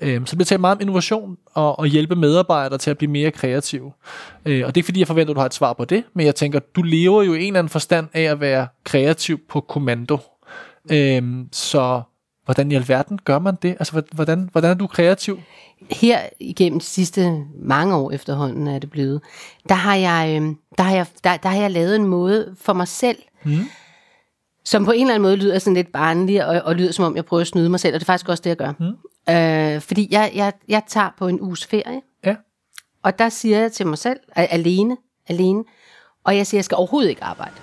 Øhm, 0.00 0.26
så 0.26 0.36
så 0.36 0.38
bliver 0.38 0.46
talt 0.46 0.60
meget 0.60 0.76
om 0.76 0.80
innovation 0.80 1.36
og, 1.54 1.78
og 1.78 1.86
hjælpe 1.86 2.16
medarbejdere 2.16 2.78
til 2.78 2.90
at 2.90 2.98
blive 2.98 3.10
mere 3.10 3.30
kreative. 3.30 3.92
Øh, 4.46 4.66
og 4.66 4.74
det 4.74 4.76
er 4.76 4.76
ikke 4.76 4.84
fordi, 4.84 5.00
jeg 5.00 5.06
forventer, 5.06 5.30
at 5.30 5.34
du 5.34 5.40
har 5.40 5.46
et 5.46 5.54
svar 5.54 5.72
på 5.72 5.84
det, 5.84 6.04
men 6.14 6.26
jeg 6.26 6.34
tænker, 6.34 6.58
du 6.58 6.82
lever 6.82 7.22
jo 7.22 7.34
i 7.34 7.40
en 7.40 7.46
eller 7.46 7.58
anden 7.58 7.70
forstand 7.70 8.08
af 8.12 8.22
at 8.22 8.40
være 8.40 8.68
kreativ 8.84 9.40
på 9.48 9.60
kommando. 9.60 10.18
Øhm, 10.90 11.48
så 11.52 12.02
hvordan 12.46 12.72
i 12.72 12.74
alverden 12.74 13.18
gør 13.24 13.38
man 13.38 13.54
det? 13.62 13.70
Altså, 13.70 14.02
hvordan, 14.12 14.48
hvordan 14.52 14.70
er 14.70 14.74
du 14.74 14.86
kreativ? 14.86 15.38
her 15.90 16.20
igennem 16.40 16.78
de 16.80 16.84
sidste 16.84 17.44
mange 17.62 17.94
år 17.96 18.10
efterhånden 18.10 18.66
er 18.66 18.78
det 18.78 18.90
blevet, 18.90 19.20
der 19.68 19.74
har 19.74 19.94
jeg, 19.94 20.40
øh, 20.42 20.48
der 20.78 20.84
har 20.84 20.94
jeg, 20.96 21.06
der, 21.24 21.36
der 21.36 21.48
har 21.48 21.60
jeg 21.60 21.70
lavet 21.70 21.96
en 21.96 22.04
måde 22.04 22.54
for 22.60 22.72
mig 22.72 22.88
selv, 22.88 23.18
mm. 23.44 23.58
som 24.64 24.84
på 24.84 24.90
en 24.90 25.00
eller 25.00 25.14
anden 25.14 25.22
måde 25.22 25.36
lyder 25.36 25.58
sådan 25.58 25.74
lidt 25.74 25.92
barnlig, 25.92 26.46
og, 26.46 26.62
og 26.64 26.74
lyder 26.74 26.92
som 26.92 27.04
om 27.04 27.16
jeg 27.16 27.24
prøver 27.24 27.40
at 27.40 27.46
snyde 27.46 27.68
mig 27.68 27.80
selv, 27.80 27.94
og 27.94 28.00
det 28.00 28.04
er 28.04 28.12
faktisk 28.12 28.28
også 28.28 28.42
det, 28.42 28.50
jeg 28.50 28.56
gør. 28.56 28.72
Mm. 28.78 29.34
Øh, 29.34 29.80
fordi 29.80 30.08
jeg, 30.10 30.32
jeg, 30.34 30.52
jeg 30.68 30.82
tager 30.88 31.10
på 31.18 31.28
en 31.28 31.40
uges 31.40 31.66
ferie, 31.66 32.00
Ja. 32.24 32.36
og 33.02 33.18
der 33.18 33.28
siger 33.28 33.58
jeg 33.58 33.72
til 33.72 33.86
mig 33.86 33.98
selv, 33.98 34.20
alene, 34.36 34.96
alene, 35.28 35.64
og 36.24 36.36
jeg 36.36 36.46
siger, 36.46 36.58
jeg 36.58 36.64
skal 36.64 36.76
overhovedet 36.76 37.08
ikke 37.10 37.24
arbejde. 37.24 37.54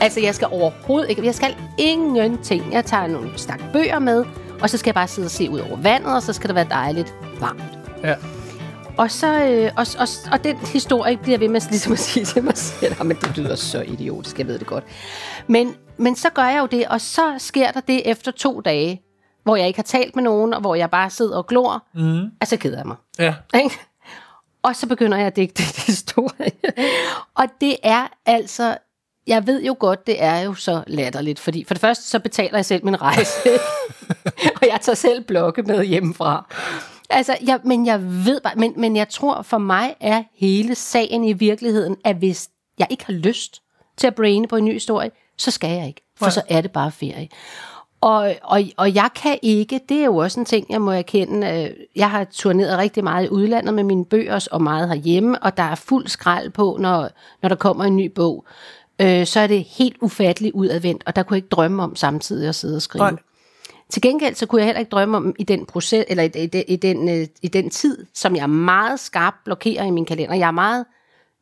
Altså, 0.00 0.20
jeg 0.20 0.34
skal 0.34 0.48
overhovedet 0.50 1.10
ikke, 1.10 1.24
jeg 1.26 1.34
skal 1.34 1.56
ingenting. 1.78 2.72
Jeg 2.72 2.84
tager 2.84 3.06
nogle 3.06 3.38
stak 3.38 3.60
bøger 3.72 3.98
med, 3.98 4.24
og 4.62 4.70
så 4.70 4.78
skal 4.78 4.88
jeg 4.88 4.94
bare 4.94 5.08
sidde 5.08 5.26
og 5.26 5.30
se 5.30 5.50
ud 5.50 5.58
over 5.60 5.76
vandet, 5.76 6.14
og 6.14 6.22
så 6.22 6.32
skal 6.32 6.48
det 6.48 6.54
være 6.54 6.66
dejligt 6.70 7.14
varmt. 7.40 7.62
Ja. 8.04 8.14
Og 8.98 9.10
så 9.10 9.44
øh, 9.44 9.72
og, 9.76 9.86
og, 9.98 10.08
og 10.32 10.44
den 10.44 10.56
historie 10.56 11.16
bliver 11.16 11.38
ved 11.38 11.48
med 11.48 11.60
ligesom 11.70 11.92
at 11.92 11.98
sige 11.98 12.24
til 12.24 12.44
mig 12.44 12.56
selv, 12.56 12.94
"Ah, 13.00 13.06
men 13.06 13.16
det 13.16 13.38
lyder 13.38 13.54
så 13.54 13.80
idiotisk, 13.82 14.38
jeg 14.38 14.46
ved 14.46 14.58
det 14.58 14.66
godt. 14.66 14.84
Men, 15.46 15.74
men 15.96 16.16
så 16.16 16.30
gør 16.30 16.44
jeg 16.44 16.60
jo 16.60 16.66
det, 16.66 16.86
og 16.86 17.00
så 17.00 17.34
sker 17.38 17.70
der 17.70 17.80
det 17.80 18.10
efter 18.10 18.30
to 18.32 18.60
dage, 18.60 19.02
hvor 19.44 19.56
jeg 19.56 19.66
ikke 19.66 19.78
har 19.78 19.82
talt 19.84 20.16
med 20.16 20.22
nogen, 20.24 20.54
og 20.54 20.60
hvor 20.60 20.74
jeg 20.74 20.90
bare 20.90 21.10
sidder 21.10 21.36
og 21.36 21.46
glor, 21.46 21.84
mm. 21.94 22.20
og 22.40 22.46
så 22.46 22.56
keder 22.56 22.76
jeg 22.76 22.86
mig. 22.86 22.96
Ja. 23.18 23.34
Og 24.62 24.76
så 24.76 24.86
begynder 24.86 25.18
jeg 25.18 25.26
at 25.26 25.36
digte 25.36 25.62
en 25.62 25.68
historie. 25.86 26.50
og 27.34 27.44
det 27.60 27.76
er 27.82 28.06
altså, 28.26 28.76
jeg 29.26 29.46
ved 29.46 29.62
jo 29.62 29.76
godt, 29.78 30.06
det 30.06 30.22
er 30.22 30.40
jo 30.40 30.54
så 30.54 30.82
latterligt, 30.86 31.38
fordi 31.40 31.64
for 31.64 31.74
det 31.74 31.80
første 31.80 32.04
så 32.04 32.18
betaler 32.18 32.58
jeg 32.58 32.64
selv 32.64 32.84
min 32.84 33.02
rejse, 33.02 33.32
og 34.60 34.66
jeg 34.70 34.78
tager 34.82 34.96
selv 34.96 35.24
blokke 35.24 35.62
med 35.62 35.84
hjemmefra. 35.84 36.46
Altså, 37.10 37.36
jeg, 37.46 37.60
men 37.64 37.86
jeg 37.86 38.02
ved 38.26 38.40
bare, 38.40 38.52
men, 38.56 38.74
men 38.76 38.96
jeg 38.96 39.08
tror 39.08 39.42
for 39.42 39.58
mig 39.58 39.94
er 40.00 40.22
hele 40.36 40.74
sagen 40.74 41.24
i 41.24 41.32
virkeligheden, 41.32 41.96
at 42.04 42.16
hvis 42.16 42.48
jeg 42.78 42.86
ikke 42.90 43.06
har 43.06 43.12
lyst 43.12 43.62
til 43.96 44.06
at 44.06 44.14
braine 44.14 44.48
på 44.48 44.56
en 44.56 44.64
ny 44.64 44.72
historie, 44.72 45.10
så 45.38 45.50
skal 45.50 45.70
jeg 45.70 45.86
ikke, 45.86 46.02
for 46.18 46.24
Nej. 46.24 46.30
så 46.30 46.42
er 46.48 46.60
det 46.60 46.70
bare 46.72 46.92
ferie. 46.92 47.28
Og, 48.00 48.34
og, 48.42 48.60
og 48.76 48.94
jeg 48.94 49.10
kan 49.14 49.38
ikke, 49.42 49.80
det 49.88 50.00
er 50.00 50.04
jo 50.04 50.16
også 50.16 50.40
en 50.40 50.46
ting, 50.46 50.66
jeg 50.70 50.80
må 50.80 50.90
erkende. 50.90 51.46
øh, 51.64 51.70
Jeg 51.96 52.10
har 52.10 52.24
turneret 52.24 52.78
rigtig 52.78 53.04
meget 53.04 53.24
i 53.26 53.28
udlandet 53.28 53.74
med 53.74 53.84
mine 53.84 54.04
bøger, 54.04 54.48
og 54.52 54.62
meget 54.62 54.88
herhjemme, 54.88 55.42
og 55.42 55.56
der 55.56 55.62
er 55.62 55.74
fuld 55.74 56.08
skrald 56.08 56.50
på, 56.50 56.76
når, 56.80 57.08
når 57.42 57.48
der 57.48 57.56
kommer 57.56 57.84
en 57.84 57.96
ny 57.96 58.12
bog. 58.14 58.46
Øh, 59.02 59.26
så 59.26 59.40
er 59.40 59.46
det 59.46 59.64
helt 59.64 59.96
ufatteligt 60.00 60.54
udadvendt, 60.54 61.02
og 61.06 61.16
der 61.16 61.22
kunne 61.22 61.34
jeg 61.34 61.38
ikke 61.38 61.48
drømme 61.48 61.82
om 61.82 61.96
samtidig 61.96 62.48
at 62.48 62.54
sidde 62.54 62.76
og 62.76 62.82
skrive. 62.82 63.04
Nej. 63.04 63.16
Til 63.90 64.02
gengæld 64.02 64.34
så 64.34 64.46
kunne 64.46 64.60
jeg 64.60 64.66
heller 64.66 64.80
ikke 64.80 64.90
drømme 64.90 65.16
om 65.16 65.34
i 65.38 65.42
den 65.44 65.66
proces 65.66 66.04
eller 66.08 66.22
i, 66.22 66.26
i, 66.42 66.46
den- 66.46 66.64
i, 66.68 66.76
den, 66.76 67.08
øh, 67.08 67.26
i 67.42 67.48
den 67.48 67.70
tid, 67.70 68.06
som 68.14 68.36
jeg 68.36 68.50
meget 68.50 69.00
skarpt 69.00 69.36
blokerer 69.44 69.84
i 69.84 69.90
min 69.90 70.04
kalender. 70.04 70.34
Jeg 70.34 70.46
er 70.48 70.50
meget 70.52 70.84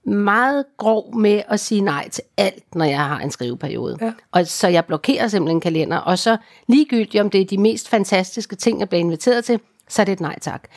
meget 0.07 0.65
grov 0.77 1.17
med 1.17 1.43
at 1.49 1.61
sige 1.61 1.81
nej 1.81 2.09
til 2.09 2.25
alt, 2.37 2.75
når 2.75 2.85
jeg 2.85 2.99
har 2.99 3.19
en 3.19 3.31
skriveperiode. 3.31 3.99
Ja. 4.01 4.13
Og 4.33 4.47
så 4.47 4.69
jeg 4.69 4.85
blokerer 4.85 5.29
simpelthen 5.29 5.61
kalender, 5.61 5.97
og 5.97 6.19
så 6.19 6.37
ligegyldigt 6.69 7.21
om 7.21 7.31
det 7.31 7.41
er 7.41 7.45
de 7.45 7.59
mest 7.59 7.89
fantastiske 7.89 8.57
ting, 8.57 8.81
jeg 8.81 8.89
bliver 8.89 9.01
inviteret 9.01 9.45
til, 9.45 9.61
så 9.89 10.03
er 10.03 10.07
det 10.07 10.13
et 10.13 10.21
nej 10.21 10.39
tak. 10.39 10.69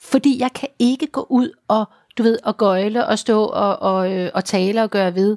Fordi 0.00 0.40
jeg 0.40 0.50
kan 0.54 0.68
ikke 0.78 1.06
gå 1.06 1.26
ud 1.30 1.50
og, 1.68 1.84
du 2.18 2.22
ved, 2.22 2.38
og 2.44 2.56
gøjle 2.56 3.06
og 3.06 3.18
stå 3.18 3.44
og, 3.44 3.78
og, 3.82 4.12
øh, 4.12 4.30
og 4.34 4.44
tale 4.44 4.82
og 4.82 4.90
gøre 4.90 5.14
ved 5.14 5.36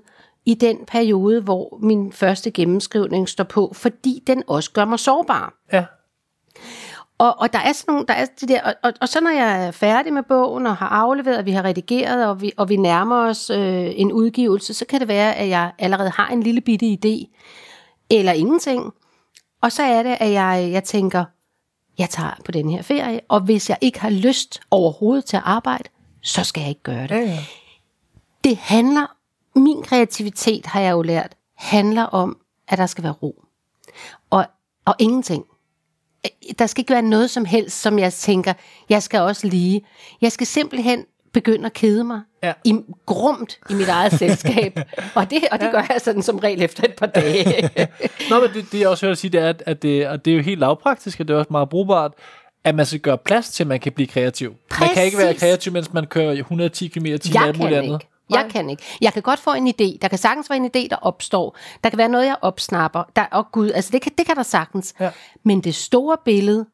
i 0.50 0.54
den 0.54 0.78
periode, 0.88 1.42
hvor 1.42 1.80
min 1.82 2.12
første 2.12 2.52
gennemskrivning 2.52 3.30
står 3.30 3.44
på, 3.44 3.72
fordi 3.76 4.24
den 4.28 4.44
også 4.48 4.72
gør 4.72 4.86
mig 4.86 5.00
sårbar. 5.00 5.54
Ja. 5.74 5.86
Og, 7.18 7.40
og 7.40 7.54
der 7.54 7.60
er 7.60 7.74
sådan 7.74 7.92
nogle, 7.92 8.08
der 8.08 8.14
er 8.14 8.26
de 8.42 8.48
der, 8.48 8.62
og, 8.62 8.74
og, 8.84 8.94
og 9.02 9.10
så 9.10 9.22
når 9.22 9.30
jeg 9.30 9.68
er 9.68 9.72
færdig 9.72 10.14
med 10.14 10.24
bogen 10.24 10.68
og 10.68 10.76
har 10.76 10.88
afleveret, 10.88 11.38
og 11.38 11.46
vi 11.46 11.52
har 11.52 11.66
redigeret, 11.66 12.28
og 12.28 12.42
vi, 12.42 12.52
og 12.58 12.70
vi 12.70 12.76
nærmer 12.76 13.16
os 13.16 13.50
øh, 13.50 13.92
en 13.96 14.12
udgivelse, 14.12 14.74
så 14.74 14.86
kan 14.86 15.00
det 15.00 15.08
være, 15.08 15.36
at 15.36 15.50
jeg 15.50 15.72
allerede 15.80 16.10
har 16.10 16.28
en 16.28 16.44
lille 16.44 16.62
bitte 16.62 16.86
idé, 16.86 17.36
eller 18.10 18.32
ingenting. 18.32 18.94
Og 19.62 19.72
så 19.72 19.84
er 19.84 20.04
det, 20.04 20.18
at 20.20 20.32
jeg, 20.32 20.70
jeg 20.72 20.84
tænker, 20.84 21.26
jeg 21.98 22.10
tager 22.10 22.42
på 22.46 22.52
den 22.52 22.70
her 22.70 22.82
ferie, 22.82 23.22
og 23.28 23.40
hvis 23.40 23.70
jeg 23.70 23.78
ikke 23.82 24.00
har 24.00 24.10
lyst 24.10 24.62
overhovedet 24.72 25.26
til 25.26 25.38
at 25.38 25.44
arbejde, 25.46 25.90
så 26.22 26.44
skal 26.44 26.62
jeg 26.62 26.70
ikke 26.70 26.84
gøre 26.84 27.08
det. 27.08 27.12
Ja, 27.12 27.22
ja. 27.22 27.40
Det 28.44 28.58
handler, 28.58 29.19
min 29.60 29.84
kreativitet 29.84 30.66
har 30.66 30.82
jeg 30.82 30.92
jo 30.92 31.02
lært, 31.02 31.36
handler 31.58 32.04
om, 32.04 32.38
at 32.68 32.78
der 32.78 32.86
skal 32.86 33.04
være 33.04 33.14
ro. 33.14 33.44
Og, 34.30 34.46
og 34.86 34.96
ingenting. 35.00 35.44
Der 36.60 36.68
skal 36.68 36.82
ikke 36.82 36.94
være 36.94 37.02
noget 37.02 37.30
som 37.30 37.46
helst, 37.46 37.82
som 37.82 38.00
jeg 38.00 38.14
tænker, 38.14 38.54
jeg 38.90 39.04
skal 39.04 39.20
også 39.20 39.48
lige. 39.48 39.82
Jeg 40.22 40.32
skal 40.32 40.48
simpelthen 40.48 41.06
begynde 41.34 41.66
at 41.66 41.74
kede 41.74 42.04
mig 42.04 42.22
Ja. 42.44 42.54
i, 42.66 42.76
grumt 43.06 43.60
i 43.70 43.74
mit 43.74 43.88
eget 43.90 44.12
selskab. 44.14 44.80
Og 45.16 45.30
det, 45.30 45.44
og 45.52 45.60
det 45.60 45.72
gør 45.72 45.86
jeg 45.90 46.02
sådan 46.02 46.22
som 46.22 46.38
regel 46.40 46.62
efter 46.62 46.84
et 46.84 46.94
par 46.96 47.06
dage. 47.06 47.70
Nå, 48.30 48.40
men 48.40 48.50
det, 48.54 48.66
det 48.72 48.80
jeg 48.80 48.88
også 48.90 49.06
hører 49.06 49.14
dig 49.14 49.18
sige, 49.18 49.32
det 49.32 49.42
er, 49.42 49.54
at, 49.66 49.82
det, 49.82 50.08
og 50.08 50.26
det 50.26 50.32
er 50.32 50.36
jo 50.36 50.42
helt 50.44 50.60
lavpraktisk, 50.60 51.20
og 51.20 51.28
det 51.28 51.34
er 51.34 51.38
også 51.38 51.48
meget 51.52 51.70
brugbart, 51.70 52.12
at 52.64 52.76
man 52.76 52.86
skal 52.86 53.00
gøre 53.00 53.18
plads 53.18 53.50
til, 53.50 53.64
at 53.64 53.68
man 53.68 53.80
kan 53.80 53.92
blive 53.92 54.08
kreativ. 54.08 54.56
Man 54.80 54.90
kan 54.94 55.06
ikke 55.06 55.18
være 55.18 55.28
Præcis. 55.28 55.40
kreativ, 55.40 55.74
mens 55.74 55.94
man 55.94 56.06
kører 56.06 56.32
110 56.32 56.88
km 56.88 57.06
i 57.06 57.12
alt 57.12 57.58
muligt 57.58 57.78
andet. 57.78 57.94
ikke. 58.02 58.08
Jeg 58.30 58.52
kan 58.52 58.70
ikke. 58.70 58.84
Jeg 59.02 59.14
kan 59.14 59.22
godt 59.22 59.40
få 59.40 59.54
en 59.54 59.68
idé. 59.68 59.98
Der 60.02 60.08
kan 60.08 60.18
sagtens 60.18 60.50
være 60.50 60.58
en 60.58 60.66
idé, 60.66 60.88
der 60.90 60.96
opstår. 60.96 61.58
Der 61.84 61.90
kan 61.90 61.98
være 61.98 62.10
noget, 62.10 62.26
jeg 62.26 62.38
opsnapper. 62.42 63.04
Der, 63.16 63.26
oh 63.32 63.44
gud, 63.52 63.72
altså 63.72 63.92
det 63.92 64.02
kan, 64.02 64.12
det 64.18 64.26
kan 64.26 64.36
der 64.36 64.44
sagtens. 64.44 64.94
Ja. 65.00 65.12
Men 65.46 65.62
det 65.62 65.76
store 65.76 66.18
billede, 66.26 66.66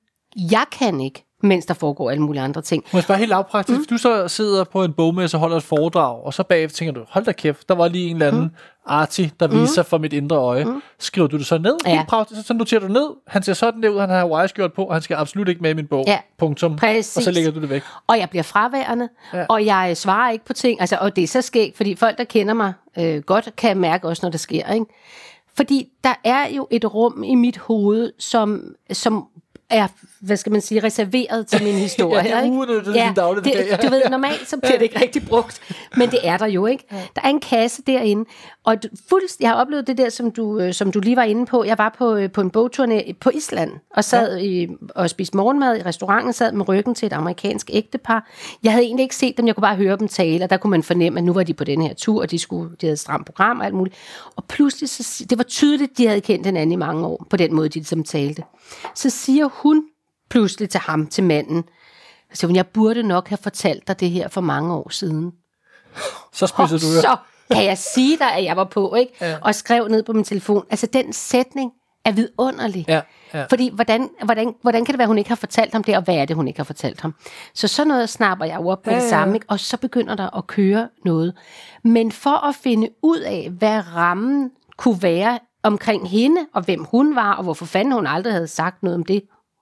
jeg 0.52 0.66
kan 0.72 1.02
ikke. 1.02 1.25
Mens 1.44 1.66
der 1.66 1.74
foregår 1.74 2.12
alle 2.12 2.24
mulige 2.24 2.42
andre 2.42 2.62
ting. 2.62 2.84
Må 2.94 2.98
jeg 2.98 3.04
spørge 3.04 3.18
helt 3.18 3.30
lavpraktisk, 3.30 3.80
mm. 3.80 3.86
du 3.90 3.98
så 3.98 4.28
sidder 4.28 4.64
på 4.64 4.84
en 4.84 4.94
bogmesse 4.94 5.38
og 5.38 5.42
holder 5.42 5.58
et 5.58 5.64
foredrag, 5.64 6.26
og 6.26 6.34
så 6.34 6.44
bagefter 6.44 6.78
tænker 6.78 6.94
du, 6.94 7.06
hold 7.10 7.26
da 7.26 7.32
kæft, 7.32 7.70
der 7.70 7.76
var 7.76 7.88
lige 7.88 8.10
en 8.10 8.16
eller 8.16 8.28
anden 8.28 8.42
mm. 8.42 8.50
arti, 8.86 9.32
der 9.40 9.48
viser 9.48 9.74
sig 9.74 9.86
for 9.86 9.98
mit 9.98 10.14
indre 10.14 10.36
øje. 10.36 10.66
Mm. 10.66 10.82
Skriver 11.00 11.28
du 11.28 11.38
det 11.38 11.46
så 11.46 11.58
ned? 11.58 11.78
Ja. 11.86 11.96
Helt 11.96 12.08
praktisk, 12.08 12.48
så 12.48 12.54
noterer 12.54 12.82
du 12.82 12.88
ned. 12.88 13.10
Han 13.28 13.44
ser 13.44 13.54
sådan 13.54 13.84
der 13.84 13.90
ud, 13.90 14.00
han 14.00 14.10
har 14.10 14.18
Hawaii-skjort 14.18 14.74
på, 14.74 14.84
og 14.84 14.96
han 14.96 15.02
skal 15.02 15.16
absolut 15.16 15.48
ikke 15.48 15.62
med 15.62 15.70
i 15.70 15.74
min 15.74 15.88
bog. 15.88 16.04
Ja, 16.08 16.20
Punktum. 16.38 16.76
præcis. 16.76 17.18
Og 17.18 17.24
så 17.24 17.32
lægger 17.32 17.52
du 17.52 17.62
det 17.62 17.70
væk. 17.70 17.84
Og 18.08 18.20
jeg 18.20 18.30
bliver 18.30 18.44
fraværende, 18.44 19.10
ja. 19.34 19.46
og 19.50 19.66
jeg 19.66 19.98
svarer 19.98 20.32
ikke 20.32 20.46
på 20.46 20.54
ting. 20.54 20.82
Altså, 20.82 20.98
og 21.02 21.16
det 21.16 21.24
er 21.24 21.28
så 21.28 21.42
skægt, 21.42 21.78
fordi 21.78 21.96
folk, 21.96 22.18
der 22.18 22.24
kender 22.24 22.54
mig 22.54 22.74
øh, 23.00 23.22
godt, 23.22 23.50
kan 23.58 23.78
mærke 23.78 24.08
også, 24.08 24.26
når 24.26 24.30
det 24.30 24.40
sker. 24.40 24.74
Ikke? 24.74 24.86
Fordi 25.56 25.88
der 26.04 26.14
er 26.24 26.48
jo 26.48 26.68
et 26.72 26.94
rum 26.94 27.24
i 27.24 27.36
mit 27.36 27.58
hoved, 27.58 28.12
som, 28.20 28.64
som 28.92 29.28
er, 29.70 29.88
hvad 30.22 30.38
skal 30.38 30.52
man 30.52 30.62
sige, 30.62 30.84
reserveret 30.84 31.48
til 31.48 31.64
min 31.64 31.74
historie. 31.88 32.18
Ja, 32.18 32.24
det 32.24 32.34
er 32.34 32.42
ikke? 32.44 32.56
uudnyttet 32.58 32.94
din 32.96 33.14
dagligdag, 33.16 33.54
ja. 33.70 33.76
Det, 33.76 33.84
du 33.84 33.90
ved, 33.90 34.02
normalt 34.10 34.50
så 34.50 34.58
bliver 34.58 34.74
det 34.78 34.82
ikke 34.82 35.02
rigtig 35.02 35.28
brugt, 35.28 35.62
men 35.98 36.12
det 36.12 36.20
er 36.24 36.38
der 36.38 36.46
jo 36.46 36.66
ikke. 36.66 36.84
Der 37.16 37.22
er 37.24 37.28
en 37.30 37.40
kasse 37.40 37.82
derinde, 37.88 38.26
og 38.64 38.84
du- 38.84 38.88
fuldst, 39.10 39.40
jeg 39.40 39.50
har 39.50 39.56
oplevet 39.56 39.88
det 39.88 39.98
der, 39.98 40.10
som 40.10 40.32
du, 40.32 40.60
øh, 40.60 40.74
som 40.74 40.92
du 40.92 41.00
lige 41.00 41.16
var 41.16 41.24
inde 41.24 41.46
på. 41.46 41.64
Jeg 41.64 41.78
var 41.78 41.96
på, 41.98 42.16
øh, 42.16 42.32
på 42.32 42.42
en 42.42 42.52
bogturné 42.58 43.14
på 43.20 43.30
Island, 43.34 43.72
og 43.96 44.04
sad 44.04 44.40
i, 44.40 44.68
og 44.96 45.10
spiste 45.10 45.38
morgenmad 45.38 45.78
i 45.78 45.82
restauranten, 45.82 46.34
sad 46.34 46.52
med 46.52 46.68
ryggen 46.68 46.96
til 46.96 47.06
et 47.06 47.14
amerikansk 47.14 47.70
ægtepar. 47.74 48.30
Jeg 48.64 48.72
havde 48.72 48.86
egentlig 48.86 49.04
ikke 49.04 49.16
set 49.16 49.38
dem, 49.38 49.48
jeg 49.48 49.56
kunne 49.56 49.62
bare 49.62 49.76
høre 49.76 49.98
dem 49.98 50.08
tale, 50.08 50.44
og 50.44 50.50
der 50.50 50.58
kunne 50.58 50.72
man 50.72 50.84
fornemme, 50.84 51.20
at 51.20 51.24
nu 51.24 51.34
var 51.34 51.44
de 51.44 51.54
på 51.54 51.64
den 51.64 51.82
her 51.82 51.94
tur, 51.94 52.22
og 52.22 52.32
de, 52.32 52.40
skulle, 52.40 52.70
de 52.82 52.86
havde 52.86 52.94
et 52.94 53.00
stramt 53.00 53.26
program 53.26 53.60
og 53.60 53.66
alt 53.66 53.76
muligt. 53.76 53.96
Og 54.36 54.44
pludselig, 54.50 54.90
så, 54.90 55.26
det 55.30 55.38
var 55.38 55.44
tydeligt, 55.44 55.98
de 55.98 56.08
havde 56.08 56.22
kendt 56.22 56.46
hinanden 56.46 56.72
i 56.72 56.76
mange 56.76 57.06
år, 57.08 57.26
på 57.30 57.38
den 57.38 57.54
måde, 57.56 57.70
de 57.70 57.74
ligesom 57.80 58.04
talte. 58.04 58.44
Så 58.96 59.10
siger 59.10 59.46
hun 59.54 59.84
pludselig 60.30 60.70
til 60.70 60.80
ham, 60.80 61.08
til 61.08 61.24
manden, 61.24 61.64
så 62.34 62.40
siger 62.40 62.48
hun, 62.48 62.56
jeg 62.56 62.68
burde 62.68 63.04
nok 63.04 63.28
have 63.28 63.38
fortalt 63.38 63.88
dig 63.88 64.00
det 64.00 64.10
her 64.10 64.28
for 64.28 64.42
mange 64.42 64.74
år 64.74 64.90
siden. 64.90 65.32
Så 66.34 66.46
Og 66.46 66.50
spidser 66.50 66.78
du 66.78 67.02
så 67.02 67.18
kan 67.52 67.66
jeg 67.66 67.78
sige 67.78 68.18
dig, 68.18 68.32
at 68.34 68.44
jeg 68.44 68.58
var 68.58 68.64
på, 68.64 68.96
ikke? 68.96 69.14
Ja. 69.22 69.38
Og 69.42 69.56
skrev 69.56 69.88
ned 69.88 70.04
på 70.04 70.14
min 70.14 70.24
telefon. 70.24 70.66
Altså, 70.70 70.88
den 70.94 71.14
sætning 71.14 71.72
er 72.06 72.12
vidunderlig. 72.12 72.86
Ja, 72.88 73.02
ja. 73.34 73.46
Fordi, 73.50 73.72
hvordan, 73.74 74.10
hvordan, 74.24 74.54
hvordan 74.62 74.86
kan 74.86 74.94
det 74.94 74.98
være, 74.98 75.04
at 75.06 75.10
hun 75.10 75.18
ikke 75.18 75.30
har 75.30 75.36
fortalt 75.36 75.74
ham 75.74 75.84
det, 75.84 75.98
og 75.98 76.04
hvad 76.04 76.16
er 76.16 76.26
det, 76.26 76.36
hun 76.36 76.48
ikke 76.48 76.60
har 76.60 76.64
fortalt 76.64 77.02
ham? 77.02 77.16
Så 77.54 77.68
sådan 77.68 77.88
noget 77.88 78.10
snapper 78.10 78.46
jeg 78.46 78.60
jo 78.60 78.68
op 78.68 78.86
med 78.86 78.94
Ja, 78.94 79.00
det 79.02 79.10
samme, 79.10 79.34
ikke? 79.34 79.46
og 79.50 79.60
så 79.60 79.78
begynder 79.78 80.16
der 80.16 80.38
at 80.38 80.48
køre 80.48 80.90
noget. 81.06 81.34
Men 81.84 82.12
for 82.12 82.48
at 82.48 82.56
finde 82.56 82.90
ud 83.02 83.20
af, 83.20 83.50
hvad 83.58 83.96
rammen 83.96 84.52
kunne 84.78 85.02
være 85.02 85.40
omkring 85.64 86.10
hende, 86.10 86.42
og 86.54 86.62
hvem 86.62 86.84
hun 86.84 87.16
var, 87.16 87.34
og 87.34 87.44
hvorfor 87.44 87.66
fanden 87.66 87.94
hun 87.94 88.08
aldrig 88.08 88.34
havde 88.34 88.48
sagt 88.48 88.84
noget 88.84 88.96
om 88.96 89.04
det, 89.04 89.22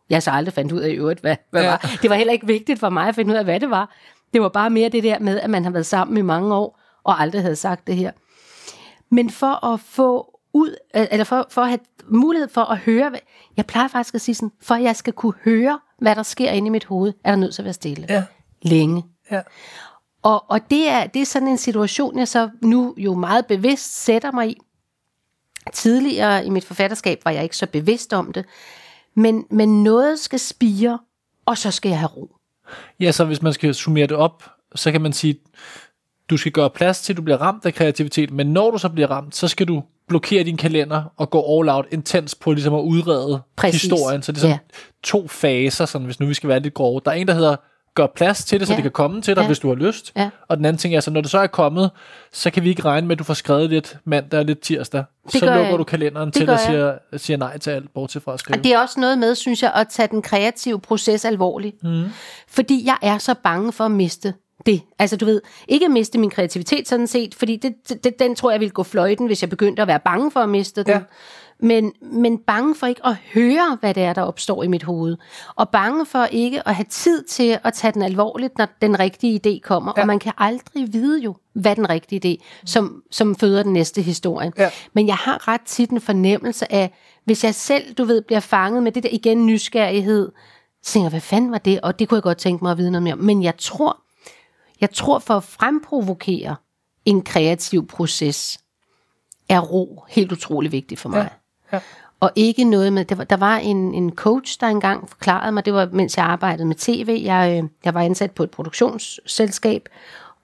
jeg 0.09 0.23
så 0.23 0.31
aldrig 0.31 0.53
fandt 0.53 0.71
ud 0.71 0.79
af 0.79 0.89
i 0.89 0.93
øvrigt, 0.93 1.19
hvad, 1.19 1.35
hvad 1.49 1.61
Ja. 1.63 1.69
var. 1.69 1.97
Det 2.01 2.09
var 2.09 2.15
heller 2.15 2.33
ikke 2.33 2.47
vigtigt 2.47 2.79
for 2.79 2.89
mig 2.89 3.07
at 3.07 3.15
finde 3.15 3.31
ud 3.33 3.37
af, 3.37 3.43
hvad 3.43 3.59
det 3.59 3.69
var. 3.69 3.95
Det 4.33 4.41
var 4.41 4.49
bare 4.49 4.69
mere 4.69 4.89
det 4.89 5.03
der 5.03 5.19
med, 5.19 5.39
at 5.39 5.49
man 5.49 5.63
har 5.63 5.71
været 5.71 5.85
sammen 5.85 6.17
i 6.17 6.21
mange 6.21 6.53
år, 6.55 6.79
og 7.03 7.21
aldrig 7.21 7.41
havde 7.41 7.55
sagt 7.55 7.87
det 7.87 7.95
her. 7.95 8.11
Men 9.11 9.29
for 9.29 9.65
at 9.73 9.79
få 9.79 10.39
ud, 10.53 10.75
eller 10.93 11.23
for, 11.23 11.47
for 11.49 11.61
at 11.61 11.67
have 11.67 11.79
mulighed 12.07 12.49
for 12.49 12.61
at 12.61 12.77
høre, 12.77 13.11
jeg 13.57 13.65
plejer 13.65 13.87
faktisk 13.87 14.15
at 14.15 14.21
sige 14.21 14.35
sådan, 14.35 14.51
for 14.61 14.75
at 14.75 14.83
jeg 14.83 14.95
skal 14.95 15.13
kunne 15.13 15.33
høre, 15.43 15.79
hvad 16.01 16.15
der 16.15 16.23
sker 16.23 16.51
inde 16.51 16.65
i 16.67 16.69
mit 16.69 16.85
hoved, 16.85 17.13
er 17.23 17.31
der 17.31 17.35
nødt 17.35 17.53
til 17.55 17.61
at 17.61 17.65
være 17.65 17.73
stille. 17.73 18.05
Ja. 18.09 18.23
Længe. 18.61 19.03
Ja. 19.31 19.41
Og, 20.23 20.43
og 20.51 20.59
det, 20.69 20.89
er, 20.89 21.07
det 21.07 21.21
er 21.21 21.25
sådan 21.25 21.47
en 21.47 21.57
situation, 21.57 22.17
jeg 22.19 22.27
så 22.27 22.49
nu 22.61 22.93
jo 22.97 23.13
meget 23.13 23.45
bevidst 23.45 24.03
sætter 24.03 24.31
mig 24.31 24.49
i. 24.49 24.57
Tidligere 25.73 26.45
i 26.45 26.49
mit 26.49 26.65
forfatterskab 26.65 27.21
var 27.25 27.31
jeg 27.31 27.43
ikke 27.43 27.57
så 27.57 27.67
bevidst 27.67 28.13
om 28.13 28.33
det. 28.33 28.45
Men, 29.15 29.45
men 29.51 29.83
noget 29.83 30.19
skal 30.19 30.39
spire, 30.39 30.99
og 31.45 31.57
så 31.57 31.71
skal 31.71 31.89
jeg 31.89 31.99
have 31.99 32.09
ro. 32.17 32.35
Ja, 32.99 33.11
så 33.11 33.25
hvis 33.25 33.41
man 33.41 33.53
skal 33.53 33.73
summere 33.73 34.07
det 34.07 34.17
op, 34.17 34.43
så 34.75 34.91
kan 34.91 35.01
man 35.01 35.13
sige, 35.13 35.35
du 36.29 36.37
skal 36.37 36.51
gøre 36.51 36.69
plads 36.69 37.01
til, 37.01 37.13
at 37.13 37.17
du 37.17 37.21
bliver 37.21 37.37
ramt 37.41 37.65
af 37.65 37.73
kreativitet, 37.73 38.31
men 38.31 38.47
når 38.47 38.71
du 38.71 38.77
så 38.77 38.89
bliver 38.89 39.11
ramt, 39.11 39.35
så 39.35 39.47
skal 39.47 39.67
du 39.67 39.83
blokere 40.07 40.43
din 40.43 40.57
kalender 40.57 41.03
og 41.17 41.29
gå 41.29 41.59
all 41.59 41.69
out 41.69 41.85
intens 41.91 42.35
på 42.35 42.51
ligesom 42.51 42.73
at 42.73 42.81
udrede 42.81 43.41
Præcis. 43.55 43.81
historien. 43.81 44.21
Så 44.23 44.31
det 44.31 44.37
er 44.37 44.41
sådan 44.41 44.53
Ja. 44.53 44.59
to 45.03 45.27
faser, 45.27 45.85
sådan, 45.85 46.05
hvis 46.05 46.19
nu 46.19 46.25
vi 46.25 46.33
skal 46.33 46.49
være 46.49 46.59
lidt 46.59 46.73
grove. 46.73 47.01
Der 47.05 47.11
er 47.11 47.15
en, 47.15 47.27
der 47.27 47.33
hedder, 47.33 47.55
gør 47.95 48.07
plads 48.15 48.45
til 48.45 48.59
det, 48.59 48.67
så 48.67 48.73
Ja. 48.73 48.75
det 48.77 48.83
kan 48.83 48.91
komme 48.91 49.21
til 49.21 49.35
dig, 49.35 49.41
Ja. 49.41 49.47
hvis 49.47 49.59
du 49.59 49.67
har 49.67 49.75
lyst. 49.75 50.11
Ja. 50.15 50.29
Og 50.47 50.57
den 50.57 50.65
anden 50.65 50.77
ting 50.77 50.95
er, 50.95 50.99
så 50.99 51.11
når 51.11 51.21
det 51.21 51.31
så 51.31 51.39
er 51.39 51.47
kommet, 51.47 51.91
så 52.31 52.49
kan 52.51 52.63
vi 52.63 52.69
ikke 52.69 52.81
regne 52.85 53.07
med, 53.07 53.15
at 53.15 53.19
du 53.19 53.23
får 53.23 53.33
skrevet 53.33 53.69
lidt 53.69 53.97
mandag 54.05 54.39
og 54.39 54.45
lidt 54.45 54.59
tirsdag. 54.59 55.03
Det 55.23 55.31
så 55.39 55.45
lukker 55.45 55.61
jeg. 55.69 55.79
du 55.79 55.83
kalenderen 55.83 56.25
Det 56.27 56.33
til 56.33 56.49
og 56.49 56.59
siger, 56.59 56.93
siger 57.17 57.37
nej 57.37 57.57
til 57.57 57.69
alt, 57.71 57.93
bortset 57.93 58.23
fra 58.23 58.33
at 58.33 58.39
skrive. 58.39 58.57
Og 58.59 58.63
det 58.63 58.73
er 58.73 58.79
også 58.79 58.99
noget 58.99 59.17
med, 59.17 59.35
synes 59.35 59.63
jeg, 59.63 59.71
at 59.75 59.87
tage 59.89 60.07
den 60.07 60.21
kreative 60.21 60.79
proces 60.79 61.25
alvorligt. 61.25 61.83
Mm. 61.83 62.03
Fordi 62.47 62.83
jeg 62.85 62.97
er 63.01 63.17
så 63.17 63.33
bange 63.43 63.71
for 63.73 63.83
at 63.85 63.91
miste 63.91 64.33
det. 64.65 64.81
Altså 64.99 65.17
du 65.17 65.25
ved, 65.25 65.41
ikke 65.67 65.85
at 65.85 65.91
miste 65.91 66.17
min 66.19 66.29
kreativitet 66.29 66.87
sådan 66.87 67.07
set, 67.07 67.35
fordi 67.35 67.55
det, 67.55 67.73
det, 68.03 68.19
den 68.19 68.35
tror 68.35 68.51
jeg 68.51 68.59
ville 68.59 68.71
gå 68.71 68.83
fløjten, 68.83 69.25
hvis 69.25 69.41
jeg 69.43 69.49
begyndte 69.49 69.81
at 69.81 69.87
være 69.87 69.99
bange 69.99 70.31
for 70.31 70.39
at 70.39 70.49
miste 70.49 70.83
den. 70.83 70.91
Ja. 70.91 70.99
Men, 71.63 71.93
men 72.01 72.37
bange 72.37 72.75
for 72.75 72.87
ikke 72.87 73.05
at 73.05 73.15
høre, 73.33 73.77
hvad 73.79 73.93
det 73.93 74.03
er, 74.03 74.13
der 74.13 74.21
opstår 74.21 74.63
i 74.63 74.67
mit 74.67 74.83
hoved. 74.83 75.17
Og 75.55 75.69
bange 75.69 76.05
for 76.05 76.25
ikke 76.25 76.67
at 76.67 76.75
have 76.75 76.85
tid 76.89 77.23
til 77.23 77.59
at 77.63 77.73
tage 77.73 77.93
den 77.93 78.01
alvorligt, 78.01 78.57
når 78.57 78.67
den 78.81 78.99
rigtige 78.99 79.41
idé 79.45 79.59
kommer. 79.59 79.93
Ja. 79.97 80.01
Og 80.01 80.07
man 80.07 80.19
kan 80.19 80.33
aldrig 80.37 80.93
vide 80.93 81.21
jo, 81.21 81.35
hvad 81.53 81.75
den 81.75 81.89
rigtige 81.89 82.37
idé, 82.37 82.43
som, 82.65 83.03
som 83.11 83.35
føder 83.35 83.63
den 83.63 83.73
næste 83.73 84.01
historie. 84.01 84.51
Ja. 84.57 84.69
Men 84.93 85.07
jeg 85.07 85.15
har 85.15 85.47
ret 85.47 85.61
tit 85.65 85.89
en 85.89 86.01
fornemmelse 86.01 86.71
af, 86.71 86.93
hvis 87.25 87.43
jeg 87.43 87.55
selv, 87.55 87.93
du 87.93 88.03
ved, 88.03 88.21
bliver 88.21 88.39
fanget 88.39 88.83
med 88.83 88.91
det 88.91 89.03
der 89.03 89.09
igen 89.11 89.45
nysgerrighed, 89.45 90.31
så 90.81 90.93
tænker 90.93 91.09
hvad 91.09 91.21
fanden 91.21 91.51
var 91.51 91.57
det? 91.57 91.81
Og 91.81 91.99
det 91.99 92.09
kunne 92.09 92.15
jeg 92.15 92.23
godt 92.23 92.37
tænke 92.37 92.63
mig 92.63 92.71
at 92.71 92.77
vide 92.77 92.91
noget 92.91 93.03
mere 93.03 93.13
om. 93.13 93.19
Men 93.19 93.43
jeg 93.43 93.57
tror, 93.57 94.01
jeg 94.81 94.89
tror 94.89 95.19
for 95.19 95.33
at 95.33 95.43
fremprovokere 95.43 96.55
en 97.05 97.21
kreativ 97.21 97.87
proces, 97.87 98.59
er 99.49 99.59
ro 99.59 100.03
helt 100.09 100.31
utrolig 100.31 100.71
vigtigt 100.71 100.99
for 100.99 101.09
mig. 101.09 101.17
Ja. 101.17 101.27
Og 102.19 102.31
ikke 102.35 102.63
noget 102.63 102.93
med, 102.93 103.05
der 103.05 103.15
var, 103.15 103.23
der 103.23 103.37
var 103.37 103.57
en, 103.57 103.93
en 103.93 104.15
coach, 104.15 104.59
der 104.59 104.67
engang 104.67 105.09
forklarede 105.09 105.51
mig, 105.51 105.65
det 105.65 105.73
var 105.73 105.89
mens 105.91 106.17
jeg 106.17 106.25
arbejdede 106.25 106.65
med 106.65 106.75
tv, 106.75 107.21
jeg, 107.23 107.61
øh, 107.63 107.69
jeg 107.85 107.93
var 107.93 108.01
ansat 108.01 108.31
på 108.31 108.43
et 108.43 108.51
produktionsselskab, 108.51 109.89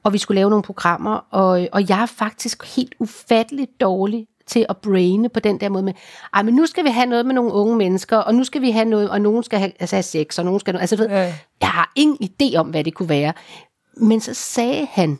og 0.03 0.13
vi 0.13 0.17
skulle 0.17 0.35
lave 0.35 0.49
nogle 0.49 0.63
programmer, 0.63 1.25
og, 1.31 1.67
og 1.71 1.89
jeg 1.89 2.01
er 2.01 2.05
faktisk 2.05 2.75
helt 2.75 2.95
ufatteligt 2.99 3.81
dårlig 3.81 4.27
til 4.47 4.65
at 4.69 4.77
braine 4.77 5.29
på 5.29 5.39
den 5.39 5.59
der 5.59 5.69
måde 5.69 5.83
med, 5.83 5.93
ej, 6.33 6.43
men 6.43 6.53
nu 6.53 6.65
skal 6.65 6.83
vi 6.83 6.89
have 6.89 7.05
noget 7.05 7.25
med 7.25 7.35
nogle 7.35 7.53
unge 7.53 7.75
mennesker, 7.75 8.17
og 8.17 8.35
nu 8.35 8.43
skal 8.43 8.61
vi 8.61 8.71
have 8.71 8.85
noget, 8.85 9.09
og 9.09 9.21
nogen 9.21 9.43
skal 9.43 9.59
have, 9.59 9.71
altså 9.79 9.95
have 9.95 10.03
sex, 10.03 10.39
og 10.39 10.45
nogen 10.45 10.59
skal, 10.59 10.77
altså 10.77 10.95
du 10.95 11.01
ved, 11.01 11.09
ja. 11.09 11.33
jeg 11.61 11.69
har 11.69 11.91
ingen 11.95 12.17
idé 12.31 12.55
om, 12.57 12.69
hvad 12.69 12.83
det 12.83 12.93
kunne 12.93 13.09
være. 13.09 13.33
Men 13.97 14.21
så 14.21 14.33
sagde 14.33 14.87
han 14.91 15.19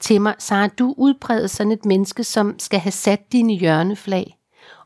til 0.00 0.20
mig, 0.20 0.34
Sara, 0.38 0.68
du 0.68 0.94
udbreder 0.96 1.46
sådan 1.46 1.72
et 1.72 1.84
menneske, 1.84 2.24
som 2.24 2.58
skal 2.58 2.80
have 2.80 2.92
sat 2.92 3.32
dine 3.32 3.52
hjørneflag. 3.52 4.36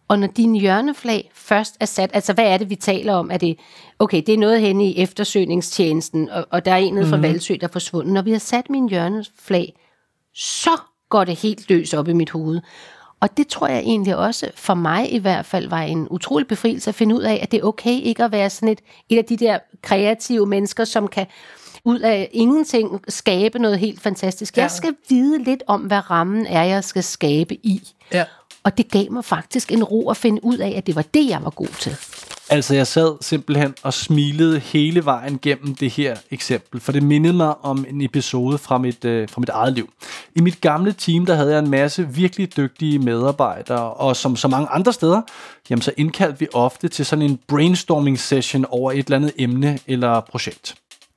Og 0.09 0.19
når 0.19 0.27
dine 0.27 0.59
hjørneflag 0.59 1.31
først 1.35 1.77
er 1.81 1.87
sat, 1.87 2.11
altså 2.13 2.33
hvad 2.33 2.45
er 2.45 2.59
det, 2.59 2.71
vi 2.71 2.75
taler 2.75 3.15
om? 3.15 3.31
Er 3.31 3.37
det, 3.37 3.59
okay, 3.99 4.23
det 4.27 4.35
er 4.35 4.39
noget 4.39 4.61
henne 4.61 4.87
i 4.87 4.99
eftersøgningstjenesten, 4.99 6.31
og, 6.31 6.47
og 6.51 6.65
der 6.65 6.73
er 6.73 6.77
en 6.77 6.95
nede 6.95 7.09
fra 7.09 7.17
Valsø, 7.17 7.55
der 7.61 7.67
er 7.67 7.73
forsvundet. 7.73 8.13
Når 8.13 8.23
vi 8.23 8.33
har 8.33 8.39
sat 8.39 8.71
mine 8.71 8.89
hjørneflag, 8.89 9.75
så 10.35 10.71
går 11.09 11.25
det 11.25 11.37
helt 11.37 11.71
løs 11.71 11.95
op 11.95 12.09
i 12.09 12.13
mit 12.13 12.31
hoved. 12.31 12.61
Og 13.21 13.37
det 13.37 13.47
tror 13.49 13.67
jeg 13.67 13.79
egentlig 13.79 14.17
også, 14.17 14.51
for 14.55 14.75
mig 14.75 15.13
i 15.13 15.19
hvert 15.19 15.47
fald, 15.47 15.69
var 15.69 15.83
en 15.83 16.09
utrolig 16.11 16.49
befrielse 16.49 16.91
at 16.91 16.95
finde 16.95 17.15
ud 17.15 17.23
af, 17.23 17.39
at 17.43 17.53
det 17.53 17.61
er 17.61 17.65
okay 17.65 18.01
ikke 18.03 18.25
at 18.25 18.33
være 18.33 18.51
sådan 18.51 18.69
et, 18.69 18.81
et 19.09 19.19
af 19.19 19.25
de 19.25 19.37
der 19.37 19.59
kreative 19.83 20.47
mennesker, 20.47 20.85
som 20.85 21.09
kan 21.09 21.27
ud 21.85 22.01
af 22.01 22.29
ingenting 22.33 23.05
skabe 23.09 23.59
noget 23.59 23.79
helt 23.79 24.01
fantastisk. 24.01 24.57
Jeg 24.57 24.71
skal 24.71 24.95
vide 25.09 25.45
lidt 25.45 25.63
om, 25.67 25.81
hvad 25.81 26.11
rammen 26.11 26.47
er, 26.47 26.63
jeg 26.63 26.85
skal 26.85 27.03
skabe 27.03 27.55
i. 27.55 27.93
Ja. 28.13 28.25
Og 28.65 28.79
det 28.79 28.91
gav 28.91 29.13
mig 29.13 29.25
faktisk 29.25 29.73
en 29.73 29.85
ro 29.85 30.11
at 30.11 30.17
finde 30.17 30.45
ud 30.45 30.59
af, 30.59 30.75
at 30.77 30.87
det 30.87 30.97
var 30.97 31.05
det, 31.15 31.29
jeg 31.29 31.45
var 31.45 31.51
god 31.51 31.69
til. 31.81 31.97
Altså, 32.51 32.75
jeg 32.75 32.87
sad 32.87 33.17
simpelthen 33.21 33.75
og 33.83 33.95
smilede 33.95 34.59
hele 34.59 35.05
vejen 35.05 35.39
gennem 35.43 35.75
det 35.75 35.91
her 35.91 36.17
eksempel, 36.31 36.81
for 36.81 36.93
det 36.93 37.03
mindede 37.03 37.35
mig 37.35 37.65
om 37.65 37.85
en 37.89 38.01
episode 38.01 38.59
fra 38.59 38.79
mit, 38.79 39.05
øh, 39.05 39.29
fra 39.29 39.41
mit 39.41 39.49
eget 39.49 39.73
liv. 39.73 39.93
I 40.37 40.41
mit 40.41 40.61
gamle 40.61 40.93
team, 40.93 41.27
der 41.27 41.35
havde 41.35 41.51
jeg 41.51 41.59
en 41.59 41.71
masse 41.71 42.09
virkelig 42.09 42.57
dygtige 42.57 42.99
medarbejdere, 42.99 43.93
og 43.93 44.17
som 44.17 44.37
så 44.37 44.49
mange 44.49 44.69
andre 44.69 44.93
steder, 44.93 45.23
jamen 45.71 45.83
så 45.83 45.93
indkaldte 45.97 46.39
vi 46.39 46.49
ofte 46.55 46.89
til 46.89 47.07
sådan 47.07 47.25
en 47.25 47.39
brainstorming 47.49 48.19
session 48.19 48.65
over 48.69 48.93
et 48.93 49.05
eller 49.05 49.17
andet 49.17 49.33
emne 49.39 49.79
eller 49.87 50.21
projekt. 50.21 50.75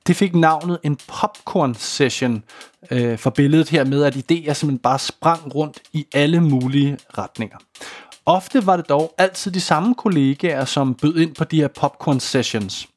Det 0.08 0.16
fik 0.16 0.34
navnet 0.34 0.78
en 0.82 0.98
popcorn 1.06 1.74
session 1.74 2.42
øh, 2.90 3.18
for 3.18 3.30
billedet 3.30 3.68
her 3.68 3.84
med, 3.84 4.04
at 4.04 4.16
idéer 4.16 4.52
simpelthen 4.52 4.78
bare 4.78 4.98
sprang 4.98 5.54
rundt 5.54 5.78
i 5.92 6.06
alle 6.14 6.40
mulige 6.40 6.98
retninger. 7.18 7.56
Ofte 8.26 8.66
var 8.66 8.76
det 8.76 8.88
dog 8.88 9.14
altid 9.18 9.50
de 9.50 9.60
samme 9.60 9.94
kollegaer, 9.94 10.64
som 10.64 10.94
bød 10.94 11.16
ind 11.16 11.34
på 11.34 11.44
de 11.44 11.56
her 11.56 11.68
popcorn 11.68 12.20
sessions. 12.20 12.88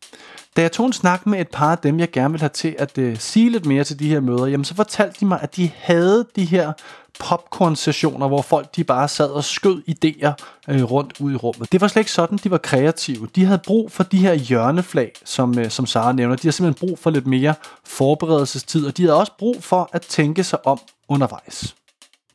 Da 0.57 0.61
jeg 0.61 0.71
tog 0.71 0.85
en 0.85 0.93
snak 0.93 1.27
med 1.27 1.41
et 1.41 1.47
par 1.47 1.71
af 1.71 1.77
dem, 1.77 1.99
jeg 1.99 2.11
gerne 2.11 2.31
vil 2.31 2.39
have 2.39 2.49
til 2.49 2.75
at 2.79 2.97
øh, 2.97 3.17
sige 3.17 3.49
lidt 3.49 3.65
mere 3.65 3.83
til 3.83 3.99
de 3.99 4.09
her 4.09 4.19
møder, 4.19 4.45
jamen 4.45 4.65
så 4.65 4.75
fortalte 4.75 5.19
de 5.19 5.25
mig, 5.25 5.39
at 5.41 5.55
de 5.55 5.71
havde 5.75 6.25
de 6.35 6.45
her 6.45 6.73
popcorn-sessioner, 7.19 8.27
hvor 8.27 8.41
folk 8.41 8.75
de 8.75 8.83
bare 8.83 9.07
sad 9.07 9.29
og 9.29 9.43
skød 9.43 9.81
idéer 9.89 10.31
øh, 10.67 10.83
rundt 10.83 11.13
ud 11.19 11.33
i 11.33 11.35
rummet. 11.35 11.71
Det 11.71 11.81
var 11.81 11.87
slet 11.87 11.99
ikke 11.99 12.11
sådan, 12.11 12.37
de 12.37 12.51
var 12.51 12.57
kreative. 12.57 13.27
De 13.35 13.45
havde 13.45 13.61
brug 13.65 13.91
for 13.91 14.03
de 14.03 14.17
her 14.17 14.33
hjørneflag, 14.33 15.11
som, 15.25 15.59
øh, 15.59 15.69
som 15.69 15.85
Sara 15.85 16.11
nævner. 16.11 16.35
De 16.35 16.47
har 16.47 16.51
simpelthen 16.51 16.87
brug 16.87 16.99
for 16.99 17.09
lidt 17.09 17.27
mere 17.27 17.53
forberedelsestid, 17.83 18.85
og 18.85 18.97
de 18.97 19.03
havde 19.03 19.17
også 19.17 19.31
brug 19.39 19.63
for 19.63 19.89
at 19.93 20.01
tænke 20.01 20.43
sig 20.43 20.67
om 20.67 20.79
undervejs. 21.09 21.75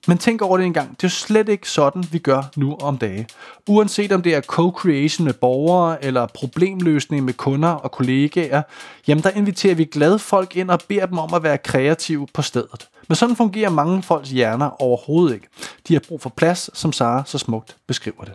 Men 0.08 0.18
tænk 0.18 0.42
over 0.42 0.56
det 0.56 0.66
en 0.66 0.72
gang. 0.72 0.90
Det 0.90 1.04
er 1.04 1.08
jo 1.08 1.10
slet 1.10 1.48
ikke 1.48 1.70
sådan, 1.70 2.04
vi 2.12 2.18
gør 2.18 2.42
nu 2.56 2.76
om 2.80 2.98
dage. 2.98 3.26
Uanset 3.68 4.12
om 4.12 4.22
det 4.22 4.34
er 4.34 4.40
co-creation 4.40 5.24
med 5.24 5.32
borgere, 5.32 6.04
eller 6.04 6.26
problemløsning 6.26 7.24
med 7.24 7.34
kunder 7.34 7.68
og 7.68 7.90
kollegaer, 7.90 8.62
jamen 9.08 9.24
der 9.24 9.30
inviterer 9.30 9.74
vi 9.74 9.84
glade 9.84 10.18
folk 10.18 10.56
ind 10.56 10.70
og 10.70 10.80
beder 10.88 11.06
dem 11.06 11.18
om 11.18 11.34
at 11.34 11.42
være 11.42 11.58
kreative 11.58 12.26
på 12.34 12.42
stedet. 12.42 12.88
Men 13.08 13.16
sådan 13.16 13.36
fungerer 13.36 13.70
mange 13.70 14.02
folks 14.02 14.30
hjerner 14.30 14.82
overhovedet 14.82 15.34
ikke. 15.34 15.48
De 15.88 15.92
har 15.92 16.00
brug 16.08 16.20
for 16.20 16.32
plads, 16.36 16.78
som 16.78 16.92
Sara 16.92 17.22
så 17.26 17.38
smukt 17.38 17.76
beskriver 17.86 18.24
det. 18.24 18.32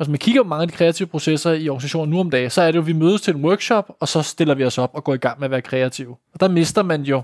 Altså, 0.00 0.10
man 0.10 0.18
kigger 0.18 0.42
på 0.42 0.48
mange 0.48 0.62
af 0.62 0.68
de 0.68 0.74
kreative 0.74 1.08
processer 1.08 1.52
i 1.52 1.68
organisationen 1.68 2.10
nu 2.10 2.20
om 2.20 2.30
dagen, 2.30 2.50
så 2.50 2.62
er 2.62 2.66
det 2.66 2.74
jo, 2.74 2.80
at 2.80 2.86
vi 2.86 2.92
mødes 2.92 3.20
til 3.20 3.34
en 3.34 3.44
workshop, 3.44 3.90
og 4.00 4.08
så 4.08 4.22
stiller 4.22 4.54
vi 4.54 4.64
os 4.64 4.78
op 4.78 4.90
og 4.94 5.04
går 5.04 5.14
i 5.14 5.16
gang 5.16 5.40
med 5.40 5.44
at 5.44 5.50
være 5.50 5.62
kreative. 5.62 6.16
Og 6.34 6.40
der 6.40 6.48
mister 6.48 6.82
man 6.82 7.02
jo 7.02 7.22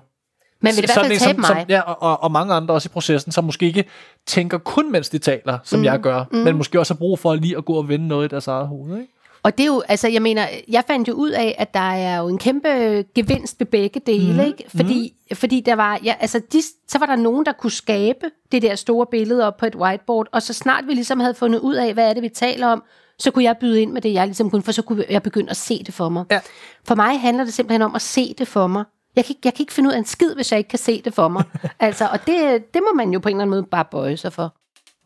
men 0.60 0.76
vil 0.76 0.76
det 0.76 0.82
i 0.82 0.86
hvert 0.94 1.06
fald 1.06 1.18
tabe 1.18 1.42
som, 1.42 1.54
mig? 1.54 1.62
Som, 1.62 1.68
ja, 1.68 1.80
og, 1.80 2.02
og, 2.02 2.22
og 2.22 2.32
mange 2.32 2.54
andre 2.54 2.74
også 2.74 2.88
i 2.88 2.92
processen, 2.92 3.32
som 3.32 3.44
måske 3.44 3.66
ikke 3.66 3.84
tænker 4.26 4.58
kun, 4.58 4.92
mens 4.92 5.08
de 5.08 5.18
taler, 5.18 5.58
som 5.64 5.78
mm, 5.78 5.84
jeg 5.84 6.00
gør, 6.00 6.24
mm. 6.32 6.38
men 6.38 6.56
måske 6.56 6.78
også 6.78 6.94
har 6.94 6.98
brug 6.98 7.18
for 7.18 7.34
lige 7.34 7.56
at 7.56 7.64
gå 7.64 7.72
og 7.72 7.88
vende 7.88 8.08
noget 8.08 8.24
i 8.24 8.28
deres 8.28 8.46
eget 8.46 8.68
hoved. 8.68 8.98
Ikke? 8.98 9.12
Og 9.42 9.58
det 9.58 9.64
er 9.64 9.66
jo, 9.66 9.82
altså 9.88 10.08
jeg 10.08 10.22
mener, 10.22 10.46
jeg 10.68 10.84
fandt 10.86 11.08
jo 11.08 11.12
ud 11.12 11.30
af, 11.30 11.54
at 11.58 11.74
der 11.74 11.90
er 11.90 12.18
jo 12.18 12.28
en 12.28 12.38
kæmpe 12.38 12.68
gevinst 13.14 13.60
ved 13.60 13.66
begge 13.66 14.00
dele, 14.06 14.32
mm. 14.32 14.48
ikke? 14.48 14.64
Fordi, 14.76 15.14
mm. 15.30 15.36
fordi 15.36 15.60
der 15.60 15.74
var, 15.74 16.00
ja, 16.04 16.14
altså 16.20 16.40
de, 16.52 16.62
så 16.88 16.98
var 16.98 17.06
der 17.06 17.16
nogen, 17.16 17.46
der 17.46 17.52
kunne 17.52 17.70
skabe 17.70 18.26
det 18.52 18.62
der 18.62 18.74
store 18.74 19.06
billede 19.10 19.46
op 19.46 19.56
på 19.56 19.66
et 19.66 19.76
whiteboard, 19.76 20.26
og 20.32 20.42
så 20.42 20.52
snart 20.52 20.86
vi 20.86 20.94
ligesom 20.94 21.20
havde 21.20 21.34
fundet 21.34 21.60
ud 21.60 21.74
af, 21.74 21.94
hvad 21.94 22.10
er 22.10 22.14
det, 22.14 22.22
vi 22.22 22.28
taler 22.28 22.66
om, 22.66 22.82
så 23.18 23.30
kunne 23.30 23.44
jeg 23.44 23.56
byde 23.60 23.82
ind 23.82 23.92
med 23.92 24.02
det, 24.02 24.12
jeg 24.12 24.26
ligesom 24.26 24.50
kunne, 24.50 24.62
for 24.62 24.72
så 24.72 24.82
kunne 24.82 25.04
jeg 25.10 25.22
begynde 25.22 25.50
at 25.50 25.56
se 25.56 25.84
det 25.84 25.94
for 25.94 26.08
mig. 26.08 26.24
Ja. 26.30 26.40
For 26.84 26.94
mig 26.94 27.20
handler 27.20 27.44
det 27.44 27.54
simpelthen 27.54 27.82
om 27.82 27.94
at 27.94 28.02
se 28.02 28.34
det 28.38 28.48
for 28.48 28.66
mig. 28.66 28.84
Jeg 29.18 29.24
kan, 29.24 29.32
ikke, 29.32 29.40
jeg 29.44 29.54
kan 29.54 29.62
ikke 29.62 29.72
finde 29.72 29.88
ud 29.88 29.94
af 29.94 29.98
en 29.98 30.04
skid, 30.04 30.34
hvis 30.34 30.52
jeg 30.52 30.58
ikke 30.58 30.68
kan 30.68 30.78
se 30.78 31.02
det 31.02 31.14
for 31.14 31.28
mig. 31.28 31.44
altså, 31.80 32.08
og 32.12 32.18
det, 32.26 32.64
det 32.74 32.82
må 32.82 32.96
man 32.96 33.12
jo 33.12 33.18
på 33.18 33.28
en 33.28 33.34
eller 33.34 33.42
anden 33.42 33.50
måde 33.50 33.62
bare 33.62 33.84
bøje 33.84 34.16
sig 34.16 34.32
for. 34.32 34.54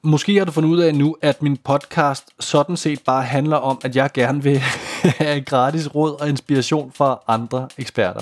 Måske 0.04 0.38
har 0.38 0.44
du 0.44 0.52
fundet 0.52 0.70
ud 0.70 0.78
af 0.78 0.94
nu, 0.94 1.16
at 1.22 1.42
min 1.42 1.56
podcast 1.56 2.24
sådan 2.40 2.76
set 2.76 3.00
bare 3.06 3.22
handler 3.22 3.56
om, 3.56 3.80
at 3.84 3.96
jeg 3.96 4.10
gerne 4.14 4.42
vil 4.42 4.58
have 5.20 5.40
gratis 5.40 5.94
råd 5.94 6.20
og 6.20 6.28
inspiration 6.28 6.92
fra 6.94 7.20
andre 7.28 7.68
eksperter. 7.78 8.20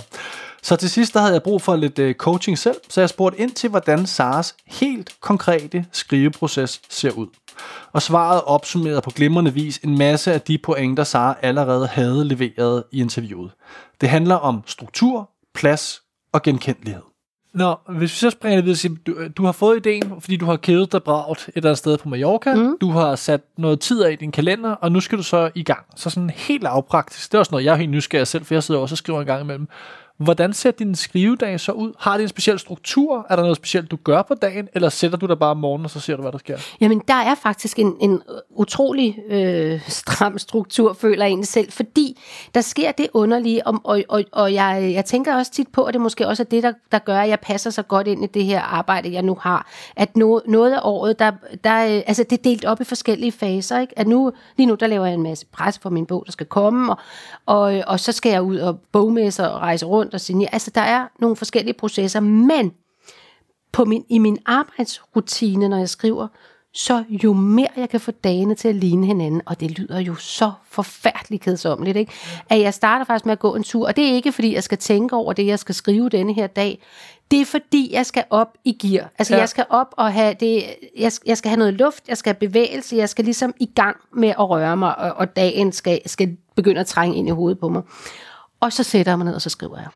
Så 0.62 0.76
til 0.76 0.90
sidst 0.90 1.14
der 1.14 1.20
havde 1.20 1.32
jeg 1.32 1.42
brug 1.42 1.62
for 1.62 1.76
lidt 1.76 1.98
øh, 1.98 2.14
coaching 2.14 2.58
selv, 2.58 2.76
så 2.88 3.00
jeg 3.00 3.08
spurgte 3.08 3.40
ind 3.40 3.50
til, 3.50 3.70
hvordan 3.70 4.06
Saras 4.06 4.54
helt 4.66 5.20
konkrete 5.20 5.86
skriveproces 5.92 6.80
ser 6.88 7.10
ud. 7.10 7.26
Og 7.92 8.02
svaret 8.02 8.42
opsummerede 8.46 9.00
på 9.00 9.10
glimrende 9.10 9.54
vis 9.54 9.78
en 9.78 9.98
masse 9.98 10.32
af 10.32 10.40
de 10.40 10.58
pointer, 10.58 11.04
Sara 11.04 11.36
allerede 11.42 11.86
havde 11.86 12.24
leveret 12.24 12.84
i 12.92 13.00
interviewet. 13.00 13.50
Det 14.00 14.08
handler 14.08 14.34
om 14.34 14.62
struktur, 14.66 15.30
plads 15.60 16.02
og 16.32 16.42
genkendelighed. 16.42 17.02
Nå, 17.54 17.74
hvis 17.88 18.02
vi 18.02 18.16
så 18.16 18.30
springer 18.30 18.56
lidt 18.56 18.64
videre, 18.64 18.76
siger, 18.76 18.94
du, 19.06 19.16
du 19.36 19.44
har 19.44 19.52
fået 19.52 19.76
ideen, 19.76 20.20
fordi 20.20 20.36
du 20.36 20.46
har 20.46 20.56
kædet 20.56 20.92
dig 20.92 21.02
bragt 21.02 21.48
et 21.48 21.52
eller 21.56 21.68
andet 21.68 21.78
sted 21.78 21.98
på 21.98 22.08
Mallorca, 22.08 22.54
mm. 22.54 22.76
du 22.80 22.90
har 22.90 23.16
sat 23.16 23.40
noget 23.58 23.80
tid 23.80 24.02
af 24.02 24.12
i 24.12 24.16
din 24.16 24.32
kalender, 24.32 24.70
og 24.70 24.92
nu 24.92 25.00
skal 25.00 25.18
du 25.18 25.22
så 25.22 25.50
i 25.54 25.62
gang. 25.62 25.86
Så 25.96 26.10
sådan 26.10 26.30
helt 26.30 26.62
lavpraktisk, 26.62 27.32
det 27.32 27.34
er 27.34 27.38
også 27.38 27.52
noget, 27.52 27.64
jeg 27.64 27.72
er 27.72 27.76
helt 27.76 27.90
nysgerrig 27.90 28.26
selv, 28.26 28.44
for 28.44 28.54
jeg 28.54 28.62
sidder 28.62 28.80
også 28.80 28.92
og 28.92 28.98
skriver 28.98 29.20
en 29.20 29.26
gang 29.26 29.42
imellem. 29.42 29.68
Hvordan 30.20 30.52
ser 30.52 30.70
din 30.70 30.94
skrivedag 30.94 31.60
så 31.60 31.72
ud? 31.72 31.92
Har 31.98 32.16
det 32.16 32.22
en 32.22 32.28
speciel 32.28 32.58
struktur? 32.58 33.26
Er 33.30 33.36
der 33.36 33.42
noget 33.42 33.56
specielt, 33.56 33.90
du 33.90 33.96
gør 33.96 34.22
på 34.22 34.34
dagen? 34.34 34.68
Eller 34.74 34.88
sætter 34.88 35.18
du 35.18 35.26
dig 35.26 35.38
bare 35.38 35.50
om 35.50 35.56
morgenen, 35.56 35.84
og 35.84 35.90
så 35.90 36.00
ser 36.00 36.16
du, 36.16 36.22
hvad 36.22 36.32
der 36.32 36.38
sker? 36.38 36.58
Jamen, 36.80 37.02
der 37.08 37.14
er 37.14 37.34
faktisk 37.34 37.78
en, 37.78 37.96
en 38.00 38.22
utrolig 38.50 39.18
øh, 39.28 39.80
stram 39.88 40.38
struktur, 40.38 40.92
føler 40.92 41.24
jeg 41.24 41.28
egentlig 41.28 41.48
selv, 41.48 41.72
fordi 41.72 42.18
der 42.54 42.60
sker 42.60 42.92
det 42.92 43.08
underlige, 43.14 43.66
og, 43.66 43.80
og, 43.84 44.02
og, 44.08 44.24
og 44.32 44.54
jeg, 44.54 44.90
jeg 44.94 45.04
tænker 45.04 45.36
også 45.36 45.52
tit 45.52 45.68
på, 45.68 45.84
at 45.84 45.94
det 45.94 46.00
måske 46.00 46.26
også 46.28 46.42
er 46.42 46.44
det, 46.44 46.62
der, 46.62 46.72
der 46.92 46.98
gør, 46.98 47.20
at 47.20 47.28
jeg 47.28 47.40
passer 47.40 47.70
så 47.70 47.82
godt 47.82 48.06
ind 48.06 48.24
i 48.24 48.26
det 48.26 48.44
her 48.44 48.60
arbejde, 48.60 49.12
jeg 49.12 49.22
nu 49.22 49.38
har. 49.40 49.66
At 49.96 50.16
no, 50.16 50.38
noget 50.46 50.72
af 50.72 50.80
året, 50.82 51.18
der, 51.18 51.32
der, 51.64 51.96
øh, 51.96 52.02
altså 52.06 52.24
det 52.30 52.38
er 52.38 52.42
delt 52.42 52.64
op 52.64 52.80
i 52.80 52.84
forskellige 52.84 53.32
faser, 53.32 53.80
ikke? 53.80 53.98
At 53.98 54.06
nu, 54.06 54.32
lige 54.56 54.66
nu, 54.66 54.74
der 54.74 54.86
laver 54.86 55.06
jeg 55.06 55.14
en 55.14 55.22
masse 55.22 55.46
pres 55.46 55.78
for 55.78 55.90
min 55.90 56.06
bog, 56.06 56.22
der 56.26 56.32
skal 56.32 56.46
komme, 56.46 56.92
og, 56.92 56.98
og, 57.46 57.76
øh, 57.76 57.82
og 57.86 58.00
så 58.00 58.12
skal 58.12 58.30
jeg 58.30 58.42
ud 58.42 58.56
og 58.56 58.78
bogmesse 58.92 59.50
og 59.50 59.60
rejse 59.60 59.86
rundt 59.86 60.09
og 60.14 60.20
signere. 60.20 60.52
Altså, 60.52 60.70
der 60.74 60.80
er 60.80 61.06
nogle 61.18 61.36
forskellige 61.36 61.74
processer, 61.74 62.20
men 62.20 62.72
på 63.72 63.84
min, 63.84 64.04
i 64.08 64.18
min 64.18 64.38
arbejdsrutine, 64.46 65.68
når 65.68 65.76
jeg 65.78 65.88
skriver, 65.88 66.28
så 66.72 67.04
jo 67.08 67.32
mere 67.32 67.68
jeg 67.76 67.88
kan 67.88 68.00
få 68.00 68.10
dagene 68.10 68.54
til 68.54 68.68
at 68.68 68.74
ligne 68.74 69.06
hinanden, 69.06 69.42
og 69.46 69.60
det 69.60 69.78
lyder 69.78 70.00
jo 70.00 70.14
så 70.14 70.52
forfærdeligt 70.70 71.42
kedsommeligt, 71.42 71.96
ikke? 71.96 72.12
at 72.50 72.60
jeg 72.60 72.74
starter 72.74 73.04
faktisk 73.04 73.26
med 73.26 73.32
at 73.32 73.38
gå 73.38 73.54
en 73.54 73.62
tur, 73.62 73.86
og 73.86 73.96
det 73.96 74.04
er 74.04 74.14
ikke 74.14 74.32
fordi, 74.32 74.54
jeg 74.54 74.62
skal 74.62 74.78
tænke 74.78 75.16
over 75.16 75.32
det, 75.32 75.46
jeg 75.46 75.58
skal 75.58 75.74
skrive 75.74 76.08
denne 76.08 76.32
her 76.32 76.46
dag, 76.46 76.82
det 77.30 77.40
er 77.40 77.44
fordi, 77.44 77.90
jeg 77.92 78.06
skal 78.06 78.24
op 78.30 78.48
i 78.64 78.72
gear. 78.72 79.10
Altså, 79.18 79.34
ja. 79.34 79.40
jeg 79.40 79.48
skal 79.48 79.64
op 79.70 79.94
og 79.96 80.12
have 80.12 80.34
det, 80.40 80.64
jeg, 80.98 81.12
jeg 81.26 81.38
skal 81.38 81.48
have 81.48 81.58
noget 81.58 81.74
luft, 81.74 82.08
jeg 82.08 82.16
skal 82.16 82.34
have 82.34 82.48
bevægelse, 82.48 82.96
jeg 82.96 83.08
skal 83.08 83.24
ligesom 83.24 83.54
i 83.60 83.66
gang 83.66 83.96
med 84.14 84.28
at 84.28 84.50
røre 84.50 84.76
mig, 84.76 84.98
og, 84.98 85.12
og 85.12 85.36
dagen 85.36 85.72
skal, 85.72 86.00
skal 86.06 86.36
begynde 86.56 86.80
at 86.80 86.86
trænge 86.86 87.16
ind 87.16 87.28
i 87.28 87.30
hovedet 87.30 87.58
på 87.58 87.68
mig. 87.68 87.82
Og 88.60 88.72
så 88.72 88.82
sætter 88.82 89.12
jeg 89.12 89.18
mig 89.18 89.24
ned, 89.24 89.34
og 89.34 89.42
så 89.42 89.50
skriver 89.50 89.76
jeg. 89.78 89.88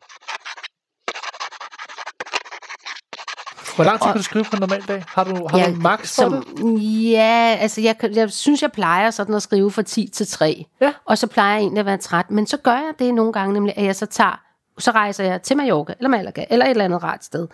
Hvor 3.76 3.84
lang 3.84 4.00
tid 4.00 4.06
kan 4.06 4.16
du 4.16 4.22
skrive 4.22 4.44
på 4.44 4.56
en 4.56 4.60
normal 4.60 4.82
dag? 4.88 5.04
Har 5.08 5.24
du, 5.24 5.46
har 5.50 5.58
Ja, 5.58 5.66
du 5.70 5.74
max 5.80 6.16
for 6.16 6.24
det? 6.28 6.44
som, 6.58 6.76
Ja, 6.76 7.56
altså 7.60 7.80
jeg, 7.80 7.96
jeg 8.14 8.32
synes, 8.32 8.62
jeg 8.62 8.72
plejer 8.72 9.10
sådan 9.10 9.34
at 9.34 9.42
skrive 9.42 9.70
fra 9.70 9.82
10 9.82 10.08
til 10.08 10.26
3. 10.28 10.64
Ja. 10.80 10.92
Og 11.04 11.18
så 11.18 11.26
plejer 11.26 11.52
jeg 11.52 11.60
egentlig 11.60 11.80
at 11.80 11.86
være 11.86 11.96
træt. 11.98 12.30
Men 12.30 12.46
så 12.46 12.56
gør 12.56 12.72
jeg 12.76 12.92
det 12.98 13.14
nogle 13.14 13.32
gange, 13.32 13.52
nemlig 13.52 13.74
at 13.78 13.84
jeg 13.84 13.96
så 13.96 14.06
tager, 14.06 14.40
så 14.78 14.90
rejser 14.90 15.24
jeg 15.24 15.42
til 15.42 15.56
Mallorca, 15.56 15.94
eller 15.98 16.08
Malaga, 16.08 16.44
eller 16.50 16.66
et 16.66 16.70
eller 16.70 16.84
andet 16.84 17.02
rart 17.02 17.24
sted. 17.24 17.48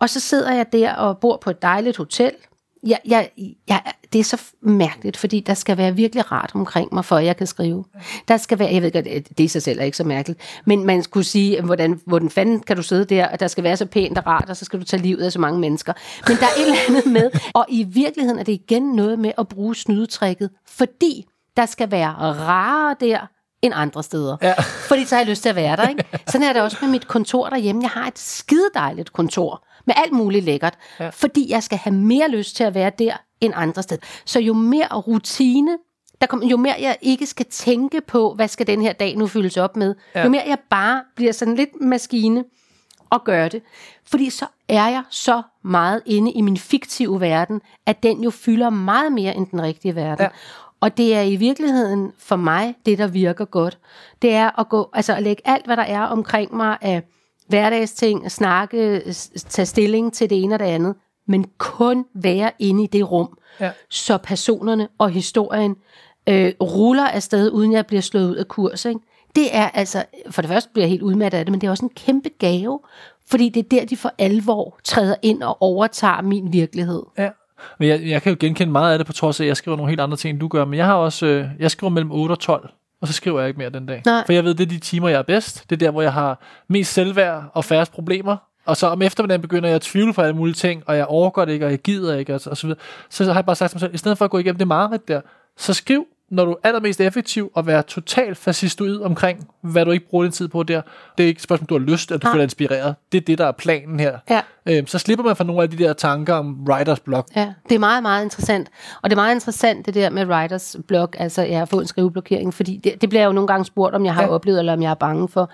Og 0.00 0.10
så 0.10 0.20
sidder 0.20 0.52
jeg 0.54 0.72
der 0.72 0.94
og 0.94 1.18
bor 1.18 1.36
på 1.36 1.50
et 1.50 1.62
dejligt 1.62 1.96
hotel. 1.96 2.32
Jeg, 2.86 3.00
jeg, 3.04 3.30
jeg, 3.68 3.82
det 4.12 4.18
er 4.18 4.24
så 4.24 4.40
mærkeligt, 4.60 5.16
fordi 5.16 5.40
der 5.40 5.54
skal 5.54 5.76
være 5.76 5.96
virkelig 5.96 6.32
rart 6.32 6.50
omkring 6.54 6.94
mig, 6.94 7.04
for 7.04 7.16
at 7.16 7.24
jeg 7.24 7.36
kan 7.36 7.46
skrive. 7.46 7.84
Der 8.28 8.36
skal 8.36 8.58
være, 8.58 8.72
jeg 8.72 8.82
ved 8.82 8.92
godt, 8.92 9.04
det 9.04 9.40
er 9.40 9.44
i 9.44 9.48
sig 9.48 9.62
selv 9.62 9.80
er 9.80 9.84
ikke 9.84 9.96
så 9.96 10.04
mærkeligt, 10.04 10.40
men 10.64 10.86
man 10.86 11.02
skulle 11.02 11.24
sige, 11.24 11.62
hvordan, 11.62 12.00
hvordan 12.06 12.30
fanden 12.30 12.60
kan 12.60 12.76
du 12.76 12.82
sidde 12.82 13.04
der, 13.04 13.28
og 13.28 13.40
der 13.40 13.48
skal 13.48 13.64
være 13.64 13.76
så 13.76 13.86
pænt 13.86 14.18
og 14.18 14.26
rart, 14.26 14.50
og 14.50 14.56
så 14.56 14.64
skal 14.64 14.80
du 14.80 14.84
tage 14.84 15.02
livet 15.02 15.24
af 15.24 15.32
så 15.32 15.38
mange 15.38 15.60
mennesker. 15.60 15.92
Men 16.28 16.36
der 16.36 16.46
er 16.46 16.60
et 16.60 16.66
eller 16.66 16.78
andet 16.88 17.12
med, 17.12 17.30
og 17.60 17.66
i 17.68 17.82
virkeligheden 17.82 18.38
er 18.38 18.44
det 18.44 18.52
igen 18.52 18.82
noget 18.82 19.18
med 19.18 19.32
at 19.38 19.48
bruge 19.48 19.76
snydetrækket, 19.76 20.50
fordi 20.66 21.24
der 21.56 21.66
skal 21.66 21.90
være 21.90 22.12
rarere 22.12 22.96
der, 23.00 23.26
end 23.62 23.72
andre 23.76 24.02
steder. 24.02 24.36
Ja. 24.42 24.54
Fordi 24.60 25.04
så 25.04 25.14
har 25.14 25.20
jeg 25.22 25.28
lyst 25.28 25.42
til 25.42 25.48
at 25.48 25.56
være 25.56 25.76
der, 25.76 25.88
ikke? 25.88 26.04
Sådan 26.26 26.48
er 26.48 26.52
det 26.52 26.62
også 26.62 26.76
med 26.80 26.88
mit 26.88 27.08
kontor 27.08 27.48
derhjemme. 27.48 27.82
Jeg 27.82 27.90
har 27.90 28.06
et 28.06 28.18
skide 28.18 28.70
dejligt 28.74 29.12
kontor 29.12 29.64
med 29.84 29.94
alt 29.96 30.12
muligt 30.12 30.44
lækkert, 30.44 30.78
ja. 31.00 31.08
fordi 31.08 31.46
jeg 31.50 31.62
skal 31.62 31.78
have 31.78 31.94
mere 31.94 32.30
lyst 32.30 32.56
til 32.56 32.64
at 32.64 32.74
være 32.74 32.90
der 32.98 33.16
end 33.40 33.52
andre 33.56 33.82
steder. 33.82 34.00
Så 34.24 34.40
jo 34.40 34.52
mere 34.54 34.86
rutine, 34.98 35.78
der 36.20 36.26
kommer, 36.26 36.46
jo 36.46 36.56
mere 36.56 36.74
jeg 36.80 36.96
ikke 37.02 37.26
skal 37.26 37.46
tænke 37.46 38.00
på, 38.00 38.34
hvad 38.34 38.48
skal 38.48 38.66
den 38.66 38.82
her 38.82 38.92
dag 38.92 39.16
nu 39.16 39.26
fyldes 39.26 39.56
op 39.56 39.76
med, 39.76 39.94
Ja. 40.14 40.22
jo 40.24 40.28
mere 40.28 40.42
jeg 40.46 40.58
bare 40.70 41.02
bliver 41.16 41.32
sådan 41.32 41.54
lidt 41.54 41.80
maskine 41.80 42.44
og 43.10 43.24
gør 43.24 43.48
det. 43.48 43.62
Fordi 44.06 44.30
så 44.30 44.46
er 44.68 44.88
jeg 44.88 45.02
så 45.10 45.42
meget 45.64 46.02
inde 46.06 46.32
i 46.32 46.40
min 46.40 46.56
fiktive 46.56 47.20
verden, 47.20 47.60
at 47.86 48.02
den 48.02 48.22
jo 48.24 48.30
fylder 48.30 48.70
meget 48.70 49.12
mere 49.12 49.36
end 49.36 49.46
den 49.46 49.62
rigtige 49.62 49.94
verden. 49.94 50.22
Ja. 50.24 50.28
Og 50.80 50.96
det 50.96 51.14
er 51.16 51.20
i 51.22 51.36
virkeligheden 51.36 52.12
for 52.18 52.36
mig 52.36 52.74
det, 52.86 52.98
der 52.98 53.06
virker 53.06 53.44
godt. 53.44 53.78
Det 54.22 54.32
er 54.34 54.60
at 54.60 54.68
gå, 54.68 54.90
altså 54.92 55.14
at 55.14 55.22
lægge 55.22 55.42
alt, 55.44 55.64
hvad 55.66 55.76
der 55.76 55.82
er 55.82 56.02
omkring 56.02 56.56
mig 56.56 56.78
af 56.80 57.02
hverdagsting, 57.52 58.30
snakke, 58.32 59.02
tage 59.48 59.66
stilling 59.66 60.12
til 60.12 60.30
det 60.30 60.42
ene 60.42 60.54
og 60.54 60.58
det 60.58 60.64
andet, 60.64 60.94
men 61.28 61.46
kun 61.58 62.04
være 62.14 62.50
inde 62.58 62.84
i 62.84 62.86
det 62.86 63.10
rum, 63.10 63.38
Ja. 63.60 63.70
så 63.90 64.18
personerne 64.18 64.88
og 64.98 65.10
historien 65.10 65.76
øh, 66.28 66.52
ruller 66.62 67.06
afsted, 67.06 67.50
uden 67.50 67.72
jeg 67.72 67.86
bliver 67.86 68.00
slået 68.02 68.30
ud 68.30 68.34
af 68.36 68.48
kurs. 68.48 68.84
Ikke? 68.84 69.00
Det 69.36 69.56
er 69.56 69.68
altså, 69.68 70.04
for 70.30 70.42
det 70.42 70.48
første 70.50 70.70
bliver 70.72 70.84
jeg 70.84 70.90
helt 70.90 71.02
udmattet 71.02 71.38
af 71.38 71.44
det, 71.44 71.50
men 71.52 71.60
det 71.60 71.66
er 71.66 71.70
også 71.70 71.84
en 71.84 71.90
kæmpe 71.96 72.28
gave, 72.38 72.80
fordi 73.30 73.48
det 73.48 73.64
er 73.64 73.68
der, 73.78 73.84
de 73.86 73.96
for 73.96 74.12
alvor 74.18 74.78
træder 74.84 75.14
ind 75.22 75.42
og 75.42 75.62
overtager 75.62 76.22
min 76.22 76.52
virkelighed. 76.52 77.02
Ja. 77.18 77.30
Men 77.78 77.88
jeg, 77.88 78.02
jeg 78.02 78.22
kan 78.22 78.32
jo 78.32 78.36
genkende 78.40 78.72
meget 78.72 78.92
af 78.92 78.98
det, 78.98 79.06
på 79.06 79.12
trods 79.12 79.40
af, 79.40 79.44
at 79.44 79.48
jeg 79.48 79.56
skriver 79.56 79.76
nogle 79.76 79.90
helt 79.90 80.00
andre 80.00 80.16
ting, 80.16 80.30
end 80.30 80.40
du 80.40 80.48
gør. 80.48 80.64
Men 80.64 80.78
jeg 80.78 80.86
har 80.86 80.94
også, 80.94 81.26
øh, 81.26 81.46
jeg 81.58 81.70
skriver 81.70 81.90
mellem 81.90 82.12
8 82.12 82.32
og 82.32 82.38
12, 82.38 82.70
og 83.02 83.08
så 83.08 83.14
skriver 83.14 83.40
jeg 83.40 83.48
ikke 83.48 83.58
mere 83.58 83.70
den 83.70 83.86
dag. 83.86 84.02
Nej. 84.06 84.22
For 84.26 84.32
jeg 84.32 84.44
ved, 84.44 84.54
det 84.54 84.64
er 84.64 84.68
de 84.68 84.78
timer, 84.78 85.08
jeg 85.08 85.18
er 85.18 85.22
bedst. 85.22 85.70
Det 85.70 85.76
er 85.76 85.78
der, 85.86 85.90
hvor 85.90 86.02
jeg 86.02 86.12
har 86.12 86.42
mest 86.68 86.92
selvværd 86.92 87.44
og 87.54 87.64
færrest 87.64 87.92
problemer. 87.92 88.36
Og 88.66 88.76
så 88.76 88.86
om 88.86 89.02
eftermiddagen 89.02 89.42
begynder 89.42 89.68
jeg 89.68 89.76
at 89.76 89.82
tvivle 89.82 90.12
på 90.12 90.20
alle 90.20 90.36
mulige 90.36 90.54
ting, 90.54 90.82
og 90.86 90.96
jeg 90.96 91.06
overgår 91.06 91.44
det 91.44 91.52
ikke, 91.52 91.66
og 91.66 91.70
jeg 91.70 91.78
gider 91.78 92.16
ikke, 92.16 92.34
og 92.34 92.40
så, 92.40 92.50
og 92.50 92.56
så 92.56 92.66
videre. 92.66 92.80
Så 93.10 93.24
har 93.24 93.34
jeg 93.34 93.46
bare 93.46 93.56
sagt 93.56 93.70
til 93.70 93.76
mig 93.76 93.80
selv, 93.80 93.94
i 93.94 93.98
stedet 93.98 94.18
for 94.18 94.24
at 94.24 94.30
gå 94.30 94.38
igennem 94.38 94.58
det 94.58 94.68
mareridt 94.68 95.08
der, 95.08 95.20
så 95.56 95.74
skriv 95.74 96.06
når 96.32 96.44
du 96.44 96.50
er 96.50 96.56
allermest 96.62 97.00
effektiv, 97.00 97.52
at 97.56 97.66
være 97.66 97.82
totalt 97.82 98.38
fascistoid 98.38 99.00
omkring, 99.00 99.48
hvad 99.60 99.84
du 99.84 99.90
ikke 99.90 100.08
bruger 100.08 100.24
din 100.24 100.32
tid 100.32 100.48
på 100.48 100.62
der. 100.62 100.82
Det 101.18 101.24
er 101.24 101.28
ikke 101.28 101.38
et 101.38 101.42
spørgsmål, 101.42 101.68
du 101.68 101.78
har 101.78 101.92
lyst, 101.92 102.12
at 102.12 102.22
du 102.22 102.28
føler 102.30 102.42
inspireret. 102.42 102.94
Det 103.12 103.20
er 103.20 103.24
det, 103.24 103.38
der 103.38 103.46
er 103.46 103.52
planen 103.52 104.00
her. 104.00 104.18
Ja. 104.30 104.40
Øhm, 104.66 104.86
så 104.86 104.98
slipper 104.98 105.24
man 105.24 105.36
for 105.36 105.44
nogle 105.44 105.62
af 105.62 105.70
de 105.70 105.78
der 105.78 105.92
tanker 105.92 106.34
om 106.34 106.64
writers 106.68 107.00
block. 107.00 107.28
Ja, 107.36 107.52
det 107.68 107.74
er 107.74 107.78
meget, 107.78 108.02
meget 108.02 108.24
interessant. 108.24 108.68
Og 109.02 109.10
det 109.10 109.16
er 109.16 109.22
meget 109.22 109.34
interessant, 109.34 109.86
det 109.86 109.94
der 109.94 110.10
med 110.10 110.26
writers 110.26 110.76
blog, 110.88 111.08
altså 111.18 111.42
jeg 111.42 111.58
har 111.58 111.64
fået 111.64 111.82
en 111.82 111.88
skriveblokering, 111.88 112.54
fordi 112.54 112.80
det, 112.84 113.00
det 113.00 113.08
bliver 113.08 113.22
jeg 113.22 113.26
jo 113.26 113.32
nogle 113.32 113.48
gange 113.48 113.64
spurgt, 113.64 113.94
om 113.94 114.04
jeg 114.04 114.14
har 114.14 114.22
ja. 114.22 114.28
oplevet, 114.28 114.58
eller 114.58 114.72
om 114.72 114.82
jeg 114.82 114.90
er 114.90 114.94
bange 114.94 115.28
for. 115.28 115.50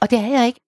Og 0.00 0.10
det 0.10 0.18
er 0.18 0.26
jeg 0.26 0.46
ikke. 0.46 0.60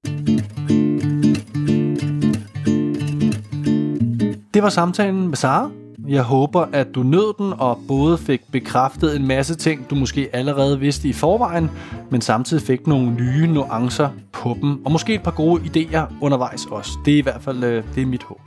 Det 4.55 4.63
var 4.63 4.69
samtalen 4.69 5.29
med 5.29 5.37
Sara. 5.37 5.71
Jeg 6.09 6.23
håber, 6.23 6.67
at 6.73 6.95
du 6.95 7.03
nød 7.03 7.35
den 7.39 7.53
og 7.59 7.79
både 7.89 8.19
fik 8.19 8.41
bekræftet 8.53 9.17
en 9.17 9.27
masse 9.27 9.55
ting, 9.55 9.91
du 9.91 9.95
måske 9.95 10.29
allerede 10.33 10.81
vidste 10.81 11.09
i 11.09 11.13
forvejen, 11.13 11.71
men 12.11 12.21
samtidig 12.21 12.63
fik 12.63 12.87
nogle 12.87 13.11
nye 13.11 13.47
nuancer 13.47 14.09
på 14.33 14.57
dem, 14.63 14.85
og 14.87 14.93
måske 14.93 15.15
et 15.15 15.23
par 15.23 15.31
gode 15.31 15.63
idéer 15.63 16.15
undervejs 16.21 16.67
også. 16.67 16.99
Det 17.05 17.15
er 17.15 17.19
i 17.19 17.21
hvert 17.21 17.43
fald 17.43 17.65
øh, 17.65 17.85
det 17.95 18.03
er 18.03 18.07
mit 18.07 18.23
håb. 18.23 18.41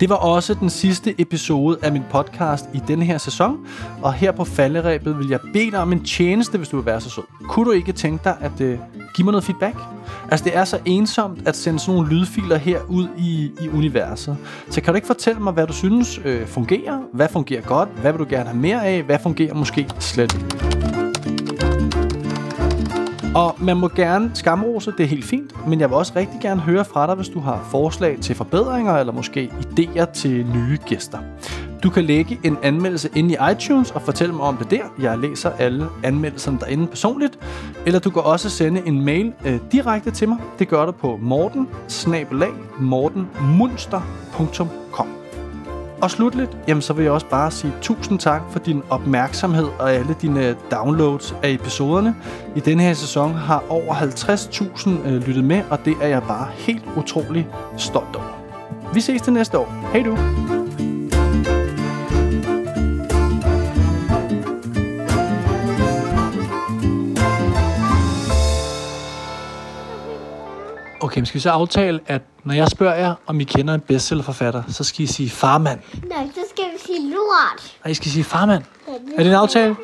Det 0.00 0.08
var 0.08 0.14
også 0.14 0.54
den 0.54 0.70
sidste 0.70 1.20
episode 1.20 1.78
af 1.82 1.92
min 1.92 2.02
podcast 2.10 2.64
i 2.74 2.80
denne 2.88 3.04
her 3.04 3.18
sæson, 3.18 3.56
og 4.02 4.12
her 4.12 4.32
på 4.32 4.44
falderæbet 4.44 5.18
vil 5.18 5.28
jeg 5.28 5.40
bede 5.52 5.70
dig 5.70 5.78
om 5.78 5.92
en 5.92 6.04
tjeneste, 6.04 6.58
hvis 6.58 6.68
du 6.68 6.76
vil 6.76 6.86
være 6.86 7.00
så 7.00 7.10
sød. 7.10 7.24
Kunne 7.48 7.66
du 7.66 7.70
ikke 7.70 7.92
tænke 7.92 8.24
dig 8.24 8.36
at 8.40 8.60
øh, 8.60 8.78
give 9.16 9.24
mig 9.24 9.32
noget 9.32 9.44
feedback? 9.44 9.97
Altså, 10.30 10.44
det 10.44 10.56
er 10.56 10.64
så 10.64 10.78
ensomt 10.84 11.48
at 11.48 11.56
sende 11.56 11.78
sådan 11.78 11.94
nogle 11.94 12.10
lydfiler 12.10 12.56
her 12.56 12.78
ud 12.88 13.08
i, 13.18 13.50
i 13.60 13.68
universet. 13.68 14.36
Så 14.70 14.80
kan 14.80 14.92
du 14.92 14.96
ikke 14.96 15.06
fortælle 15.06 15.40
mig, 15.40 15.52
hvad 15.52 15.66
du 15.66 15.72
synes 15.72 16.20
øh, 16.24 16.46
fungerer? 16.46 16.98
Hvad 17.12 17.28
fungerer 17.28 17.62
godt? 17.62 17.88
Hvad 18.00 18.12
vil 18.12 18.18
du 18.18 18.26
gerne 18.30 18.48
have 18.48 18.60
mere 18.60 18.86
af? 18.86 19.02
Hvad 19.02 19.18
fungerer 19.22 19.54
måske 19.54 19.86
slet 19.98 20.34
ikke? 20.34 20.78
Og 23.34 23.56
man 23.58 23.76
må 23.76 23.88
gerne 23.88 24.30
skamrose, 24.34 24.92
det 24.98 25.04
er 25.04 25.08
helt 25.08 25.24
fint, 25.24 25.68
men 25.68 25.80
jeg 25.80 25.88
vil 25.88 25.96
også 25.96 26.12
rigtig 26.16 26.40
gerne 26.42 26.60
høre 26.60 26.84
fra 26.84 27.06
dig, 27.06 27.14
hvis 27.14 27.28
du 27.28 27.40
har 27.40 27.68
forslag 27.70 28.18
til 28.20 28.36
forbedringer 28.36 28.96
eller 28.96 29.12
måske 29.12 29.50
idéer 29.54 30.12
til 30.12 30.46
nye 30.46 30.78
gæster. 30.86 31.18
Du 31.82 31.90
kan 31.90 32.04
lægge 32.04 32.40
en 32.44 32.58
anmeldelse 32.62 33.08
ind 33.14 33.30
i 33.30 33.36
iTunes 33.52 33.90
og 33.90 34.02
fortælle 34.02 34.34
mig 34.34 34.44
om 34.44 34.56
det 34.56 34.70
der. 34.70 34.82
Jeg 35.00 35.18
læser 35.18 35.50
alle 35.50 35.86
anmeldelserne 36.04 36.58
derinde 36.58 36.86
personligt. 36.86 37.38
Eller 37.86 38.00
du 38.00 38.10
kan 38.10 38.22
også 38.22 38.50
sende 38.50 38.82
en 38.86 39.04
mail 39.04 39.32
øh, 39.46 39.58
direkte 39.72 40.10
til 40.10 40.28
mig. 40.28 40.38
Det 40.58 40.68
gør 40.68 40.86
du 40.86 40.92
på 40.92 41.18
morten 41.22 41.68
mortenmunster.com 42.80 45.08
og 46.02 46.10
slutligt, 46.10 46.56
jamen 46.68 46.82
så 46.82 46.92
vil 46.92 47.02
jeg 47.02 47.12
også 47.12 47.26
bare 47.26 47.50
sige 47.50 47.72
tusind 47.82 48.18
tak 48.18 48.42
for 48.50 48.58
din 48.58 48.82
opmærksomhed 48.90 49.66
og 49.78 49.92
alle 49.92 50.16
dine 50.22 50.56
downloads 50.70 51.34
af 51.42 51.50
episoderne. 51.50 52.14
I 52.56 52.60
denne 52.60 52.82
her 52.82 52.94
sæson 52.94 53.34
har 53.34 53.64
over 53.68 53.94
50.000 53.94 55.08
øh, 55.08 55.26
lyttet 55.26 55.44
med, 55.44 55.62
og 55.70 55.84
det 55.84 55.94
er 56.02 56.08
jeg 56.08 56.22
bare 56.22 56.48
helt 56.54 56.84
utrolig 56.96 57.48
stolt 57.76 58.16
over. 58.16 58.40
Vi 58.94 59.00
ses 59.00 59.22
til 59.22 59.32
næste 59.32 59.58
år. 59.58 59.88
Hej 59.92 60.02
du! 60.02 60.18
Okay, 71.00 71.18
men 71.18 71.26
skal 71.26 71.34
vi 71.34 71.40
så 71.40 71.50
aftale, 71.50 72.00
at 72.06 72.22
når 72.44 72.54
jeg 72.54 72.68
spørger 72.68 72.94
jer, 72.94 73.14
om 73.26 73.40
I 73.40 73.44
kender 73.44 73.74
en 73.74 73.80
bestsellerforfatter, 73.80 74.62
så 74.68 74.84
skal 74.84 75.02
I 75.04 75.06
sige 75.06 75.30
farmand. 75.30 75.80
Nej, 76.08 76.26
så 76.34 76.40
skal 76.50 76.64
vi 76.64 76.78
sige 76.86 77.10
lort. 77.10 77.76
Nej, 77.84 77.90
I 77.90 77.94
skal 77.94 78.10
sige 78.10 78.24
farmand. 78.24 78.62
Er 79.16 79.22
det 79.22 79.26
en 79.26 79.32
aftale? 79.32 79.76